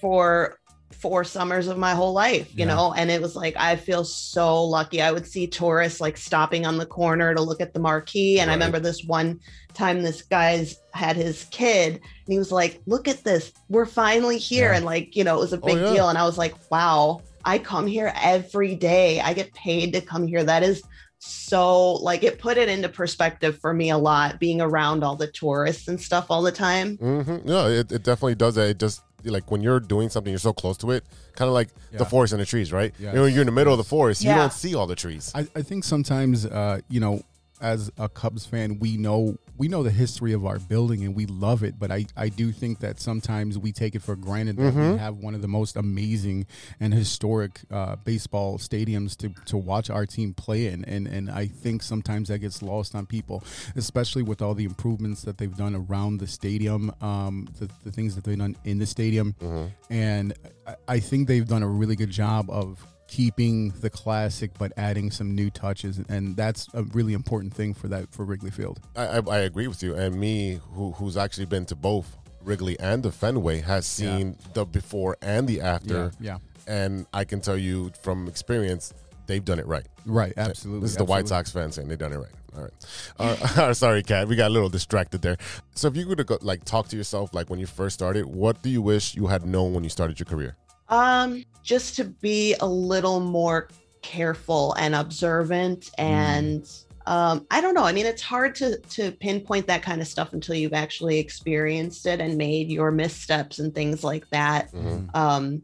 [0.00, 0.58] for
[1.02, 2.74] four summers of my whole life you Yeah.
[2.74, 2.94] know?
[2.96, 5.02] And it was like i feel so lucky.
[5.02, 8.38] I would see tourists like stopping on the corner to look at the marquee.
[8.40, 9.40] And i remember this one
[9.74, 13.52] time this guy's had his kid and he was like look at this.
[13.68, 14.70] We're finally here.
[14.70, 14.76] Yeah.
[14.76, 15.92] and like you know it was a Oh, big yeah.
[15.92, 16.08] deal.
[16.08, 17.20] And i was like wow.
[17.44, 19.18] I come here every day.
[19.20, 20.44] I get paid to come here.
[20.44, 20.80] That is
[21.18, 25.26] so like it put it into perspective for me a lot being around all the
[25.28, 26.96] tourists and stuff all the time.
[26.98, 28.56] Hmm No, it, it definitely does.
[28.56, 31.04] It just like when you're doing something, you're so close to it,
[31.36, 31.98] kind of like Yeah.
[31.98, 32.92] the forest and the trees, right?
[32.98, 33.14] Yes.
[33.14, 35.30] You know, you're in the middle of the forest, you don't see all the trees.
[35.34, 37.22] I, I think sometimes, uh, you know,
[37.62, 41.26] as a Cubs fan, we know we know the history of our building and we
[41.26, 41.78] love it.
[41.78, 44.92] But I, I do think that sometimes we take it for granted that Mm-hmm.
[44.92, 46.46] we have one of the most amazing
[46.80, 50.84] and historic uh, baseball stadiums to, to watch our team play in.
[50.86, 53.44] And and I think sometimes that gets lost on people,
[53.76, 58.14] especially with all the improvements that they've done around the stadium, um, the, the things
[58.14, 59.34] that they've done in the stadium.
[59.40, 59.92] Mm-hmm.
[59.92, 60.34] And
[60.66, 65.10] I, I think they've done a really good job of keeping the classic but adding
[65.10, 68.80] some new touches and that's a really important thing for that for Wrigley Field.
[68.96, 69.94] I, I, I agree with you.
[69.94, 74.64] And me, who who's actually been to both Wrigley and the Fenway, has seen the
[74.64, 76.10] before and the after.
[76.20, 78.94] Yeah, And I can tell you from experience,
[79.26, 79.86] they've done it right.
[80.06, 80.82] Right, absolutely.
[80.82, 81.28] This is the White.
[81.28, 82.36] Sox fan saying they've done it right.
[82.56, 82.72] All right.
[83.58, 84.26] Uh, sorry, Cat.
[84.28, 85.36] We got a little distracted there.
[85.74, 88.62] So if you could go, like talk to yourself like when you first started, what
[88.62, 90.56] do you wish you had known when you started your career?
[90.92, 93.68] Um, just to be a little more
[94.02, 96.68] careful and observant and
[97.06, 97.84] um I don't know.
[97.84, 102.06] I mean, it's hard to to pinpoint that kind of stuff until you've actually experienced
[102.06, 104.70] it and made your missteps and things like that.
[105.14, 105.62] Um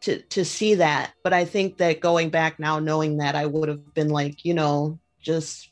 [0.00, 1.12] to to see that.
[1.22, 4.54] But I think that going back now knowing that I would have been like, you
[4.54, 5.70] know, just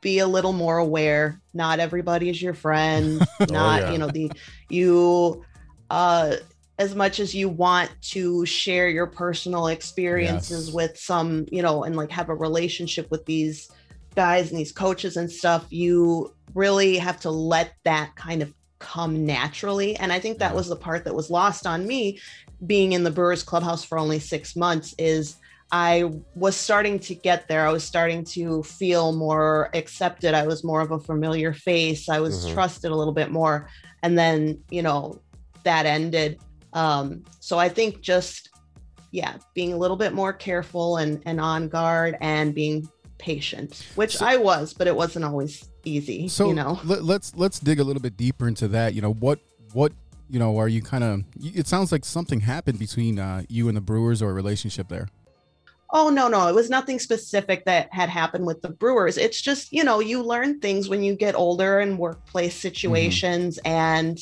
[0.00, 1.40] be a little more aware.
[1.54, 3.24] Not everybody is your friend.
[3.50, 3.92] Not, yeah.
[3.92, 4.32] you know, the
[4.68, 5.44] you
[5.90, 6.36] uh
[6.82, 10.74] as much as you want to share your personal experiences Yes.
[10.74, 13.70] with some, you know, and like have a relationship with these
[14.16, 19.24] guys and these coaches and stuff, you really have to let that kind of come
[19.24, 19.94] naturally.
[19.96, 22.18] And I think that was the part that was lost on me
[22.66, 25.36] being in the Brewers clubhouse for only six months is
[25.70, 27.66] I was starting to get there.
[27.66, 30.34] I was starting to feel more accepted.
[30.34, 32.08] I was more of a familiar face.
[32.08, 32.54] I was Mhm.
[32.54, 33.68] trusted a little bit more.
[34.02, 35.22] And then, you know,
[35.64, 36.40] that ended.
[36.72, 38.48] Um, so I think just
[39.12, 44.20] yeah, being a little bit more careful and, and on guard and being patient, which
[44.22, 46.80] I was, but it wasn't always easy, So you know.
[46.84, 48.94] let, let's let's dig a little bit deeper into that.
[48.94, 49.38] You know what
[49.74, 49.92] what
[50.30, 51.24] you know are you kind of?
[51.42, 55.08] It sounds like something happened between uh, you and the Brewers or a relationship there.
[55.94, 59.18] Oh no, no, it was nothing specific that had happened with the Brewers.
[59.18, 64.18] It's just, you know, you learn things when you get older in workplace situations and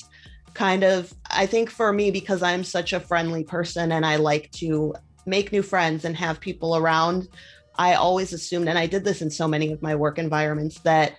[0.55, 4.51] kind of I think for me because I'm such a friendly person and I like
[4.53, 4.95] to
[5.27, 7.29] make new friends and have people around,
[7.77, 11.19] I always assumed and I did this in so many of my work environments that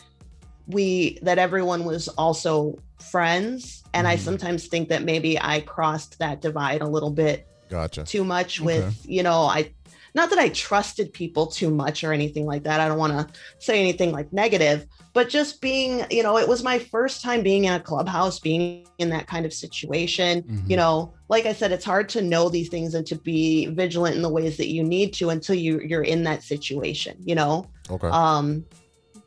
[0.68, 3.84] we that everyone was also friends.
[3.94, 4.24] And I mm-hmm.
[4.24, 8.04] sometimes think that maybe I crossed that divide a little bit Gotcha.
[8.04, 9.72] too much with you know I
[10.14, 12.80] not that I trusted people too much or anything like that.
[12.80, 16.64] I don't want to say anything like negative, but just being, you know, it was
[16.64, 20.44] my first time being in a clubhouse, being in that kind of situation.
[20.44, 20.70] Mhm.
[20.70, 24.16] You know, like I said, it's hard to know these things and to be vigilant
[24.16, 27.66] in the ways that you need to until you you're in that situation, you know?
[27.90, 28.08] Okay.
[28.08, 28.66] Um,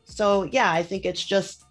[0.05, 1.64] so yeah, I think it's just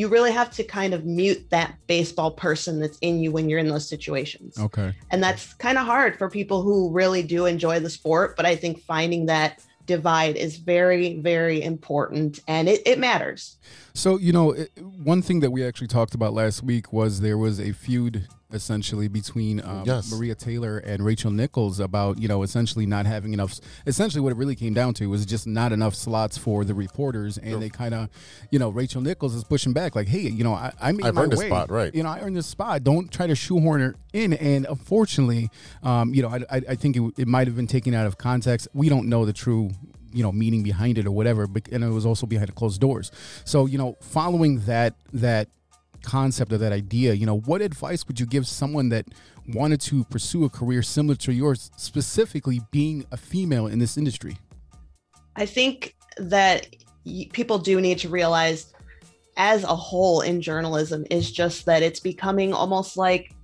[0.00, 3.58] you really have to kind of mute that baseball person that's in you when you're
[3.58, 4.58] in those situations.
[4.58, 4.94] Okay.
[5.10, 8.34] And that's kind of hard for people who really do enjoy the sport.
[8.34, 13.58] But I think finding that divide is very, very important and it, it matters.
[13.92, 17.36] So, you know, it, one thing that we actually talked about last week was there
[17.36, 20.12] was a feud essentially between um, Yes.
[20.12, 23.58] Maria Taylor and Rachel Nichols about, you know, essentially not having enough.
[23.86, 27.38] Essentially, what it really came down to was just not enough slots for the reporters.
[27.38, 28.08] And they kind of,
[28.50, 31.14] you know, Rachel Nichols is pushing back, like, hey, you know, I, I made I've
[31.14, 31.46] my earned a way.
[31.48, 31.94] spot, right.
[31.94, 32.84] You know, I earned this spot.
[32.84, 34.32] Don't try to shoehorn her in.
[34.34, 35.50] And unfortunately,
[35.82, 38.18] um, you know, I, I, I think it, it might have been taken out of
[38.18, 38.68] context.
[38.74, 39.70] We don't know the true
[40.12, 43.12] you know meaning behind it or whatever but and it was also behind closed doors
[43.44, 45.46] so you know following that that
[46.02, 49.06] concept or that idea you know what advice would you give someone that
[49.54, 54.36] wanted to pursue a career similar to yours specifically being a female in this industry
[55.36, 56.66] I think that
[57.32, 58.72] people do need to realize,
[59.36, 63.34] as a whole in journalism, is just that it's becoming almost like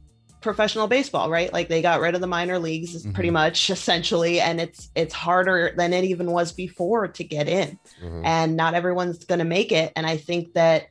[0.40, 1.52] professional baseball, right?
[1.52, 3.34] Like they got rid of the minor leagues, is pretty mm-hmm.
[3.34, 8.24] much essentially, and it's it's harder than it even was before to get in, mm-hmm.
[8.24, 9.92] and not everyone's going to make it.
[9.96, 10.88] And I think that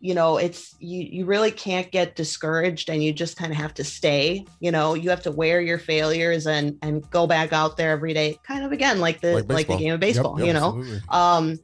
[0.00, 3.74] you know it's you you really can't get discouraged and you just kind of have
[3.74, 4.94] to stay you know?
[4.94, 8.64] You have to wear your failures and and go back out there every day kind
[8.64, 10.78] of again like the Like like, the game of Yep, baseball yep, you know?
[10.78, 11.00] absolutely.
[11.08, 11.58] um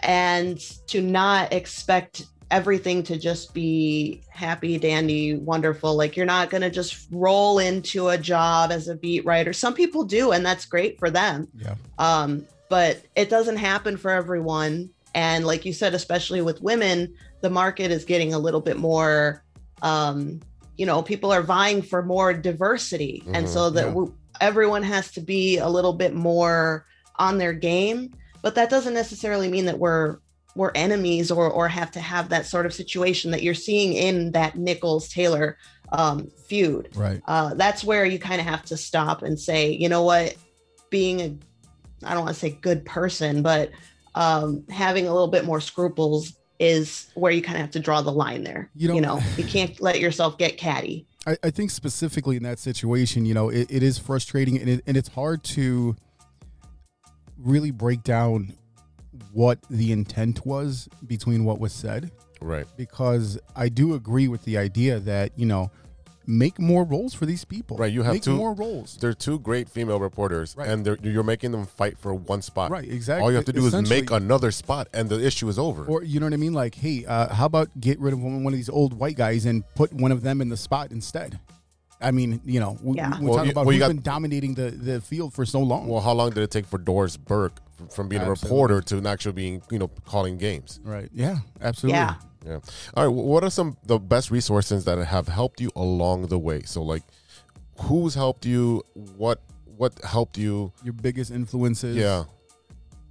[0.00, 0.58] and
[0.88, 6.70] to not expect everything to just be happy dandy wonderful like you're not going to
[6.70, 9.52] just roll into a job as a beat writer.
[9.52, 11.48] Some people do and that's great for them.
[11.56, 11.74] Yeah.
[11.98, 14.90] Um, but it doesn't happen for everyone.
[15.14, 17.14] And like you said, especially with women,
[17.46, 19.44] the market is getting a little bit more,
[19.80, 20.40] um,
[20.76, 23.22] you know, people are vying for more diversity.
[23.28, 23.90] And so that yeah.
[23.90, 26.86] w- everyone has to be a little bit more
[27.20, 28.10] on their game.
[28.42, 30.18] But that doesn't necessarily mean that we're
[30.56, 34.32] we're enemies or or have to have that sort of situation that you're seeing in
[34.32, 35.56] that Nichols Taylor
[35.92, 39.88] um, feud right uh, that's where you kind of have to stop and say, you
[39.88, 40.34] know what,
[40.90, 41.36] being a,
[42.02, 43.70] I don't want to say good person, but
[44.16, 48.00] um, having a little bit more scruples is where you kind of have to draw
[48.00, 48.70] the line there.
[48.74, 51.06] You You know- know, you can't let yourself get catty.
[51.26, 54.82] I, I think specifically in that situation, you know, it, it is frustrating and, it,
[54.86, 55.96] and it's hard to
[57.38, 58.54] really break down
[59.32, 62.10] what the intent was between what was said.
[62.40, 62.66] Right.
[62.76, 65.70] Because I do agree with the idea that, you know,
[66.26, 67.76] make more roles for these people.
[67.76, 67.92] Right.
[67.92, 68.96] You have make two more roles.
[68.96, 70.68] They're two great female reporters, Right.
[70.68, 72.70] and they're, you're making them fight for one spot.
[72.70, 73.22] Right, exactly.
[73.22, 75.84] All you have to do is make another spot, and the issue is over.
[75.84, 76.52] Or you know what I mean?
[76.54, 79.46] Like, hey, uh, how about get rid of one one of these old white guys
[79.46, 81.38] and put one of them in the spot instead?
[81.98, 83.18] I mean, you know, we, Yeah.
[83.18, 85.88] we Well, talk about well, who's got- been dominating the, the field for so long.
[85.88, 87.56] well, how long did it take for Doris Burke
[87.90, 90.78] from being a reporter to actually being, you know, calling games?
[90.84, 91.08] right?
[91.14, 91.98] Yeah, absolutely.
[91.98, 92.14] Yeah.
[92.46, 92.60] Yeah.
[92.94, 93.12] All right.
[93.12, 96.62] What are some the best resources that have helped you along the way?
[96.62, 97.02] So, like,
[97.80, 98.82] who's helped you?
[99.16, 99.42] What
[99.76, 100.72] what helped you?
[100.84, 101.96] Your biggest influences.
[101.96, 102.24] Yeah.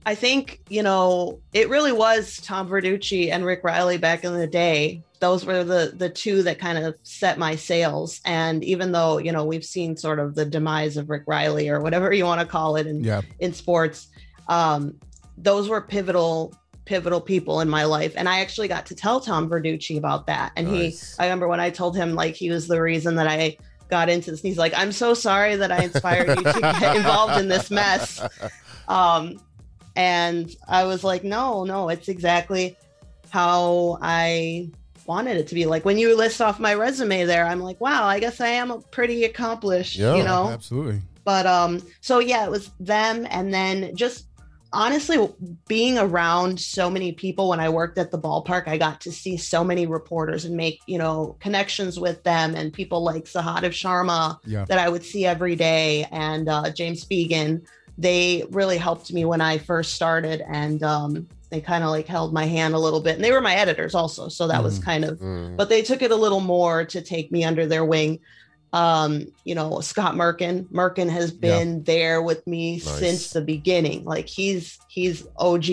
[0.08, 4.46] I think, you know, it really was Tom Verducci and Rick Reilly back in the
[4.46, 5.02] day.
[5.20, 8.22] Those were the the two that kind of set my sails.
[8.24, 11.82] And even though, you know, we've seen sort of the demise of Rick Reilly or
[11.82, 13.22] whatever you want to call it in, Yeah.
[13.40, 14.08] in sports,
[14.48, 14.94] um,
[15.38, 16.54] those were pivotal
[16.86, 18.14] pivotal people in my life.
[18.16, 20.52] And i actually got to tell tom verducci about that.
[20.56, 21.16] And Nice.
[21.18, 23.58] he i remember when i told him like he was the reason that i
[23.90, 24.42] got into this.
[24.42, 27.70] And he's like i'm so sorry that i inspired you to get involved in this
[27.72, 28.22] mess.
[28.88, 29.40] Um
[29.96, 32.78] and i was like no no it's exactly
[33.30, 34.70] how i
[35.08, 35.68] wanted it to be.
[35.68, 38.72] Like when you list off my resume there i'm like wow i guess i am
[38.72, 40.50] a pretty accomplished Yeah, you know?
[40.50, 41.02] absolutely.
[41.24, 44.26] but um so yeah it was them and then just
[44.76, 45.18] honestly
[45.68, 49.38] being around so many people when i worked at the ballpark i got to see
[49.38, 54.38] so many reporters and make you know connections with them and people like sahadev sharma
[54.46, 54.66] Yeah.
[54.66, 57.66] that i would see every day and uh, james Fegan.
[57.98, 62.34] they really helped me when i first started and um they kind of like held
[62.34, 64.84] my hand a little bit and they were my editors also so that was Mhm.
[64.84, 65.56] kind of Mm.
[65.56, 68.20] but they took it a little more to take me under their wing.
[68.76, 73.00] Um, you know, Scott Merkin, Merkin has been there with me Nice.
[73.00, 74.04] since the beginning.
[74.04, 75.66] Like he's he's OG.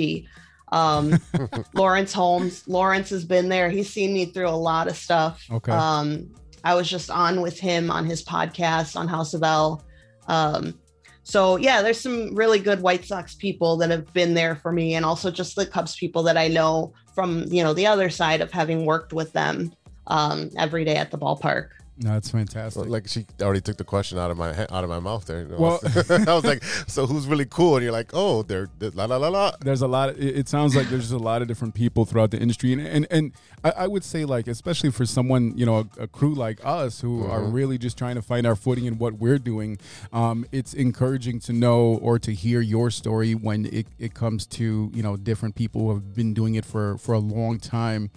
[0.71, 1.19] Um,
[1.75, 3.69] Lawrence Holmes, Lawrence has been there.
[3.71, 5.45] He's seen me through a lot of stuff.
[5.51, 5.73] Okay.
[5.73, 6.31] Um,
[6.65, 9.83] I was just on with him on his podcast on House of L.
[10.29, 10.79] Um,
[11.25, 14.95] so yeah, there's some really good White Sox people that have been there for me,
[14.95, 18.41] and also just the Cubs people that I know from you know the other side
[18.41, 19.73] of having worked with them
[20.07, 21.71] um, every day at the ballpark.
[21.99, 22.87] No, that's fantastic.
[22.87, 25.47] Like she already took the question out of my out of my mouth there.
[25.59, 27.77] Well- I was like, so who's really cool?
[27.77, 29.53] And you're like, oh, they're, they're la la la la.
[29.61, 32.05] there's a lot of, it it sounds like there's just a lot of different people
[32.07, 33.33] throughout the industry and and, and
[33.63, 37.01] I, I would say like especially for someone you know a, a crew like us
[37.03, 37.53] who are Mhm.
[37.53, 39.79] really just trying to find our footing in what we're doing
[40.13, 44.91] um, it's encouraging to know or to hear your story when it, it comes to
[44.95, 48.11] you know different people who have been doing it for for a long time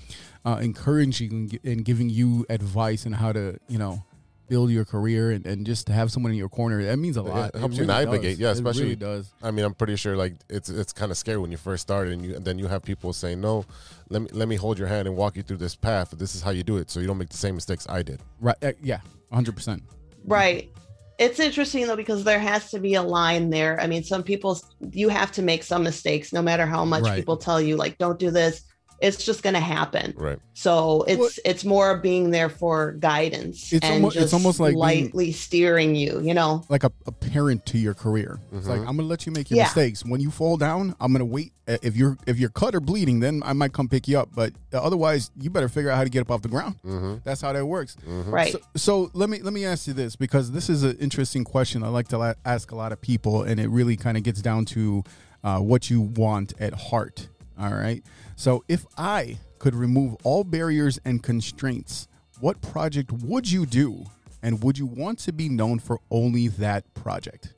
[0.46, 4.04] uh, encouraging and giving you advice on how to you know
[4.48, 7.22] build your career and, and just to have someone in your corner that means a
[7.24, 8.34] lot it helps really you navigate.
[8.38, 8.39] does.
[8.39, 11.18] Yeah, It especially really does I mean, I'm pretty sure like it's it's kind of
[11.18, 13.66] scary when you first started, and you and then you have people saying, "No,
[14.10, 16.12] let me let me hold your hand and walk you through this path.
[16.12, 18.20] This is how you do it, so you don't make the same mistakes I did."
[18.39, 19.00] right uh, yeah
[19.34, 19.82] 100%
[20.26, 20.72] Right.
[21.18, 23.80] It's interesting though because there has to be a line there.
[23.80, 24.60] I mean, some people
[24.91, 27.16] you have to make some mistakes no matter how much Right.
[27.16, 28.62] people tell you like don't do this.
[29.06, 30.14] It's just going to happen.
[30.18, 30.39] Right.
[30.53, 34.72] So it's it's more being there for guidance It's and almo- it's just almost like
[34.74, 36.64] being- lightly steering you, you know.
[36.70, 38.39] like a, a parent to your career.
[38.51, 38.80] It's like.
[38.80, 39.64] I'm gonna let you make your Yeah.
[39.66, 40.03] mistakes.
[40.06, 41.51] When you fall down, I'm gonna wait.
[41.68, 44.30] Uh, If you're if you're cut or bleeding, then I might come pick you up.
[44.36, 46.76] But otherwise, you better figure out how to get up off the ground.
[46.86, 47.16] Mm-hmm.
[47.24, 47.95] That's how that works.
[48.06, 48.51] Right.
[48.53, 51.84] So, so let me let me ask you this because this is an interesting question.
[51.84, 54.41] I like to la- ask a lot of people, and it really kind of gets
[54.41, 55.03] down to
[55.43, 57.28] uh, what you want at heart.
[57.60, 58.03] All right.
[58.36, 62.08] So if I could remove all barriers and constraints,
[62.39, 64.06] what project would you do,
[64.43, 67.53] and would you want to be known for only that project?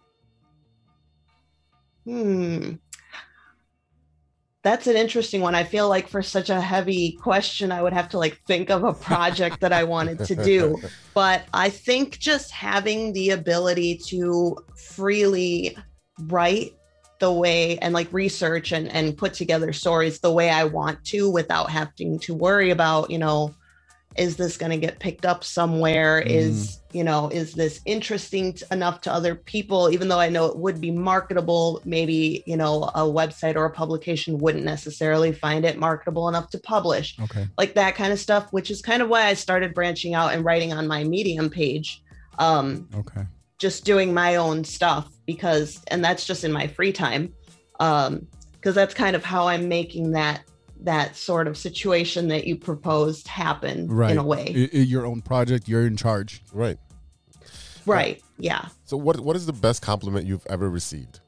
[2.06, 2.76] Hmm.
[4.64, 5.56] That's an interesting one.
[5.56, 8.84] I feel like for such a heavy question, I would have to like think of
[8.84, 10.78] a project that I wanted to do.
[11.14, 15.76] But I think just having the ability to freely
[16.20, 16.77] write
[17.20, 21.30] the way and like research and, and put together stories the way I want to
[21.30, 23.54] without having to worry about, you know,
[24.16, 26.20] is this going to get picked up somewhere?
[26.20, 29.92] Is, you know, is this interesting t- enough to other people?
[29.92, 33.72] Even though I know it would be marketable, maybe, you know, a website or a
[33.72, 37.48] publication wouldn't necessarily find it marketable enough to publish Okay.
[37.60, 40.44] like that kind of stuff, which is kind of why I started branching out and
[40.44, 42.02] writing on my Medium page.
[42.40, 43.26] Um, Okay.
[43.60, 47.32] just doing my own stuff because and that's just in my free time
[47.80, 50.42] um because that's kind of how i'm making that
[50.80, 54.12] that sort of situation that you proposed happen Right.
[54.12, 55.68] in a way I- I- your own project.
[55.68, 56.42] You're in charge.
[56.54, 56.78] Right.
[57.86, 61.20] right yeah So what what is the best compliment you've ever received?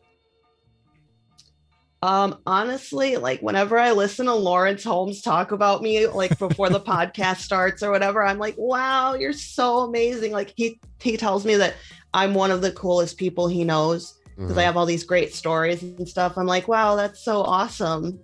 [2.01, 6.79] Um honestly like whenever i listen to laurence holmes talk about me like before the
[6.93, 11.55] podcast starts or whatever i'm like wow you're so amazing like he he tells me
[11.55, 11.73] that
[12.13, 14.65] i'm one of the coolest people he knows because I Mhm.
[14.67, 16.37] have all these great stories and stuff.
[16.37, 18.17] I'm like, wow, that's so awesome.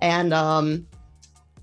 [0.00, 0.84] And um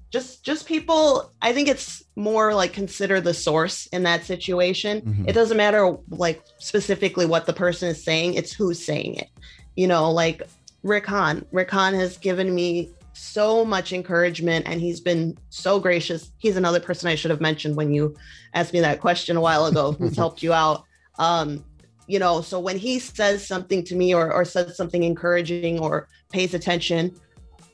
[0.09, 5.01] just just people, I think it's more like consider the source in that situation.
[5.01, 5.27] Mhm.
[5.27, 9.27] It doesn't matter like specifically what the person is saying, it's who's saying it.
[9.75, 10.41] You know, like
[10.87, 11.45] Rick Hahn.
[11.51, 16.31] Rick Hahn has given me so much encouragement and he's been so gracious.
[16.37, 18.15] He's another person I should have mentioned when you
[18.53, 20.83] asked me that question a while ago who's helped you out.
[21.19, 21.63] Um,
[22.09, 26.07] you know so when he says something to me or, or says something encouraging or
[26.31, 27.13] pays attention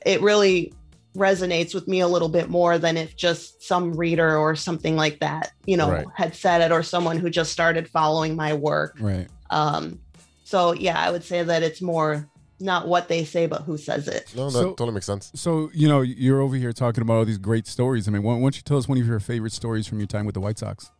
[0.04, 0.72] it really
[1.16, 5.20] resonates with me a little bit more than if just some reader or something like
[5.20, 6.06] that you know Right.
[6.16, 9.28] had said it or someone who just started following my work Right.
[9.50, 10.00] um
[10.42, 12.28] so yeah i would say that it's more
[12.64, 15.30] not what they say but who says it No, that So- totally makes sense.
[15.34, 18.08] So you know you're over here talking about all these great stories.
[18.08, 20.06] I mean, why why don't you tell us one of your favorite stories from your
[20.08, 20.90] time with the White Sox?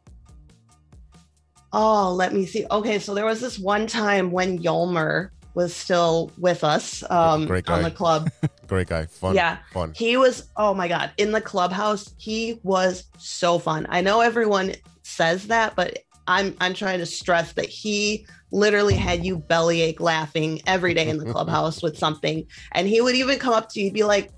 [1.73, 2.65] Oh, let me see.
[2.71, 7.69] Okay, so there was this one time when Yolmer was still with us um, Great
[7.69, 8.31] on the club.
[8.67, 9.07] Great guy.
[9.07, 9.35] Fun.
[9.35, 9.59] Yeah.
[9.73, 9.93] Fun.
[9.95, 13.87] He was, oh my God, in the clubhouse, he was so fun.
[13.89, 19.27] I know everyone says that, but I'm I'm trying to stress that he literally had
[19.27, 22.47] you bellyache laughing every day in the clubhouse with something.
[22.73, 24.31] And he would even come up to you, be like,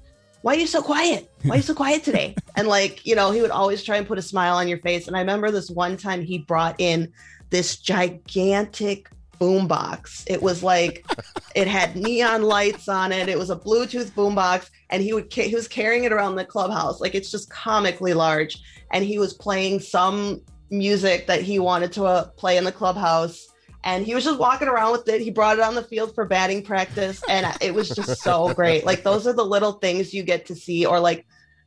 [0.42, 1.30] Why are you so quiet?
[1.42, 2.34] Why are you so quiet today?
[2.58, 5.06] And like, you know, he would always try and put a smile on your face.
[5.06, 7.12] And I remember this one time he brought in
[7.50, 10.24] this gigantic boombox.
[10.26, 11.04] It was like
[11.54, 13.28] it had neon lights on it.
[13.28, 16.98] It was a Bluetooth boombox, and he would he was carrying it around the clubhouse.
[16.98, 18.56] Like it's just comically large,
[18.90, 20.40] and he was playing some
[20.70, 23.46] music that he wanted to uh, play in the clubhouse.
[23.86, 25.20] And he was just walking around with it.
[25.20, 28.84] He brought it on the field for batting practice, and it was just so great.
[28.84, 31.24] Like those are the little things you get to see, or like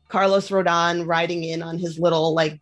[0.08, 2.60] Carlos Rodon riding in on his little like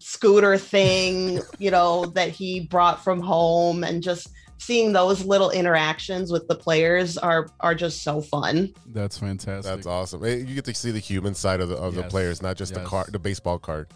[0.00, 4.28] scooter thing, you know, that he brought from home and just
[4.58, 8.70] seeing those little interactions with the players are are just so fun.
[8.88, 9.64] That's fantastic.
[9.64, 10.22] That's awesome.
[10.22, 12.80] You get to see the human side of the of the players, not just the
[12.80, 12.88] Yes.
[12.90, 13.88] card, the baseball card.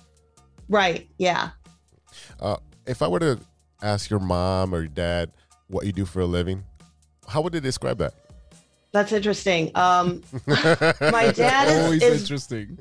[0.71, 1.11] Right.
[1.19, 1.51] Yeah.
[2.41, 3.39] Uh, if I were to
[3.85, 5.31] ask your mom or your dad
[5.69, 6.65] what you do for a living,
[7.29, 8.15] how would they describe that?
[8.93, 9.71] That's interesting.
[9.75, 12.79] Um my dad is, Always is interesting.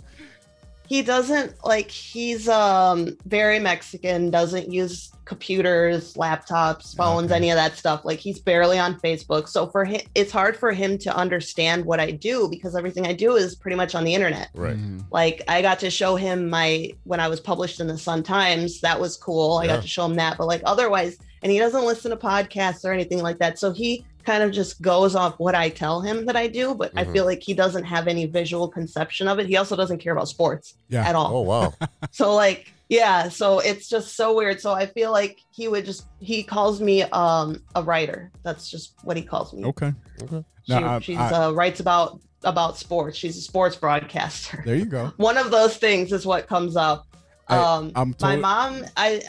[0.88, 7.76] he doesn't like he's um very mexican doesn't use computers laptops phones any of that
[7.78, 8.06] stuff.
[8.06, 9.48] Like he's barely on facebook.
[9.48, 13.14] So for him it's hard for him to understand what i do because everything i
[13.14, 14.50] do is pretty much on the internet.
[14.54, 14.78] Right.
[15.12, 18.82] like i got to show him my when i was published in the sun times
[18.82, 19.58] that was cool.
[19.58, 20.38] I got to show him that.
[20.38, 23.60] But like otherwise and he doesn't listen to podcasts or anything like that.
[23.60, 26.94] So he kind of just goes off what i tell him that i do but
[26.96, 27.12] i Mhm.
[27.12, 29.48] feel like he doesn't have any visual conception of it.
[29.48, 31.06] He also doesn't care about sports Yeah.
[31.06, 31.36] at all.
[31.36, 31.74] Oh wow.
[32.12, 34.60] so like yeah so it's just so weird.
[34.62, 38.32] So i feel like he would just he calls me um a writer.
[38.44, 39.66] That's just what he calls me.
[39.66, 39.92] Okay.
[40.24, 40.44] Okay.
[40.68, 43.18] she, Now, I- she's I- uh writes about about sports.
[43.18, 44.62] She's a sports broadcaster.
[44.66, 45.12] There you go.
[45.18, 47.06] one of those things is what comes up.
[47.48, 49.22] I- um I'm my mom i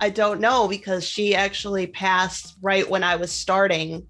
[0.00, 4.06] i don't know because she actually passed right when i was starting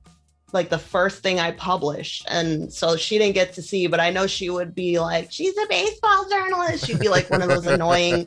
[0.53, 4.11] like the first thing i published and so she didn't get to see but i
[4.11, 7.66] know she would be like she's a baseball journalist she'd be like one of those
[7.76, 8.26] annoying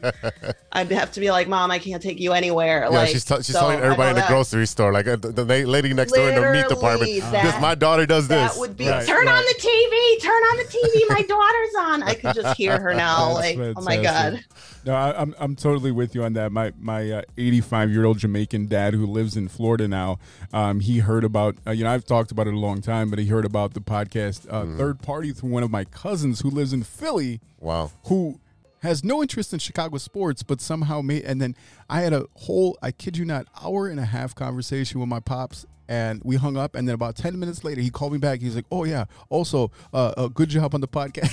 [0.74, 3.36] i'd have to be like mom i can't take you anywhere Yeah, like she's, t-
[3.38, 6.11] she's so telling everybody in the that- grocery store, like uh, the, the lady next
[6.13, 7.11] door in the meat department.
[7.11, 8.53] Literally, this, my daughter does this.
[8.53, 11.09] that would be Right, turn on the TV, turn on the TV.
[11.09, 12.03] My daughter's on.
[12.03, 13.36] I could just hear her now.
[13.39, 14.43] That's like, oh my god.
[14.86, 16.51] No, I, I'm I'm totally with you on that.
[16.51, 20.19] My my 85 year old Jamaican dad who lives in Florida now,
[20.51, 23.17] um, he heard about uh, you know I've talked about it a long time, but
[23.19, 24.77] he heard about the podcast uh, Mm.
[24.77, 27.91] third party through one of my cousins who lives in Philly, wow.
[28.05, 28.39] who
[28.84, 31.23] has no interest in Chicago sports, but somehow made.
[31.23, 31.55] And then
[31.89, 35.19] I had a whole I kid you not hour and a half conversation with my
[35.19, 35.65] pops.
[35.89, 38.39] And we hung up, and then about ten minutes later, he called me back.
[38.39, 41.29] He's like, "Oh yeah, also, uh, uh, good job on the podcast."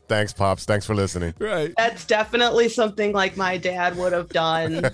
[0.08, 0.64] Thanks, pops.
[0.64, 1.34] Thanks for listening.
[1.38, 1.74] right?
[1.76, 4.82] That's definitely something like my dad would have done.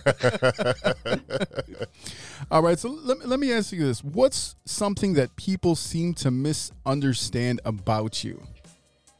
[2.50, 4.02] All right, so let, let me ask you this.
[4.02, 8.42] What's something that people seem to misunderstand about you?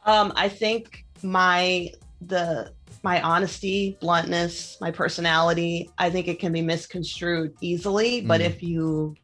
[0.05, 2.71] Um, I think my the
[3.03, 8.21] my honesty, bluntness, my personality, I think it can be misconstrued easily.
[8.23, 8.45] But Mm.
[8.47, 9.15] if you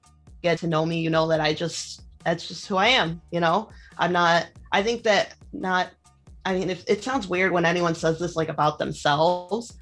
[0.42, 3.40] get to know me, you know that I just that's just who I am, you
[3.40, 3.68] know?
[3.98, 5.90] I'm not I think that not
[6.44, 9.72] I mean if it sounds weird when anyone says this like about themselves,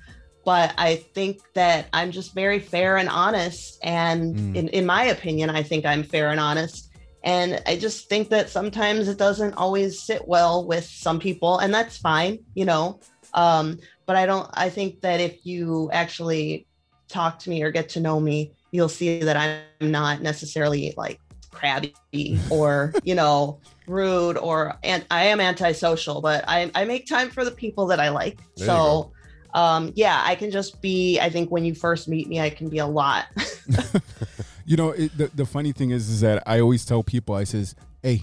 [0.44, 3.78] but I think that I'm just very fair and honest.
[3.82, 4.56] And Mm.
[4.56, 6.87] in, in my opinion, I think I'm fair and honest.
[7.24, 11.74] And I just think that sometimes it doesn't always sit well with some people, and
[11.74, 13.00] that's fine, you know.
[13.34, 16.66] Um, but I don't, I think that if you actually
[17.08, 21.20] talk to me or get to know me, you'll see that I'm not necessarily like
[21.50, 21.94] crabby
[22.50, 27.44] or, you know, rude or, and I am antisocial, but I, I make time for
[27.44, 28.38] the people that I like.
[28.56, 29.12] There so,
[29.54, 32.68] um, yeah, I can just be, I think when you first meet me, I can
[32.68, 33.26] be a lot.
[34.68, 37.44] You know, it, the, the funny thing is, is that I always tell people, I
[37.44, 38.22] says, hey,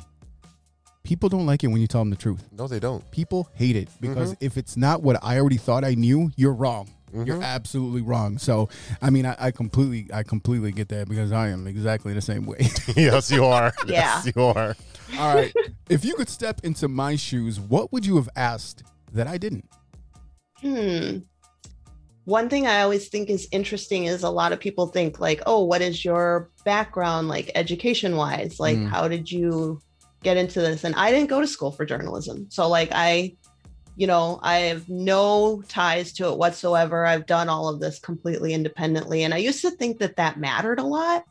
[1.03, 2.47] people don't like it when you tell them the truth.
[2.51, 3.09] No, they don't.
[3.09, 4.45] People hate it because Mm-hmm.
[4.45, 6.91] if it's not what I already thought I knew, you're wrong.
[7.13, 8.37] You're absolutely wrong.
[8.37, 8.67] So,
[9.01, 12.45] I mean, I, I completely, I completely get that because I am exactly the same
[12.45, 12.57] way.
[12.95, 13.73] yes, you are.
[13.87, 14.21] Yeah.
[14.23, 14.75] Yes, you are.
[15.17, 15.53] All right.
[15.89, 18.83] if you could step into my shoes, what would you have asked
[19.13, 19.67] that I didn't?
[20.61, 21.19] Hmm.
[22.25, 25.63] One thing I always think is interesting is a lot of people think like, "Oh,
[25.63, 28.59] what is your background like education wise?
[28.59, 28.89] Like Mm.
[28.89, 29.79] how did you
[30.23, 32.47] get into this?" And I didn't go to school for journalism.
[32.49, 33.35] So like I
[33.97, 37.05] you know, I have no ties to it whatsoever.
[37.05, 40.79] I've done all of this completely independently and I used to think that that mattered
[40.79, 41.23] a lot.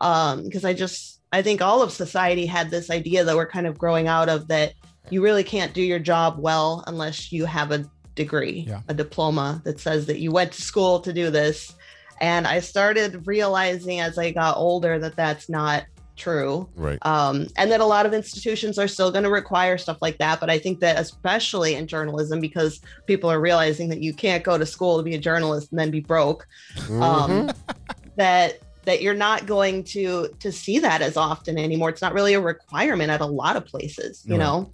[0.00, 3.66] Um because I just I think all of society had this idea that we're kind
[3.66, 4.74] of growing out of that
[5.10, 7.84] you really can't do your job well unless you have a
[8.16, 8.80] degree, Yeah.
[8.88, 11.72] a diploma that says that you went to school to do this.
[12.20, 15.84] And I started realizing as I got older that that's not
[16.16, 16.66] true.
[16.74, 16.98] Right.
[17.02, 20.40] Um, and that a lot of institutions are still going to require stuff like that.
[20.40, 24.56] But I think that especially in journalism, because people are realizing that you can't go
[24.56, 26.46] to school to be a journalist and then be broke,
[27.02, 27.52] um,
[28.16, 31.90] that that you're not going to to see that as often anymore.
[31.90, 34.38] It's not really a requirement at a lot of places, you Right.
[34.40, 34.72] know.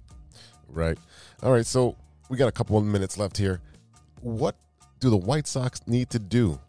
[0.69, 0.97] Right.
[1.41, 1.65] All right.
[1.65, 1.97] So
[2.33, 3.61] we got a couple of minutes left here.
[4.21, 4.55] What
[4.99, 6.59] do the White Sox need to do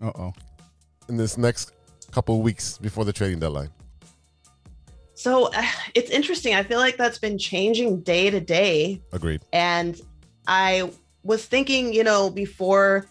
[0.00, 0.32] Uh oh.
[1.08, 1.72] in this next
[2.12, 3.70] couple of weeks before the trading deadline?
[5.14, 5.62] So uh,
[5.96, 6.54] it's interesting.
[6.54, 9.02] I feel like that's been changing day to day.
[9.10, 9.42] Agreed.
[9.52, 10.00] And
[10.46, 10.92] I
[11.24, 13.06] was thinking, you know, before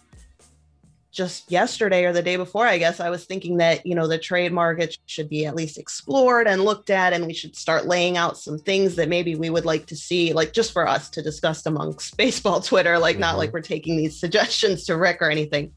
[1.12, 4.18] just yesterday or the day before, I guess I was thinking that, you know, the
[4.18, 8.16] trade market should be at least explored and looked at, and we should start laying
[8.16, 11.22] out some things that maybe we would like to see, like just for us to
[11.22, 15.72] discuss amongst baseball Twitter, like not like we're taking these suggestions to Rick or anything.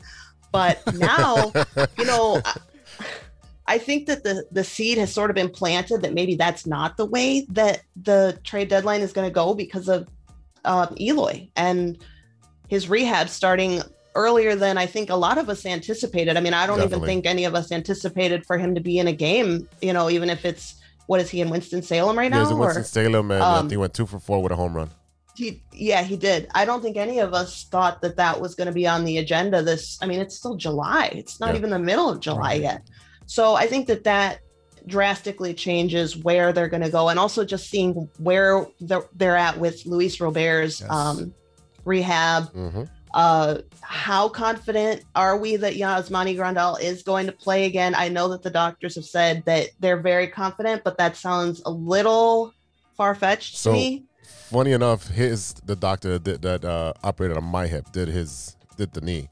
[0.51, 1.51] But now,
[1.97, 2.41] you know,
[3.65, 6.95] I- think that the the seed has sort of been planted that maybe that's not
[6.95, 10.07] the way that the trade deadline is going to go because of
[10.63, 11.97] uh, Eloy and
[12.67, 13.81] his rehab starting
[14.15, 16.37] earlier than I think a lot of us anticipated.
[16.37, 19.07] I mean, I don't even think any of us anticipated for him to be in
[19.07, 19.67] a game.
[19.81, 20.75] You know, even if it's
[21.07, 22.39] what is he in Winston Salem right Yeah, now?
[22.43, 24.89] he's in Winston Salem, and um, he went two for four with a home run.
[25.35, 26.47] he, yeah, he did.
[26.53, 29.17] I don't think any of us thought that that was going to be on the
[29.17, 29.61] agenda.
[29.63, 31.11] This, I mean, it's still July.
[31.13, 31.57] It's not Yeah.
[31.57, 32.83] even the middle of July yet.
[33.25, 34.39] So I think that that
[34.85, 39.57] drastically changes where they're going to go, and also just seeing where they're, they're at
[39.57, 40.89] with Luis Robert's Yes.
[40.89, 41.33] um,
[41.85, 42.49] rehab.
[42.53, 42.83] hmm
[43.13, 47.93] Uh, how confident are we that Yasmani Grandal is going to play again?
[47.95, 51.71] I know that the doctors have said that they're very confident, but that sounds a
[51.71, 52.53] little
[52.97, 54.05] far fetched So- to me.
[54.25, 58.93] Funny enough, his the doctor that, that uh, operated on my hip did his did
[58.93, 59.29] the knee,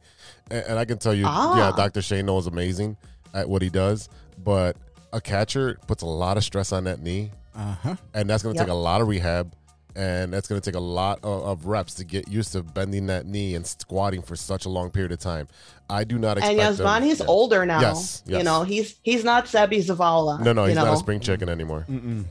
[0.49, 1.73] and, and I can tell you, yeah, Ah.
[1.77, 2.97] Doctor Shane Nho's amazing
[3.33, 4.09] at what he does,
[4.43, 4.75] but
[5.13, 7.95] a catcher puts a lot of stress on that knee, Uh huh.
[8.15, 8.67] and that's going to Yep.
[8.67, 9.53] take a lot of rehab,
[9.95, 13.07] and that's going to take a lot of, of reps to get used to bending
[13.07, 15.47] that knee and squatting for such a long period of time.
[15.89, 16.59] I do not expect.
[16.59, 17.25] And them- Yasmani's yeah.
[17.27, 17.81] older now.
[17.81, 20.41] Yes, You know, he's he's not Seby Zavala.
[20.41, 21.85] No, no, you he's not a spring chicken anymore.
[21.89, 22.25] Mm-mm.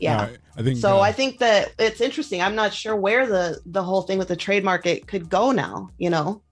[0.00, 0.16] Yeah.
[0.16, 2.40] No, I- I think so uh, I think that it's interesting.
[2.40, 5.90] I'm not sure where the the whole thing with the trade market could go now.
[5.98, 6.42] You know.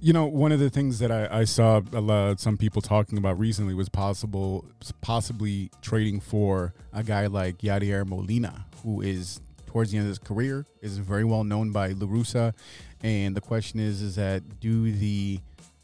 [0.00, 3.36] You know, one of the things that I, I saw lot, some people talking about
[3.36, 4.64] recently was possible,
[5.00, 10.20] possibly trading for a guy like Yadier Molina, who is towards the end of his
[10.20, 12.54] career, is very well known by La Russa,
[13.02, 15.40] and the question is, is that do the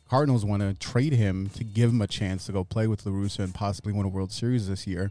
[0.09, 3.11] Cardinals want to trade him to give him a chance to go play with La
[3.11, 5.11] Russa and possibly win a World Series this year,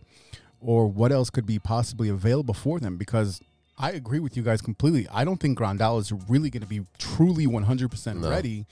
[0.62, 2.96] or what else could be possibly available for them?
[2.96, 3.42] Because
[3.78, 5.08] I agree with you guys completely.
[5.12, 8.30] I don't think Grandal is really going to be truly 100% No.
[8.30, 8.66] ready,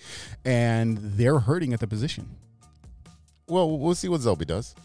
[0.45, 2.29] and they're hurting at the position.
[3.47, 4.75] Well, we'll see what Seby does.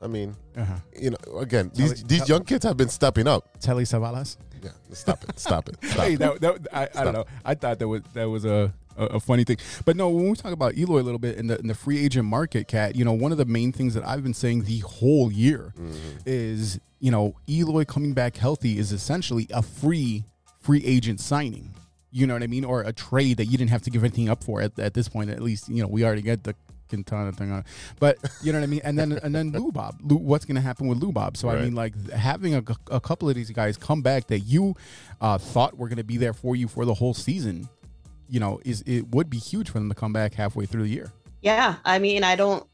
[0.00, 0.74] I mean, Uh-huh.
[1.00, 3.48] you know, again, Tell these these young kids have been stepping up.
[3.60, 4.36] Telly Savalas.
[4.62, 6.18] Yeah, stop it, stop it, stop hey, it.
[6.20, 7.24] that, that I, I don't know.
[7.44, 10.08] I thought that was that was a, a a funny thing, but no.
[10.08, 12.68] When we talk about Eloy a little bit in the in the free agent market,
[12.68, 15.72] cat, you know, one of the main things that I've been saying the whole year
[15.78, 16.18] Mm-hmm.
[16.26, 20.24] is, you know, Eloy coming back healthy is essentially a free
[20.60, 21.74] free agent signing.
[22.10, 24.28] You know what I mean, or a trade that you didn't have to give anything
[24.28, 25.30] up for at, at this point.
[25.30, 26.54] At least, you know, we already get the
[26.90, 27.64] Quintana thing on,
[27.98, 28.82] but you know what I mean.
[28.84, 31.38] And then and then Lou Bob, Lou, what's going to happen with Lou Bob?
[31.38, 34.76] So I mean, like having a, a couple of these guys come back that you
[35.22, 37.66] uh, thought were going to be there for you for the whole season,
[38.32, 40.88] you know, is it would be huge for them to come back halfway through the
[40.88, 41.12] year.
[41.42, 42.66] Yeah, I mean, I don't.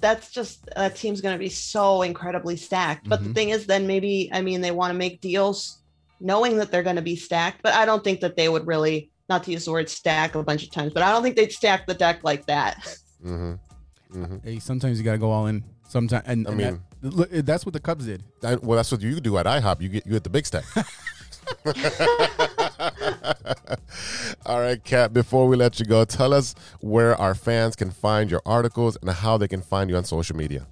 [0.00, 3.08] That's just that team's going to be so incredibly stacked.
[3.08, 3.28] But Mm-hmm.
[3.28, 5.82] the thing is, then maybe I mean they want to make deals
[6.18, 7.62] knowing that they're going to be stacked.
[7.62, 10.42] But I don't think that they would really, not to use the word stack a
[10.42, 12.78] bunch of times, but I don't think they'd stack the deck like that.
[13.24, 14.22] Mm-hmm.
[14.22, 14.36] Mm-hmm.
[14.44, 15.62] Hey, sometimes you got to go all in.
[15.88, 18.22] Sometimes, and, I and mean- that, that's what the Cubs did.
[18.40, 19.80] That- well, that's what you do at IHOP.
[19.82, 20.64] You get you get the big stack.
[24.46, 25.12] All right, Cat.
[25.12, 29.10] Before we let you go, tell us where our fans can find your articles and
[29.10, 30.66] how they can find you on social media.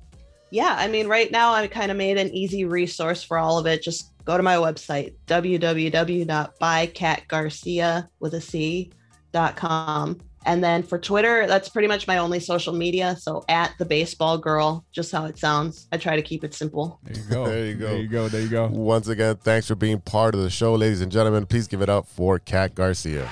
[0.50, 3.66] Yeah, I mean, right now I kind of made an easy resource for all of
[3.66, 3.82] it.
[3.82, 8.90] Just go to my website, www.bycatgarcia with a C
[9.32, 10.18] dot com.
[10.46, 13.16] And then for Twitter, that's pretty much my only social media.
[13.16, 15.86] So at the baseball girl, just how it sounds.
[15.92, 16.98] I try to keep it simple.
[17.02, 17.46] There you go.
[17.46, 17.86] There you go.
[17.86, 18.28] There you go.
[18.28, 18.66] There you go.
[18.68, 21.46] Once again, thanks for being part of the show, ladies and gentlemen.
[21.46, 23.30] Please give it up for Cat Garcia.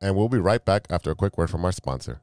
[0.00, 2.20] And we'll be right back after a quick word from our sponsor.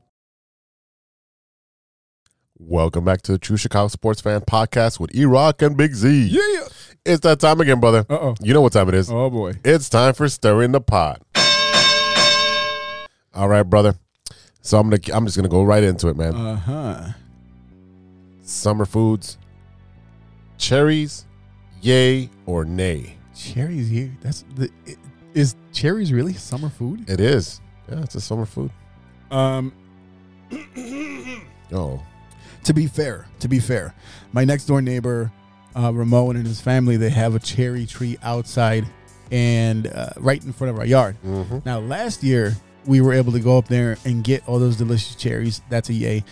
[2.59, 6.27] Welcome back to the True Chicago Sports Fan Podcast with E Rock and Big Z.
[6.27, 6.67] Yeah.
[7.05, 8.05] It's that time again, brother.
[8.09, 8.35] Uh oh.
[8.41, 9.09] You know what time it is.
[9.09, 9.53] Oh boy.
[9.63, 11.21] It's time for stirring the pot.
[13.33, 13.95] All right, brother.
[14.61, 16.35] So I'm gonna I'm just gonna go right into it, man.
[16.35, 17.07] Uh huh.
[18.41, 19.37] Summer foods,
[20.57, 21.25] cherries,
[21.81, 23.15] yay or nay?
[23.35, 24.11] Cherries here.
[24.21, 24.69] That's the.
[24.87, 24.95] i-
[25.33, 27.09] Is cherries really summer food?
[27.09, 27.61] It is.
[27.89, 28.71] Yeah, it's a summer food.
[29.31, 29.71] Um.
[31.71, 32.03] Oh,
[32.63, 33.93] to be fair, to be fair,
[34.33, 35.31] my next door neighbor,
[35.75, 38.85] uh, Ramon and his family, they have a cherry tree outside
[39.31, 41.15] and uh, right in front of our yard.
[41.25, 41.63] Mhm.
[41.65, 42.55] Now, last year
[42.85, 45.61] we were able to go up there and get all those delicious cherries.
[45.69, 46.23] That's a yay,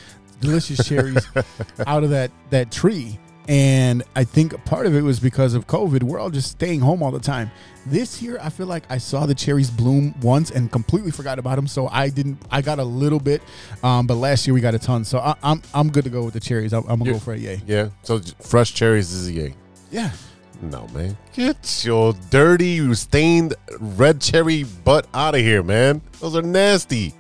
[0.42, 1.26] delicious cherries
[1.88, 3.20] out of that that tree.
[3.48, 6.04] And I think part of it was because of COVID.
[6.04, 7.50] We're all just staying home all the time.
[7.86, 11.56] This year, I feel like I saw the cherries bloom once and completely forgot about
[11.56, 11.68] them.
[11.68, 12.40] So I didn't.
[12.52, 13.42] I got a little bit,
[13.84, 15.06] um, but last year we got a ton.
[15.06, 16.74] So I, I'm I'm good to go with the cherries.
[16.74, 17.62] I'm, I'm gonna go for a yay.
[17.66, 17.90] Yeah.
[18.04, 19.56] So fresh cherries is a yay.
[19.92, 20.12] Yeah.
[20.62, 21.16] No, man.
[21.34, 26.02] Get your dirty, stained red cherry butt out of here, man.
[26.20, 27.14] Those are nasty.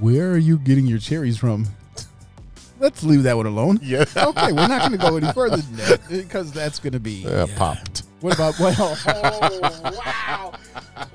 [0.00, 1.66] Where are you getting your cherries from?
[2.80, 3.78] Let's leave that one alone.
[3.82, 4.04] Yeah.
[4.16, 7.26] Okay, we're not going to go any further than that because that's going to be
[7.26, 8.02] Uh, Popped.
[8.20, 8.76] What about what?
[9.06, 10.52] Oh,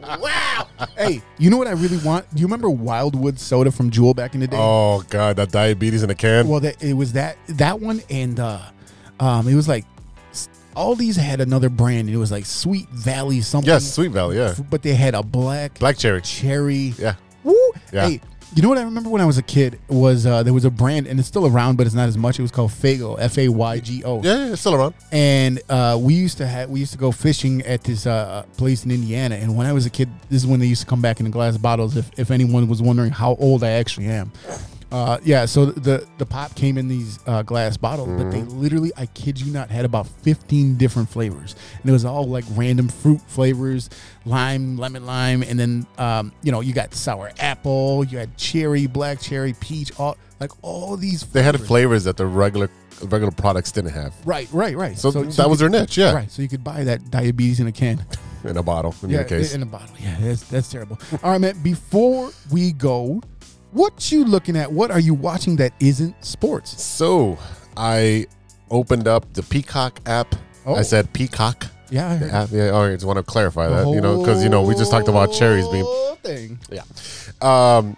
[0.01, 0.67] wow, wow!
[0.97, 2.25] Hey, you know what I really want?
[2.33, 4.57] Do you remember Wildwood soda from Jewel back in the day?
[4.59, 6.47] Oh god, that diabetes in a can.
[6.47, 8.59] Well, that, it was that that one, and uh,
[9.19, 9.85] um, it was like
[10.75, 12.07] all these had another brand.
[12.07, 13.67] And it was like Sweet Valley something.
[13.69, 14.53] Yes, Sweet Valley, yeah.
[14.69, 16.21] But they had a black Black cherry.
[16.21, 16.93] cherry.
[16.97, 17.15] Yeah.
[17.43, 17.55] Woo!
[17.93, 18.09] Yeah.
[18.09, 18.21] Hey,
[18.55, 20.69] you know what I remember when I was a kid was uh, there was a
[20.69, 22.39] brand and it's still around, but it's not as much.
[22.39, 24.23] It was called Faygo, F A Y G O.
[24.23, 24.95] Yeah, yeah, it's still around.
[25.11, 28.85] And uh, we used to have we used to go fishing at this uh, place
[28.85, 29.35] in Indiana.
[29.35, 31.25] And when I was a kid, this is when they used to come back in
[31.25, 31.97] the glass bottles.
[31.97, 34.31] If if anyone was wondering how old I actually am.
[34.91, 38.91] Uh, yeah, so the the pop came in these uh, glass bottles, but they literally,
[38.95, 42.87] I kid you not, had about fifteen different flavors, and it was all like random
[42.87, 43.89] fruit flavors,
[44.25, 48.87] lime, lemon lime, and then um, you know you got sour apple, you had cherry,
[48.87, 51.23] black cherry, peach, all like all these.
[51.25, 51.67] They had flavors.
[51.67, 52.69] flavors that the regular
[53.03, 54.13] regular products didn't have.
[54.25, 54.97] Right, right, right.
[54.97, 56.13] So, you that was could- their niche, yeah.
[56.13, 58.05] Right, so you could buy that diabetes in a can.
[58.45, 59.55] In a bottle, in yeah, your case.
[59.55, 59.95] in a bottle.
[59.99, 60.99] Yeah, that's that's terrible.
[61.23, 61.57] All right, man.
[61.63, 63.19] Before we go,
[63.75, 64.71] what you looking at?
[64.71, 66.81] What are you watching that isn't sports?
[66.81, 67.37] So
[67.75, 68.25] I
[68.71, 70.33] opened up the Peacock app.
[70.65, 70.75] Oh.
[70.75, 71.67] I said Peacock.
[71.91, 72.49] Yeah, I app.
[72.51, 74.89] Yeah, all right, just want to clarify that, you know, because you know we just
[74.89, 75.85] talked about cherries being
[76.23, 76.59] thing.
[76.71, 76.83] Yeah.
[77.41, 77.95] Um,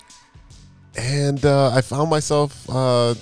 [0.98, 3.16] and uh, I found myself uh,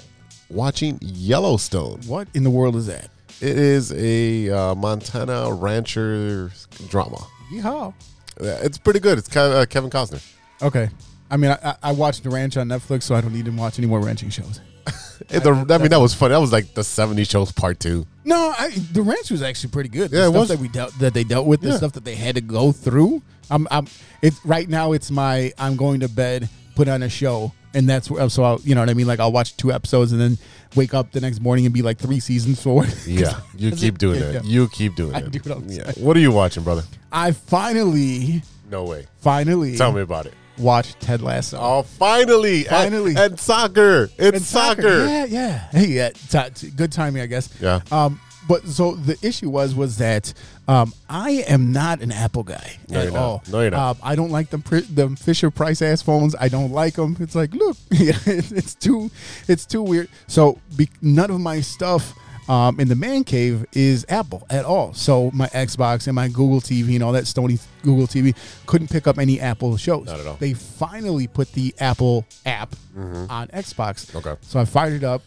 [0.49, 2.01] watching Yellowstone.
[2.07, 3.09] What in the world is that?
[3.41, 6.51] It is a uh, Montana rancher
[6.87, 7.17] drama.
[7.51, 7.93] Yeehaw.
[8.41, 9.17] Yeah, It's pretty good.
[9.17, 10.25] It's uh, Kevin Costner.
[10.61, 10.89] Okay.
[11.31, 13.77] I mean, I, I- watched The Ranch on Netflix, so I don't need to watch
[13.79, 14.59] any more ranching shows.
[15.29, 16.33] It- the- I, mean, that was funny.
[16.33, 18.05] That was like the 70 shows part two.
[18.25, 20.11] No, I, The Ranch was actually pretty good.
[20.11, 20.49] The Yeah, it stuff was.
[20.49, 21.77] that we dealt that they dealt with, the Yeah.
[21.77, 23.21] stuff that they had to go through.
[23.49, 23.87] I'm, I'm.
[24.21, 24.91] It's right now.
[24.91, 25.53] It's my.
[25.57, 28.27] I'm going to bed, put on a show, and that's where.
[28.29, 29.07] So I'll, you know what I mean.
[29.07, 30.37] Like I'll watch two episodes and then
[30.75, 32.93] wake up the next morning and be like three seasons forward.
[33.07, 34.33] Yeah, you keep doing it.
[34.33, 34.41] yeah.
[34.43, 35.31] You keep doing I it.
[35.31, 35.91] do it yeah.
[36.03, 36.83] What are you watching, brother?
[37.11, 39.07] I finally, No way.
[39.19, 40.33] finally, Tell me about it.
[40.57, 41.57] Watched Ted Lasso.
[41.59, 42.63] Oh, finally.
[42.63, 43.11] Finally.
[43.11, 44.09] And, and soccer.
[44.17, 45.05] It's And soccer.
[45.05, 45.59] Yeah, yeah.
[45.71, 46.09] Hey, yeah.
[46.09, 47.49] t- good timing, I guess.
[47.61, 47.81] Yeah.
[47.91, 50.31] Um, but so the issue was was that
[50.67, 53.19] um, I am not an Apple guy No, at not.
[53.19, 53.43] all.
[53.51, 53.89] No, you're not.
[53.95, 56.35] Um, I don't like them them Fisher Price ass phones.
[56.39, 57.17] I don't like them.
[57.19, 59.09] It's like, look, yeah, it's, it's too
[59.47, 60.09] it's too weird.
[60.27, 62.13] So be- none of my stuff.
[62.47, 64.93] Um, in the man cave is Apple at all.
[64.93, 68.35] So my Xbox and my Google TV and all that stony Google TV
[68.67, 70.05] couldn't pick up any Apple shows.
[70.05, 70.35] Not at all.
[70.35, 74.05] They finally put the Apple app on Xbox.
[74.11, 74.17] Mm-hmm.
[74.17, 74.35] Okay.
[74.41, 75.23] So I fired it up,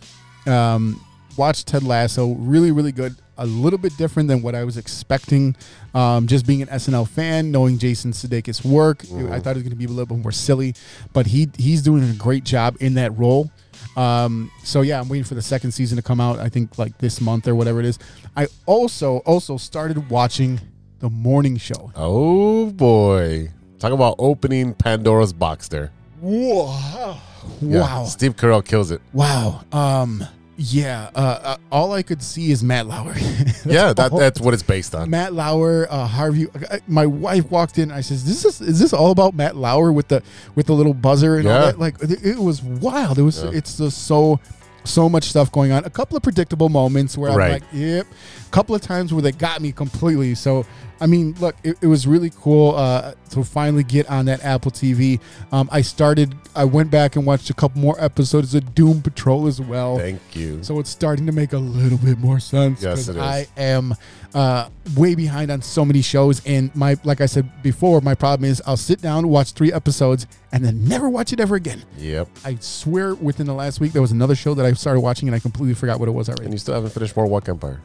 [0.47, 1.05] um,
[1.37, 2.35] watched Ted Lasso.
[2.35, 3.17] Really, really good.
[3.41, 5.55] A little bit different than what I was expecting.
[5.95, 9.33] Um, just being an SNL fan, knowing Jason Sudeikis' work, Mm-hmm.
[9.33, 10.75] I thought it was going to be a little bit more silly,
[11.13, 13.51] but he he's doing a great job in that role.
[13.99, 16.39] Um, so yeah, I'm waiting for the second season to come out.
[16.39, 17.99] I think like this month or whatever it is.
[18.37, 20.61] I also also started watching
[21.01, 21.91] the morning show.
[21.97, 23.51] Oh, boy.
[23.81, 25.91] Talk about opening Pandora's box there.
[26.21, 27.21] Wow!
[27.61, 28.05] Yeah, Wow!
[28.05, 29.01] Steve Carell kills it.
[29.13, 29.65] Wow.
[29.73, 30.25] Um.
[30.61, 31.11] Yeah.
[31.15, 31.57] Uh, uh.
[31.71, 33.15] All I could see is Matt Lauer.
[33.65, 35.11] Yeah, that, all- that's what it's based on.
[35.11, 36.47] Matt Lauer, uh, Harvey.
[36.71, 37.93] I- My wife walked in.
[37.93, 40.23] I says, "This is is this all about Matt Lauer with the
[40.55, 41.79] with the little buzzer and all that?
[41.79, 43.19] Like it, was wild.
[43.19, 43.43] It was.
[43.45, 43.51] Yeah.
[43.53, 44.41] It's just so
[44.85, 45.85] so much stuff going on.
[45.85, 48.07] A couple of predictable moments where I'm like, yep.
[48.51, 50.35] Couple of times where they got me completely.
[50.35, 50.65] So
[51.01, 54.71] I mean, look, it, it was really cool uh, to finally get on that Apple
[54.71, 55.21] TV.
[55.53, 56.35] Um, I started.
[56.57, 59.99] I went back and watched a couple more episodes of Doom Patrol as well.
[59.99, 60.63] Thank you.
[60.63, 62.83] So it's starting to make a little bit more sense.
[62.83, 63.23] Yes, it is.
[63.23, 63.95] I am
[64.35, 68.51] uh, way behind on so many shows, and my like I said before, my problem
[68.51, 71.83] is I'll sit down, watch three episodes, and then never watch it ever again.
[71.99, 72.29] Yep.
[72.45, 75.35] I swear, within the last week, there was another show that I started watching, and
[75.35, 76.45] I completely forgot what it was already.
[76.45, 77.81] And you still haven't finished Boardwalk Empire.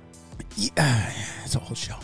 [0.56, 1.12] Yeah,
[1.46, 1.96] it's a whole show.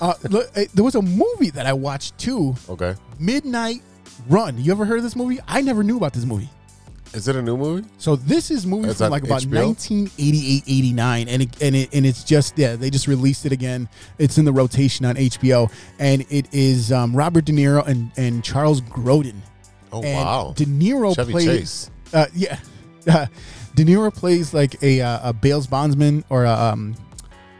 [0.00, 2.94] Uh, look, eh, there was a movie that I watched too, Okay.
[3.18, 3.82] Midnight
[4.28, 4.58] Run.
[4.62, 5.38] You ever heard of this movie?
[5.46, 6.48] I never knew about this movie.
[7.14, 7.88] Is it a new movie?
[7.96, 9.68] So this is movie from like about HBO?
[9.68, 13.88] 1988, 89, and it, and it and it's just yeah they just released it again.
[14.18, 18.44] It's in the rotation on HBO, and it is um, Robert De Niro and and
[18.44, 19.36] Charles Grodin.
[19.90, 20.52] Oh, And wow.
[20.54, 21.90] De Niro Chevy plays Chase.
[22.12, 22.58] Uh, yeah,
[23.74, 26.94] De Niro plays like a uh, a Bales bondsman or a, um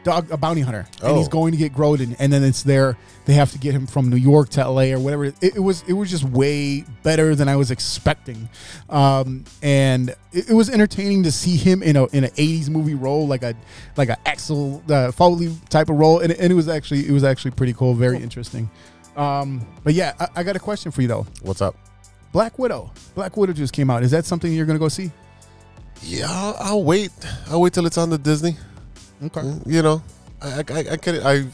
[0.09, 1.31] dog, a bounty hunter, and he's Oh.
[1.31, 2.97] going to get Grodin, and then it's there.
[3.27, 4.93] They have to get him from New York to L.A.
[4.93, 5.27] or whatever.
[5.27, 8.49] It, it was it was just way better than I was expecting,
[8.91, 12.95] um, and it, it was entertaining to see him in a in an '80s movie
[12.95, 13.55] role, like a
[13.97, 17.25] like a Axel uh, Foley type of role, and, and it was actually it was
[17.25, 18.69] actually pretty cool, very interesting.
[19.17, 21.27] Um, but yeah, I, I got a question for you though.
[21.43, 21.77] What's up?
[22.33, 22.93] Black Widow.
[23.15, 24.03] Black Widow just came out.
[24.03, 25.11] Is that something you're gonna go see?
[26.03, 27.11] Yeah, I'll, I'll wait.
[27.51, 28.57] I'll wait till it's on the Disney.
[29.23, 29.41] Okay.
[29.41, 30.03] Mm, you know,
[30.43, 31.45] I I, I can I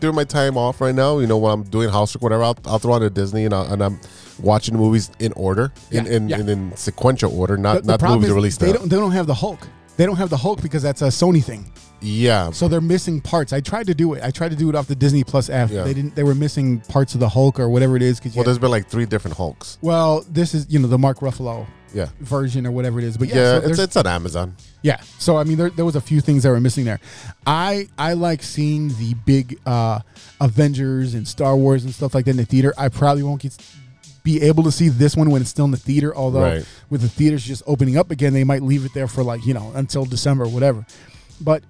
[0.00, 1.18] during my time off right now.
[1.18, 3.64] You know, when I'm doing housework, whatever, I'll, I'll throw on a Disney and, I,
[3.72, 4.00] and I'm
[4.40, 6.38] watching the movies in order, in Yeah, in, yeah.
[6.40, 8.78] in, in sequential order, not The- not the movies released they now.
[8.78, 9.66] don't they don't have the Hulk.
[9.96, 11.70] They don't have the Hulk because that's a Sony thing.
[12.00, 12.52] Yeah.
[12.52, 13.52] So they're missing parts.
[13.52, 14.22] I tried to do it.
[14.22, 15.70] I tried to do it off the Disney Plus app.
[15.70, 15.82] Yeah.
[15.82, 16.14] They didn't.
[16.14, 18.20] They were missing parts of the Hulk or whatever it is.
[18.36, 19.78] Well, there's been like three different Hulks.
[19.82, 22.08] well, this is you know the Mark Ruffalo Yeah.
[22.20, 23.16] version or whatever it is.
[23.16, 24.56] But yeah, Yeah, so it's it's on Amazon.
[24.82, 25.00] Yeah.
[25.18, 27.00] So I mean, there, there was a few things that were missing there.
[27.46, 30.00] I I like seeing the big uh,
[30.40, 32.72] Avengers and Star Wars and stuff like that in the theater.
[32.78, 33.56] I probably won't get
[34.24, 36.14] be able to see this one when it's still in the theater.
[36.14, 36.64] Although Right.
[36.90, 39.54] with the theaters just opening up again, they might leave it there for like you
[39.54, 40.86] know until December or whatever.
[41.40, 41.62] But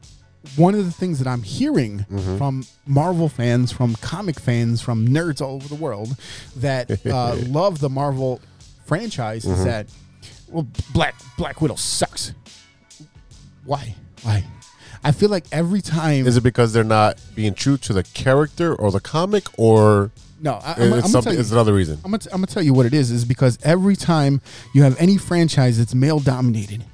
[0.56, 2.38] one of the things that I'm hearing Mm-hmm.
[2.38, 6.16] from Marvel fans, from comic fans, from nerds all over the world
[6.56, 8.40] that uh, love the Marvel
[8.86, 9.64] franchise is Mhm.
[9.64, 9.86] that
[10.50, 12.32] well, Black Black Widow sucks.
[13.64, 13.94] Why?
[14.22, 14.44] Why?
[15.04, 18.74] I feel like every time Is it because they're not being true to the character
[18.74, 20.10] or the comic, or
[20.40, 21.22] No, I, it's I'm, I'm something?
[21.22, 21.96] tell you, It's another reason.
[22.04, 23.10] I'm gonna, t- I'm gonna tell you what it is.
[23.10, 24.40] Is because every time
[24.74, 26.84] you have any franchise that's male dominated,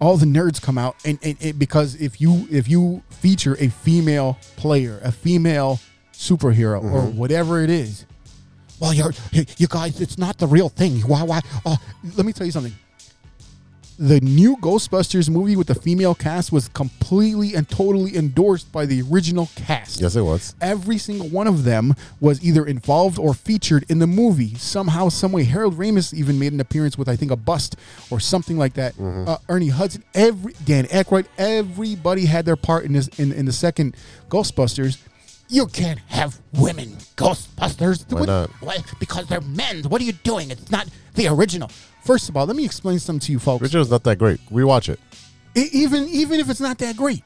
[0.00, 3.68] all the nerds come out, and, and, and because if you if you feature a
[3.68, 5.80] female player, a female
[6.12, 7.14] superhero, or Mhm.
[7.14, 8.04] whatever it is,
[8.78, 11.00] well, you're you guys, it's not the real thing.
[11.00, 11.22] Why?
[11.22, 11.40] Why?
[11.64, 11.78] Oh,
[12.16, 12.74] let me tell you something.
[13.96, 19.02] The new Ghostbusters movie with the female cast was completely and totally endorsed by the
[19.02, 20.56] original cast Yes, it was.
[20.60, 25.30] every single one of them was either involved or featured in the movie somehow, some
[25.30, 25.44] way.
[25.44, 27.76] Harold Ramis even made an appearance with, I think, a bust
[28.10, 28.98] or something like that.
[28.98, 33.52] Uh, Ernie Hudson, every Dan Aykroyd, everybody had their part in this in, in the
[33.52, 33.96] second
[34.28, 34.98] Ghostbusters.
[35.48, 38.10] You can't have women Ghostbusters.
[38.10, 38.50] Why What- not?
[38.60, 38.78] why?
[38.98, 39.84] Because they're men.
[39.84, 40.50] What are you doing?
[40.50, 41.70] It's not the original.
[42.04, 43.62] First of all, let me explain something to you folks.
[43.62, 44.38] Original's not that great.
[44.50, 45.00] Rewatch it.
[45.56, 47.22] E- even even if it's not that great,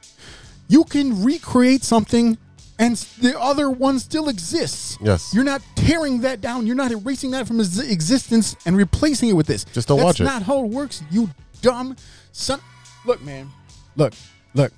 [0.69, 2.37] you can recreate something,
[2.79, 4.97] and the other one still exists.
[5.01, 5.33] Yes.
[5.33, 6.65] you're not tearing that down.
[6.65, 9.65] You're not erasing that from its existence and replacing it with this.
[9.65, 10.23] Just don't That's watch it.
[10.23, 11.03] That's not how it works.
[11.11, 11.29] You
[11.61, 11.97] dumb
[12.31, 12.61] son.
[13.05, 13.49] Look, man.
[13.97, 14.13] Look,
[14.53, 14.71] look.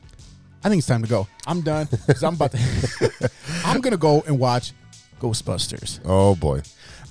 [0.64, 1.28] I think it's time to go.
[1.46, 1.88] I'm done.
[2.24, 3.32] I'm about to.
[3.66, 4.74] I'm gonna go and watch
[5.20, 6.00] Ghostbusters.
[6.06, 6.62] Oh boy.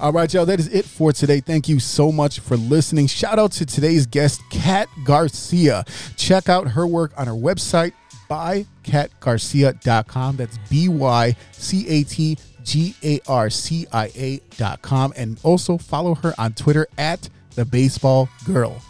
[0.01, 0.47] All right, y'all.
[0.47, 1.41] That is it for today.
[1.41, 3.07] Thank you so much for listening.
[3.07, 5.85] Shout out to today's guest, Cat Garcia.
[6.17, 7.93] Check out her work on her website,
[8.31, 10.37] bycatgarcia.com.
[10.37, 15.13] That's B Y C A T G A R C I A.com.
[15.17, 18.81] And also follow her on Twitter at the baseball girl.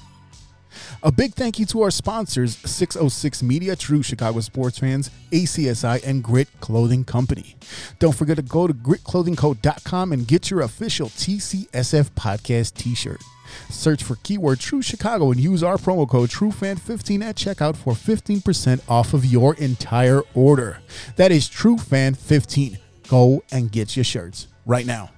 [1.02, 6.22] A big thank you to our sponsors 606 Media, True Chicago Sports Fans, ACSI, and
[6.22, 7.56] Grit Clothing Company.
[7.98, 13.20] Don't forget to go to gritclothingco.com and get your official TCSF podcast t shirt.
[13.68, 18.80] Search for keyword True Chicago and use our promo code TrueFan15 at checkout for 15%
[18.88, 20.78] off of your entire order.
[21.16, 22.78] That is TrueFan15.
[23.08, 25.10] Go and get your shirts right now.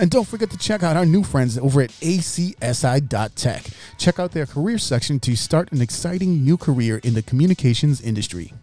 [0.00, 3.66] And don't forget to check out our new friends over at acsi.tech.
[3.98, 8.54] Check out their career section to start an exciting new career in the communications industry.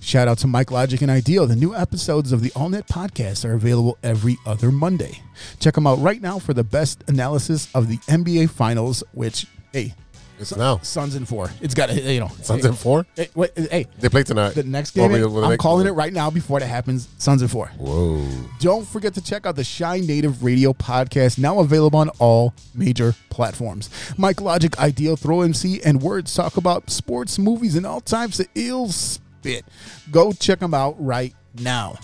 [0.00, 1.46] Shout out to Mike Logic and Ideal.
[1.46, 5.22] The new episodes of the AllNet podcast are available every other Monday.
[5.60, 9.94] Check them out right now for the best analysis of the NBA Finals, which, hey,
[10.38, 10.78] It's now.
[10.78, 11.50] Suns in four.
[11.60, 12.30] It's got to, you know.
[12.42, 13.06] Suns in four?
[13.16, 14.50] Hey, wait, hey, They play tonight.
[14.54, 17.08] the next game, we- well, the I'm next- calling it right now before it happens.
[17.18, 17.68] Suns in four.
[17.78, 18.26] Whoa.
[18.60, 23.14] Don't forget to check out the Chi Native Radio podcast, now available on all major
[23.30, 23.88] platforms.
[24.16, 28.46] Mike Logic, Ideal, Throw MC, and Words talk about sports, movies, and all types of
[28.54, 29.64] ill spit.
[30.10, 31.98] Go check them out right now.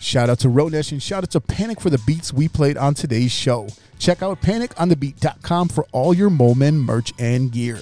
[0.00, 2.94] Shout out to Ronesh and shout out to Panic for the beats we played on
[2.94, 3.68] today's show.
[3.98, 7.80] Check out paniconthebeat.com for all your Momen merch and gear.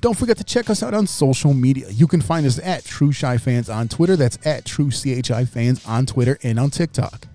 [0.00, 1.88] Don't forget to check us out on social media.
[1.88, 4.16] You can find us at True Chi Fans on Twitter.
[4.16, 7.26] That's at True CHI Fans on Twitter and on TikTok.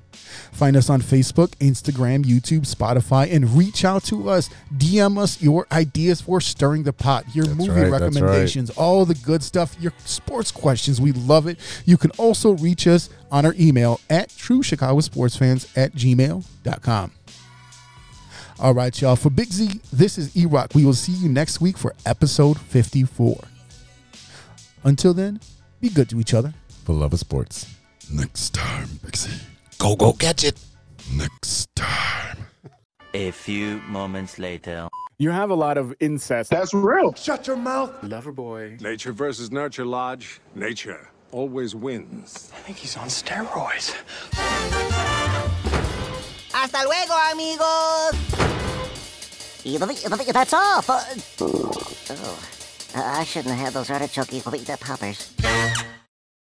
[0.51, 4.49] Find us on Facebook, Instagram, YouTube, Spotify, and reach out to us.
[4.75, 8.01] DM us your ideas for stirring the pot, your movie right, that's right.
[8.01, 10.99] recommendations, all the good stuff, your sports questions.
[10.99, 11.57] We love it.
[11.85, 17.11] You can also reach us on our email at True Chicago Sports Fans at gmail.com.
[18.59, 19.15] All right, y'all.
[19.15, 20.75] For Big Z, this is E Rock.
[20.75, 23.41] We will see you next week for episode 54.
[24.83, 25.39] Until then,
[25.79, 26.53] be good to each other.
[26.83, 27.73] For love of sports.
[28.11, 29.31] Next time, Pixie.
[29.79, 30.59] Go, go, catch it.
[31.13, 32.37] Next time.
[33.13, 34.89] A few moments later.
[35.17, 36.49] You have a lot of incest.
[36.49, 37.13] That's real.
[37.15, 37.91] Shut your mouth.
[38.03, 38.77] Lover boy.
[38.81, 40.41] Nature versus nurture, Lodge.
[40.53, 42.51] Nature always wins.
[42.53, 43.95] I think he's on steroids.
[46.51, 48.15] Hasta luego, amigos.
[50.33, 50.81] That's all.
[50.81, 50.99] For...
[52.11, 52.49] Oh.
[52.95, 54.29] I shouldn't have had those artichoke
[54.79, 55.33] poppers.